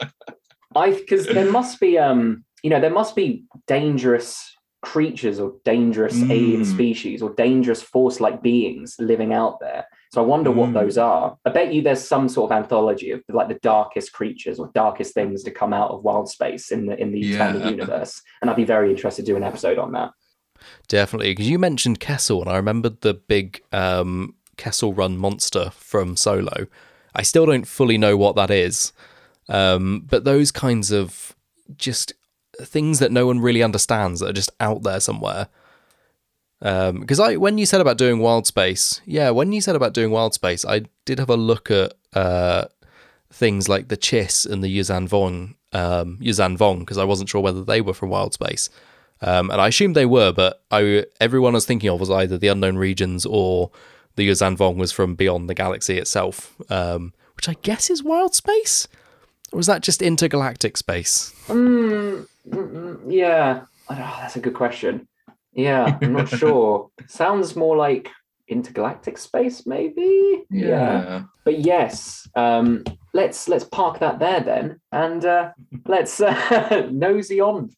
I 0.77 0.91
because 0.91 1.25
there 1.27 1.51
must 1.59 1.79
be 1.79 1.97
um 1.97 2.43
you 2.63 2.69
know 2.69 2.79
there 2.79 2.89
must 3.01 3.15
be 3.15 3.43
dangerous 3.67 4.53
creatures 4.81 5.39
or 5.39 5.55
dangerous 5.65 6.17
Mm. 6.23 6.31
alien 6.31 6.63
species 6.65 7.21
or 7.21 7.33
dangerous 7.33 7.81
force-like 7.81 8.41
beings 8.43 8.95
living 8.99 9.33
out 9.33 9.59
there. 9.59 9.85
So 10.13 10.21
I 10.23 10.25
wonder 10.25 10.51
what 10.51 10.69
Mm. 10.69 10.73
those 10.73 10.97
are. 10.97 11.35
I 11.45 11.49
bet 11.49 11.73
you 11.73 11.81
there's 11.81 12.01
some 12.01 12.29
sort 12.29 12.51
of 12.51 12.57
anthology 12.57 13.11
of 13.11 13.21
like 13.27 13.49
the 13.49 13.59
darkest 13.75 14.13
creatures 14.13 14.59
or 14.59 14.69
darkest 14.73 15.13
things 15.13 15.43
to 15.43 15.51
come 15.51 15.73
out 15.73 15.89
of 15.91 16.03
wild 16.03 16.29
space 16.29 16.71
in 16.71 16.85
the 16.85 16.95
in 17.01 17.11
the 17.11 17.27
expanded 17.27 17.63
universe. 17.69 18.21
And 18.41 18.49
I'd 18.49 18.55
be 18.55 18.63
very 18.75 18.89
interested 18.91 19.25
to 19.25 19.31
do 19.31 19.35
an 19.35 19.43
episode 19.43 19.77
on 19.79 19.91
that. 19.93 20.11
Definitely, 20.87 21.31
because 21.31 21.49
you 21.49 21.59
mentioned 21.59 21.99
Kessel, 21.99 22.41
and 22.41 22.49
I 22.49 22.55
remembered 22.55 23.01
the 23.01 23.13
big 23.13 23.61
um, 23.71 24.35
Kessel 24.57 24.93
Run 24.93 25.17
monster 25.17 25.69
from 25.71 26.15
Solo. 26.15 26.67
I 27.13 27.23
still 27.23 27.45
don't 27.45 27.67
fully 27.67 27.97
know 27.97 28.15
what 28.15 28.35
that 28.35 28.49
is, 28.51 28.93
um, 29.49 30.05
but 30.07 30.23
those 30.23 30.51
kinds 30.51 30.91
of 30.91 31.35
just 31.77 32.13
things 32.61 32.99
that 32.99 33.11
no 33.11 33.25
one 33.25 33.39
really 33.39 33.63
understands 33.63 34.19
that 34.19 34.29
are 34.29 34.33
just 34.33 34.51
out 34.59 34.83
there 34.83 34.99
somewhere. 34.99 35.47
Because 36.59 37.19
I, 37.19 37.35
when 37.35 37.59
you 37.59 37.67
said 37.67 37.81
about 37.81 37.99
doing 37.99 38.19
Wild 38.19 38.47
Space, 38.47 39.01
yeah, 39.05 39.29
when 39.29 39.51
you 39.51 39.61
said 39.61 39.75
about 39.75 39.93
doing 39.93 40.09
Wild 40.09 40.33
Space, 40.33 40.65
I 40.65 40.85
did 41.05 41.19
have 41.19 41.29
a 41.29 41.37
look 41.37 41.69
at 41.69 41.93
uh, 42.13 42.65
things 43.31 43.69
like 43.69 43.89
the 43.89 43.97
Chiss 43.97 44.49
and 44.49 44.63
the 44.63 44.79
Yuuzhan 44.79 45.07
Vong, 45.07 45.55
um, 45.77 46.17
Yuuzhan 46.19 46.57
Vong, 46.57 46.79
because 46.79 46.97
I 46.97 47.03
wasn't 47.03 47.29
sure 47.29 47.41
whether 47.41 47.63
they 47.63 47.79
were 47.79 47.93
from 47.93 48.09
Wild 48.09 48.33
Space. 48.33 48.71
Um, 49.21 49.49
and 49.49 49.59
I 49.61 49.67
assumed 49.67 49.95
they 49.95 50.05
were, 50.05 50.31
but 50.31 50.63
I 50.71 51.05
everyone 51.19 51.53
I 51.53 51.57
was 51.57 51.65
thinking 51.65 51.89
of 51.89 51.99
was 51.99 52.09
either 52.09 52.37
the 52.37 52.49
unknown 52.49 52.77
regions 52.77 53.25
or 53.25 53.71
the 54.15 54.27
Yuuzhan 54.27 54.57
Vong 54.57 54.77
was 54.77 54.91
from 54.91 55.15
beyond 55.15 55.49
the 55.49 55.55
galaxy 55.55 55.97
itself, 55.97 56.55
um, 56.71 57.13
which 57.35 57.49
I 57.49 57.55
guess 57.61 57.89
is 57.89 58.03
wild 58.03 58.35
space, 58.35 58.87
or 59.51 59.59
is 59.59 59.67
that 59.67 59.81
just 59.81 60.01
intergalactic 60.01 60.77
space? 60.77 61.33
Mm, 61.47 62.27
mm, 62.49 62.71
mm, 62.71 62.99
yeah, 63.07 63.61
know, 63.89 64.13
that's 64.19 64.35
a 64.35 64.39
good 64.39 64.53
question. 64.53 65.07
Yeah, 65.53 65.97
I'm 66.01 66.13
not 66.13 66.29
sure. 66.39 66.89
Sounds 67.07 67.55
more 67.55 67.75
like 67.77 68.11
intergalactic 68.47 69.17
space, 69.17 69.65
maybe. 69.65 70.43
Yeah. 70.49 71.23
but 71.43 71.59
yes, 71.59 72.27
um, 72.35 72.83
let's 73.13 73.47
let's 73.47 73.63
park 73.63 73.99
that 73.99 74.19
there 74.19 74.41
then, 74.41 74.79
and 74.91 75.25
uh, 75.25 75.51
let's 75.85 76.19
uh, 76.21 76.87
nosy 76.91 77.41
on. 77.41 77.69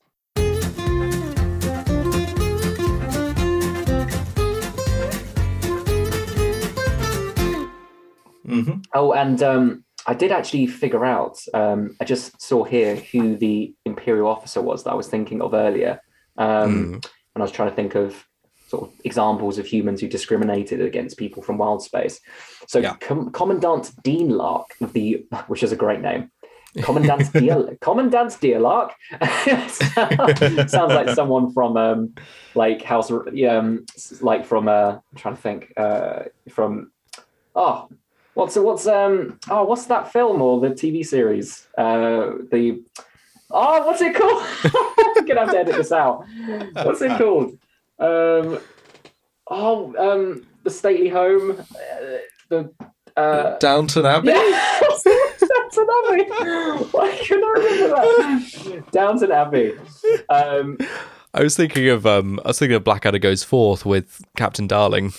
Mhm. 8.45 8.83
Oh, 8.95 9.13
and 9.13 9.41
um, 9.43 9.83
I 10.09 10.15
did 10.15 10.31
actually 10.31 10.65
figure 10.65 11.05
out. 11.05 11.37
Um, 11.53 11.95
I 12.01 12.03
just 12.03 12.41
saw 12.41 12.63
here 12.63 12.95
who 12.95 13.37
the 13.37 13.75
imperial 13.85 14.27
officer 14.27 14.59
was 14.59 14.83
that 14.83 14.91
I 14.91 14.95
was 14.95 15.07
thinking 15.07 15.39
of 15.39 15.53
earlier, 15.53 16.01
um, 16.35 16.95
and 16.95 17.37
I 17.37 17.41
was 17.41 17.51
trying 17.51 17.69
to 17.69 17.75
think 17.75 17.93
of 17.93 18.25
sort 18.69 18.89
of 18.89 18.99
examples 19.03 19.59
of 19.59 19.67
humans 19.67 20.01
who 20.01 20.07
discriminated 20.07 20.81
against 20.81 21.19
people 21.19 21.43
from 21.43 21.59
wild 21.59 21.83
space. 21.83 22.19
So, 22.67 22.79
Yeah. 22.79 22.95
Com- 22.95 23.31
Commandant 23.31 23.91
Dean 24.01 24.29
Lark 24.29 24.71
of 24.81 24.93
the, 24.93 25.27
which 25.47 25.61
is 25.61 25.71
a 25.71 25.75
great 25.75 26.01
name. 26.01 26.31
Commandant 26.81 27.31
Dear 27.33 27.77
Commandant 27.79 28.31
Dearlark 28.41 28.91
sounds 30.69 30.93
like 30.93 31.09
someone 31.09 31.51
from 31.53 31.77
um, 31.77 32.15
like 32.55 32.81
House, 32.81 33.11
um, 33.11 33.85
like 34.21 34.43
from 34.43 34.67
uh, 34.67 34.93
I'm 34.93 35.17
trying 35.17 35.35
to 35.35 35.41
think 35.41 35.71
uh, 35.77 36.23
from 36.49 36.91
oh 37.55 37.89
What's 38.39 38.55
what's 38.55 38.87
um 38.87 39.37
oh 39.49 39.65
what's 39.65 39.85
that 39.87 40.13
film 40.13 40.41
or 40.41 40.61
the 40.61 40.69
TV 40.69 41.05
series? 41.05 41.67
Uh 41.77 42.39
the 42.49 42.81
oh 43.51 43.85
what's 43.85 44.01
it 44.01 44.15
called? 44.15 44.43
I'm 45.17 45.25
gonna 45.25 45.41
have 45.41 45.51
to 45.51 45.59
edit 45.59 45.75
this 45.75 45.91
out. 45.91 46.23
What's 46.71 47.01
it 47.01 47.17
called? 47.17 47.57
Um 47.99 48.59
oh 49.49 49.93
um 49.97 50.47
the 50.63 50.69
stately 50.69 51.09
home. 51.09 51.59
Uh, 51.59 52.17
the 52.47 52.73
uh 53.17 53.57
Downton 53.57 54.05
Abbey. 54.05 54.27
Downton 54.31 55.87
Abbey. 56.07 56.23
Why 56.91 57.19
can 57.21 57.43
I 57.43 57.53
remember 57.57 57.87
that? 57.89 58.91
Downton 58.91 59.33
Abbey. 59.33 59.73
Um, 60.29 60.77
I 61.33 61.43
was 61.43 61.57
thinking 61.57 61.89
of 61.89 62.05
um, 62.05 62.39
I 62.45 62.49
was 62.49 62.59
thinking 62.59 62.77
of 62.77 62.85
Blackadder 62.85 63.19
goes 63.19 63.43
forth 63.43 63.85
with 63.85 64.23
Captain 64.37 64.65
Darling. 64.65 65.11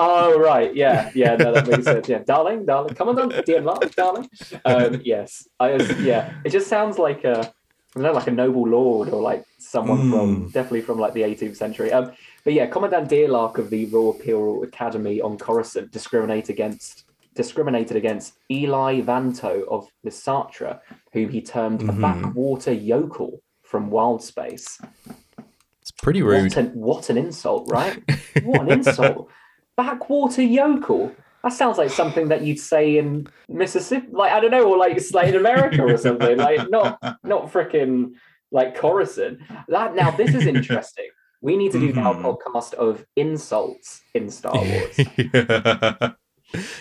Oh 0.00 0.38
right, 0.38 0.72
yeah, 0.76 1.10
yeah, 1.12 1.34
no, 1.34 1.52
that 1.52 1.66
makes 1.66 1.84
sense. 1.84 2.08
Yeah, 2.08 2.20
darling, 2.24 2.64
darling, 2.64 2.94
come 2.94 3.08
on, 3.08 3.16
down, 3.16 3.42
dear 3.44 3.60
love, 3.60 3.94
darling. 3.96 4.30
Um, 4.64 5.00
yes, 5.04 5.48
I 5.58 5.72
was, 5.72 5.90
yeah. 6.00 6.32
It 6.44 6.50
just 6.50 6.68
sounds 6.68 6.98
like 6.98 7.24
a, 7.24 7.40
I 7.40 7.42
don't 7.94 8.04
know, 8.04 8.12
like 8.12 8.28
a 8.28 8.30
noble 8.30 8.66
lord 8.68 9.08
or 9.08 9.20
like 9.20 9.44
someone 9.58 10.08
from 10.10 10.50
definitely 10.50 10.82
from 10.82 11.00
like 11.00 11.14
the 11.14 11.22
18th 11.22 11.56
century. 11.56 11.92
Um, 11.92 12.12
but 12.44 12.52
yeah, 12.52 12.66
Commandant 12.66 13.10
Dearlark 13.10 13.58
of 13.58 13.70
the 13.70 13.86
Royal 13.86 14.14
Imperial 14.14 14.62
Academy 14.62 15.20
on 15.20 15.36
Coruscant 15.36 15.90
discriminate 15.90 16.48
against 16.48 17.04
discriminated 17.34 17.96
against 17.96 18.34
Eli 18.50 19.00
Vanto 19.00 19.66
of 19.68 19.88
Lysatra, 20.06 20.80
whom 21.12 21.28
he 21.28 21.40
termed 21.40 21.88
a 21.88 21.92
backwater 21.92 22.72
yokel 22.72 23.42
from 23.62 23.90
Wild 23.90 24.22
Space. 24.22 24.80
It's 25.80 25.90
pretty 25.90 26.22
rude. 26.22 26.54
What 26.54 26.56
an, 26.56 26.66
what 26.74 27.10
an 27.10 27.18
insult, 27.18 27.70
right? 27.70 28.02
What 28.42 28.62
an 28.62 28.70
insult. 28.70 29.28
Backwater 29.78 30.42
yokel. 30.42 31.12
That 31.44 31.52
sounds 31.52 31.78
like 31.78 31.90
something 31.90 32.28
that 32.28 32.42
you'd 32.42 32.58
say 32.58 32.98
in 32.98 33.28
Mississippi, 33.48 34.08
like 34.10 34.32
I 34.32 34.40
don't 34.40 34.50
know, 34.50 34.68
or 34.68 34.76
like 34.76 34.98
like 35.14 35.28
in 35.28 35.36
America 35.36 35.82
or 35.82 35.96
something. 35.96 36.36
Like 36.36 36.68
not 36.68 36.98
not 37.22 37.52
freaking 37.52 38.12
like 38.50 38.74
Coruscant. 38.76 39.38
That 39.68 39.94
now 39.94 40.10
this 40.10 40.34
is 40.34 40.46
interesting. 40.46 41.08
We 41.40 41.56
need 41.56 41.70
to 41.72 41.78
do 41.78 41.90
a 41.90 41.92
Mhm. 41.92 42.22
podcast 42.22 42.74
of 42.74 43.06
insults 43.14 44.02
in 44.14 44.28
Star 44.30 44.52
Wars. 44.70 46.16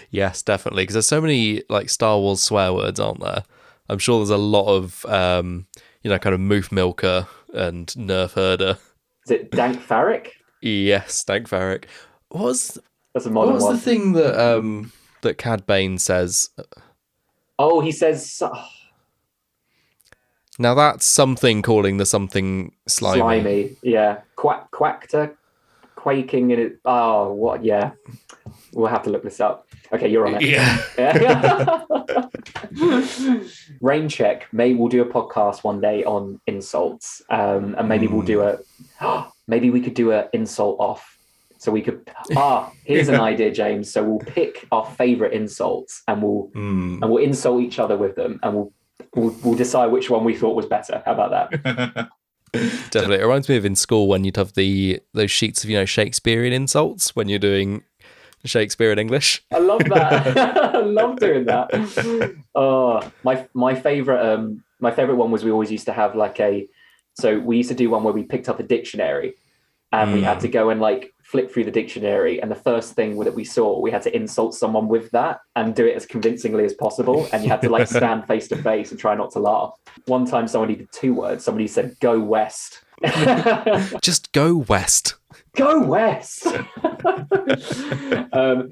yes, 0.10 0.42
definitely. 0.42 0.84
Because 0.84 0.94
there's 0.96 1.08
so 1.08 1.22
many 1.22 1.62
like 1.70 1.90
Star 1.90 2.18
Wars 2.18 2.42
swear 2.42 2.74
words, 2.74 3.00
aren't 3.00 3.20
there? 3.22 3.44
I'm 3.90 4.00
sure 4.00 4.18
there's 4.20 4.30
a 4.32 4.38
lot 4.38 4.68
of 4.76 5.06
um, 5.06 5.68
you 6.04 6.10
know, 6.10 6.18
kind 6.20 6.34
of 6.34 6.42
moof 6.42 6.72
milker 6.72 7.28
and 7.54 7.88
nerf 7.90 8.32
herder. 8.34 8.78
Is 9.26 9.32
it 9.32 9.52
Dank 9.52 9.78
Farrik? 9.86 10.30
Yes, 10.62 11.24
Dank 11.24 11.48
Varric. 11.48 11.86
What 12.30 12.44
was 12.44 12.80
That's 13.18 13.26
a 13.26 13.30
what 13.30 13.46
modern 13.46 13.54
was 13.56 13.64
one. 13.64 13.76
the 13.78 13.82
thing 13.82 14.14
that 14.14 14.40
um 14.40 14.92
that 15.22 15.40
Cad 15.40 15.66
Bane 15.66 15.98
says? 15.98 16.52
Oh, 17.58 17.82
he 17.82 17.92
says 17.92 18.40
oh, 18.46 18.68
Now 20.60 20.76
that's 20.76 21.04
something 21.04 21.64
calling 21.64 21.98
the 21.98 22.06
something 22.06 22.76
slimy. 22.88 23.20
slimy. 23.20 23.76
Yeah, 23.82 24.20
quack 24.36 24.70
quackter, 24.70 25.36
quaking 25.96 26.52
in 26.52 26.60
it. 26.60 26.80
Oh, 26.86 27.34
what? 27.34 27.66
Yeah, 27.66 27.94
we'll 28.72 28.86
have 28.86 29.02
to 29.06 29.10
look 29.10 29.24
this 29.24 29.40
up. 29.40 29.68
Okay, 29.92 30.10
you're 30.10 30.28
on 30.28 30.36
it. 30.36 30.44
Yeah. 30.44 30.78
Yeah. 30.96 31.82
Rain 33.82 34.10
check. 34.10 34.46
Maybe 34.52 34.76
we'll 34.76 34.90
do 34.90 35.02
a 35.02 35.08
podcast 35.08 35.64
one 35.64 35.82
day 35.82 36.04
on 36.04 36.40
insults, 36.46 37.24
um, 37.32 37.74
and 37.80 37.90
maybe 37.90 38.06
we'll 38.06 38.22
do 38.22 38.42
a. 38.44 38.60
Maybe 39.48 39.72
we 39.72 39.82
could 39.82 39.96
do 39.96 40.12
a 40.12 40.28
insult 40.34 40.78
off. 40.80 41.17
So 41.68 41.74
we 41.74 41.82
could. 41.82 42.10
Ah, 42.38 42.72
here's 42.86 43.10
an 43.10 43.20
idea, 43.32 43.52
James. 43.52 43.92
So 43.92 44.02
we'll 44.02 44.20
pick 44.20 44.66
our 44.72 44.86
favorite 44.86 45.34
insults, 45.34 46.02
and 46.08 46.24
we'll 46.24 46.50
Mm. 46.56 47.02
and 47.02 47.12
we'll 47.12 47.22
insult 47.22 47.62
each 47.62 47.78
other 47.78 47.98
with 47.98 48.16
them, 48.16 48.40
and 48.42 48.54
we'll 48.56 48.72
we'll, 49.14 49.36
we'll 49.44 49.56
decide 49.58 49.88
which 49.88 50.10
one 50.10 50.24
we 50.24 50.34
thought 50.34 50.56
was 50.56 50.66
better. 50.66 51.04
How 51.06 51.12
about 51.12 51.52
that? 51.52 52.08
Definitely. 52.92 53.18
It 53.18 53.24
reminds 53.24 53.50
me 53.50 53.58
of 53.58 53.66
in 53.66 53.76
school 53.76 54.08
when 54.08 54.24
you'd 54.24 54.38
have 54.38 54.54
the 54.54 55.02
those 55.14 55.30
sheets 55.30 55.66
of, 55.66 55.70
you 55.70 55.76
know, 55.78 55.84
Shakespearean 55.84 56.54
insults 56.54 57.18
when 57.18 57.28
you're 57.28 57.38
doing 57.38 57.84
Shakespeare 58.46 58.94
in 58.94 58.98
English. 59.00 59.44
I 59.54 59.60
love 59.60 59.84
that. 59.90 60.38
I 60.76 60.80
love 60.80 61.20
doing 61.20 61.48
that. 61.48 62.34
Oh, 62.56 63.12
my 63.26 63.46
my 63.54 63.76
favorite 63.76 64.26
um 64.26 64.64
my 64.80 64.92
favorite 64.92 65.16
one 65.18 65.32
was 65.32 65.44
we 65.44 65.52
always 65.52 65.70
used 65.70 65.88
to 65.88 65.92
have 65.94 66.16
like 66.16 66.40
a 66.40 66.66
so 67.16 67.38
we 67.40 67.58
used 67.58 67.70
to 67.70 67.76
do 67.76 67.90
one 67.90 68.04
where 68.06 68.14
we 68.14 68.24
picked 68.24 68.48
up 68.48 68.62
a 68.62 68.64
dictionary 68.64 69.34
and 69.92 70.14
we 70.14 70.22
had 70.22 70.40
to 70.42 70.48
go 70.50 70.70
and 70.70 70.80
like 70.82 71.14
flip 71.28 71.52
through 71.52 71.66
the 71.66 71.72
dictionary 71.72 72.42
and 72.42 72.50
the 72.50 72.56
first 72.56 72.94
thing 72.94 73.20
that 73.20 73.36
we 73.36 73.44
saw 73.44 73.78
we 73.82 73.92
had 73.92 74.02
to 74.02 74.16
insult 74.16 74.56
someone 74.56 74.88
with 74.88 75.12
that 75.12 75.42
and 75.58 75.76
do 75.76 75.86
it 75.86 75.94
as 75.94 76.06
convincingly 76.06 76.64
as 76.64 76.74
possible 76.74 77.28
and 77.34 77.44
you 77.44 77.50
had 77.50 77.62
to 77.62 77.68
like 77.70 77.86
stand 78.00 78.26
face 78.26 78.48
to 78.48 78.56
face 78.56 78.92
and 78.92 79.00
try 79.00 79.14
not 79.14 79.30
to 79.30 79.40
laugh. 79.40 79.74
One 80.06 80.26
time 80.26 80.48
somebody 80.48 80.76
did 80.76 80.92
two 80.94 81.14
words. 81.14 81.44
Somebody 81.44 81.68
said 81.68 81.98
go 82.00 82.18
west. 82.18 82.82
Just 84.02 84.32
go 84.32 84.56
west. 84.56 85.16
go 85.58 85.84
west. 85.84 86.48
um, 88.32 88.72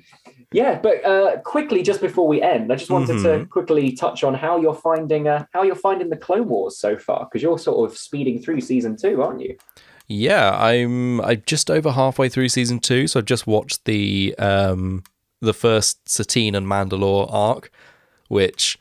yeah, 0.53 0.79
but 0.81 1.03
uh, 1.03 1.41
quickly, 1.41 1.83
just 1.83 1.99
before 1.99 2.25
we 2.25 2.41
end, 2.41 2.71
I 2.71 2.77
just 2.77 2.89
wanted 2.89 3.21
to 3.23 3.45
quickly 3.47 3.91
touch 3.91 4.23
on 4.23 4.33
how 4.33 4.57
you're 4.57 4.73
finding 4.73 5.27
uh, 5.27 5.45
how 5.51 5.63
you're 5.63 5.75
finding 5.75 6.09
the 6.09 6.15
Clone 6.15 6.47
Wars 6.47 6.77
so 6.77 6.97
far, 6.97 7.25
because 7.25 7.43
you're 7.43 7.59
sort 7.59 7.91
of 7.91 7.97
speeding 7.97 8.41
through 8.41 8.61
season 8.61 8.95
two, 8.95 9.21
aren't 9.21 9.41
you? 9.41 9.57
Yeah, 10.07 10.55
I'm 10.57 11.19
I'm 11.21 11.41
just 11.45 11.71
over 11.71 11.91
halfway 11.91 12.29
through 12.29 12.49
season 12.49 12.79
two, 12.79 13.07
so 13.07 13.19
I've 13.19 13.25
just 13.25 13.47
watched 13.47 13.85
the 13.85 14.35
um 14.37 15.03
the 15.41 15.53
first 15.53 16.07
Satine 16.07 16.55
and 16.55 16.67
Mandalore 16.67 17.31
arc, 17.31 17.71
which 18.27 18.77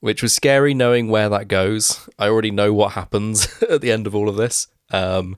which 0.00 0.22
was 0.22 0.32
scary 0.32 0.74
knowing 0.74 1.08
where 1.08 1.28
that 1.28 1.48
goes. 1.48 2.08
I 2.18 2.28
already 2.28 2.50
know 2.50 2.72
what 2.72 2.92
happens 2.92 3.62
at 3.70 3.80
the 3.80 3.90
end 3.90 4.06
of 4.06 4.14
all 4.14 4.28
of 4.28 4.36
this. 4.36 4.68
Um, 4.90 5.36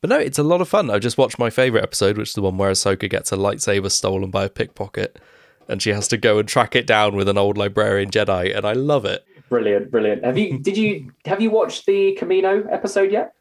but 0.00 0.10
no, 0.10 0.18
it's 0.18 0.38
a 0.38 0.42
lot 0.42 0.60
of 0.60 0.68
fun. 0.68 0.90
I 0.90 0.98
just 0.98 1.16
watched 1.16 1.38
my 1.38 1.48
favorite 1.48 1.82
episode, 1.82 2.18
which 2.18 2.28
is 2.30 2.34
the 2.34 2.42
one 2.42 2.58
where 2.58 2.70
Ahsoka 2.70 3.08
gets 3.08 3.30
her 3.30 3.36
lightsaber 3.36 3.90
stolen 3.90 4.30
by 4.30 4.44
a 4.44 4.50
pickpocket, 4.50 5.18
and 5.66 5.80
she 5.80 5.90
has 5.90 6.08
to 6.08 6.18
go 6.18 6.38
and 6.38 6.46
track 6.46 6.76
it 6.76 6.86
down 6.86 7.16
with 7.16 7.28
an 7.28 7.38
old 7.38 7.56
librarian 7.56 8.10
Jedi, 8.10 8.54
and 8.54 8.66
I 8.66 8.74
love 8.74 9.04
it. 9.06 9.24
Brilliant, 9.48 9.90
brilliant. 9.90 10.24
Have 10.24 10.36
you 10.36 10.58
did 10.58 10.76
you 10.76 11.12
have 11.26 11.40
you 11.40 11.50
watched 11.50 11.86
the 11.86 12.18
Kamino 12.20 12.70
episode 12.72 13.12
yet? 13.12 13.34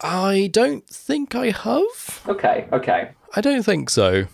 I 0.00 0.48
don't 0.52 0.86
think 0.88 1.34
I 1.34 1.50
have. 1.50 2.22
Okay, 2.28 2.68
okay. 2.72 3.10
I 3.34 3.40
don't 3.40 3.62
think 3.62 3.90
so. 3.90 4.26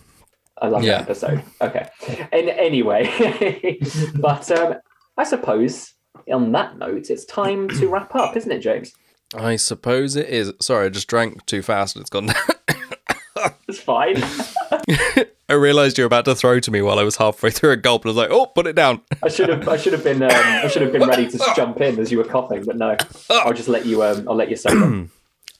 I 0.61 0.67
love 0.67 0.83
Yeah. 0.83 0.99
that 0.99 1.01
episode. 1.01 1.43
Okay. 1.61 1.89
And 2.31 2.49
anyway, 2.49 3.79
but 4.15 4.49
um, 4.51 4.75
I 5.17 5.23
suppose 5.23 5.93
on 6.31 6.51
that 6.53 6.77
note, 6.77 7.09
it's 7.09 7.25
time 7.25 7.67
to 7.69 7.87
wrap 7.89 8.15
up, 8.15 8.37
isn't 8.37 8.51
it, 8.51 8.59
James? 8.59 8.93
I 9.35 9.55
suppose 9.57 10.15
it 10.15 10.29
is. 10.29 10.53
Sorry, 10.61 10.85
I 10.85 10.89
just 10.89 11.07
drank 11.07 11.45
too 11.45 11.61
fast 11.61 11.95
and 11.95 12.01
it's 12.03 12.09
gone. 12.09 12.29
It's 13.67 13.79
fine. 13.79 14.15
I 15.49 15.53
realised 15.53 15.97
you 15.97 16.03
were 16.03 16.07
about 16.07 16.25
to 16.25 16.35
throw 16.35 16.59
to 16.59 16.71
me 16.71 16.81
while 16.81 16.97
I 16.97 17.03
was 17.03 17.17
halfway 17.17 17.51
through 17.51 17.71
a 17.71 17.75
gulp, 17.77 18.03
and 18.03 18.09
I 18.09 18.11
was 18.11 18.17
like, 18.17 18.29
"Oh, 18.31 18.45
put 18.47 18.65
it 18.67 18.75
down." 18.75 19.01
I 19.23 19.27
should 19.27 19.49
have. 19.49 19.67
I 19.67 19.77
should 19.77 19.93
have 19.93 20.03
been. 20.03 20.21
Um, 20.23 20.29
I 20.31 20.67
should 20.67 20.81
have 20.83 20.91
been 20.91 21.07
ready 21.07 21.29
to 21.29 21.37
jump 21.55 21.81
in 21.81 21.99
as 21.99 22.11
you 22.11 22.17
were 22.19 22.23
coughing, 22.23 22.63
but 22.63 22.77
no. 22.77 22.95
I'll 23.29 23.53
just 23.53 23.67
let 23.67 23.85
you. 23.85 24.03
Um, 24.03 24.27
I'll 24.29 24.35
let 24.35 24.49
you. 24.49 24.55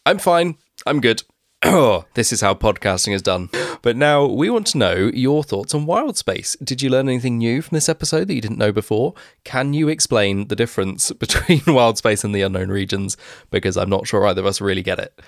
I'm 0.08 0.20
fine. 0.20 0.58
I'm 0.86 1.02
good. 1.02 1.24
This 2.14 2.32
is 2.32 2.42
how 2.42 2.54
podcasting 2.54 3.14
is 3.14 3.24
done. 3.24 3.50
But 3.82 3.98
now 3.98 4.24
we 4.26 4.52
want 4.52 4.68
to 4.68 4.78
know 4.78 5.10
your 5.12 5.44
thoughts 5.44 5.74
on 5.74 5.88
Wild 5.88 6.16
Space. 6.16 6.56
Did 6.64 6.84
you 6.84 6.92
learn 6.92 7.10
anything 7.10 7.40
new 7.40 7.64
from 7.64 7.76
this 7.76 7.90
episode 7.90 8.28
that 8.28 8.36
you 8.36 8.42
didn't 8.42 8.60
know 8.60 8.72
before? 8.72 9.16
Can 9.44 9.74
you 9.74 9.90
explain 9.90 10.48
the 10.48 10.56
difference 10.56 11.12
between 11.24 11.62
Wild 11.68 11.98
Space 11.98 12.24
and 12.24 12.36
the 12.36 12.44
Unknown 12.44 12.70
Regions? 12.70 13.18
Because 13.50 13.78
I'm 13.78 13.90
not 13.90 14.06
sure 14.06 14.28
either 14.28 14.42
of 14.42 14.46
us 14.46 14.62
really 14.62 14.84
get 14.84 15.00
it. 15.00 15.20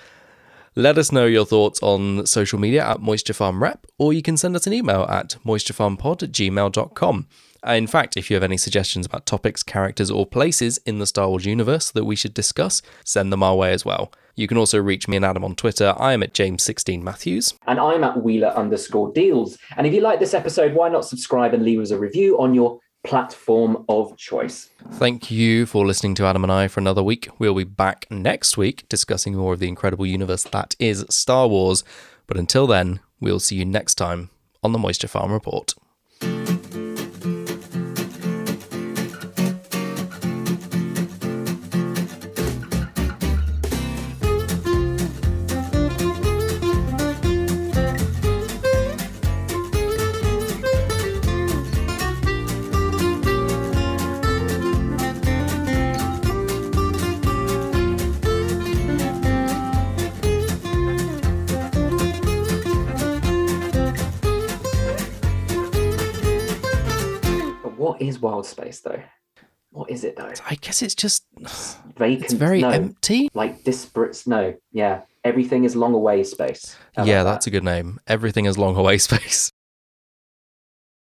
Let 0.76 0.96
us 0.96 1.10
know 1.10 1.26
your 1.26 1.44
thoughts 1.44 1.82
on 1.82 2.24
social 2.24 2.60
media 2.60 2.86
at 2.86 3.00
Moisture 3.00 3.32
Farm 3.32 3.60
Rep, 3.60 3.84
or 3.98 4.12
you 4.12 4.22
can 4.22 4.36
send 4.36 4.54
us 4.54 4.68
an 4.68 4.72
email 4.72 5.02
at 5.10 5.36
moisturefarmpod 5.44 6.22
at 6.22 6.30
gmail.com. 6.30 7.26
Uh, 7.66 7.72
In 7.72 7.86
fact, 7.86 8.16
if 8.16 8.30
you 8.30 8.34
have 8.36 8.42
any 8.42 8.56
suggestions 8.56 9.06
about 9.06 9.26
topics, 9.26 9.62
characters, 9.62 10.10
or 10.10 10.26
places 10.26 10.78
in 10.86 10.98
the 10.98 11.06
Star 11.06 11.28
Wars 11.28 11.44
universe 11.44 11.90
that 11.90 12.04
we 12.04 12.16
should 12.16 12.34
discuss, 12.34 12.82
send 13.04 13.32
them 13.32 13.42
our 13.42 13.56
way 13.56 13.72
as 13.72 13.84
well. 13.84 14.12
You 14.36 14.46
can 14.46 14.56
also 14.56 14.78
reach 14.80 15.08
me 15.08 15.16
and 15.16 15.24
Adam 15.24 15.44
on 15.44 15.56
Twitter. 15.56 15.94
I 15.98 16.12
am 16.12 16.22
at 16.22 16.32
James16Matthews. 16.32 17.54
and 17.66 17.80
I'm 17.80 18.04
at 18.04 18.22
Wheeler 18.22 18.48
underscore 18.48 19.12
deals. 19.12 19.58
And 19.76 19.86
if 19.86 19.92
you 19.92 20.00
like 20.00 20.20
this 20.20 20.34
episode, 20.34 20.74
why 20.74 20.88
not 20.88 21.04
subscribe 21.04 21.54
and 21.54 21.64
leave 21.64 21.80
us 21.80 21.90
a 21.90 21.98
review 21.98 22.38
on 22.40 22.54
your 22.54 22.78
platform 23.02 23.84
of 23.88 24.16
choice? 24.16 24.70
Thank 24.92 25.30
you 25.30 25.66
for 25.66 25.84
listening 25.84 26.14
to 26.16 26.24
Adam 26.24 26.44
and 26.44 26.52
I 26.52 26.68
for 26.68 26.78
another 26.78 27.02
week. 27.02 27.28
We'll 27.40 27.54
be 27.54 27.64
back 27.64 28.06
next 28.10 28.56
week 28.56 28.88
discussing 28.88 29.34
more 29.34 29.54
of 29.54 29.58
the 29.58 29.68
incredible 29.68 30.06
universe 30.06 30.44
that 30.44 30.76
is 30.78 31.04
Star 31.10 31.48
Wars. 31.48 31.82
But 32.28 32.36
until 32.36 32.66
then, 32.68 33.00
we'll 33.20 33.40
see 33.40 33.56
you 33.56 33.64
next 33.64 33.96
time 33.96 34.30
on 34.62 34.70
the 34.72 34.78
Moisture 34.78 35.08
Farm 35.08 35.32
Report. 35.32 35.74
Is 68.18 68.22
wild 68.22 68.46
space, 68.46 68.80
though? 68.80 69.00
What 69.70 69.90
is 69.90 70.04
it, 70.04 70.16
though? 70.16 70.32
I 70.48 70.56
guess 70.56 70.82
it's 70.82 70.94
just 70.94 71.24
Vacant. 71.96 72.24
it's 72.24 72.32
very 72.32 72.62
no. 72.62 72.70
empty. 72.70 73.28
Like 73.34 73.64
disparate. 73.64 74.16
snow. 74.16 74.54
Yeah. 74.72 75.02
Everything 75.24 75.64
is 75.64 75.76
long 75.76 75.94
away 75.94 76.24
space. 76.24 76.76
How 76.96 77.04
yeah, 77.04 77.22
that's 77.22 77.46
a 77.46 77.50
good 77.50 77.64
name. 77.64 78.00
Everything 78.06 78.46
is 78.46 78.56
long 78.56 78.76
away 78.76 78.98
space. 79.08 79.52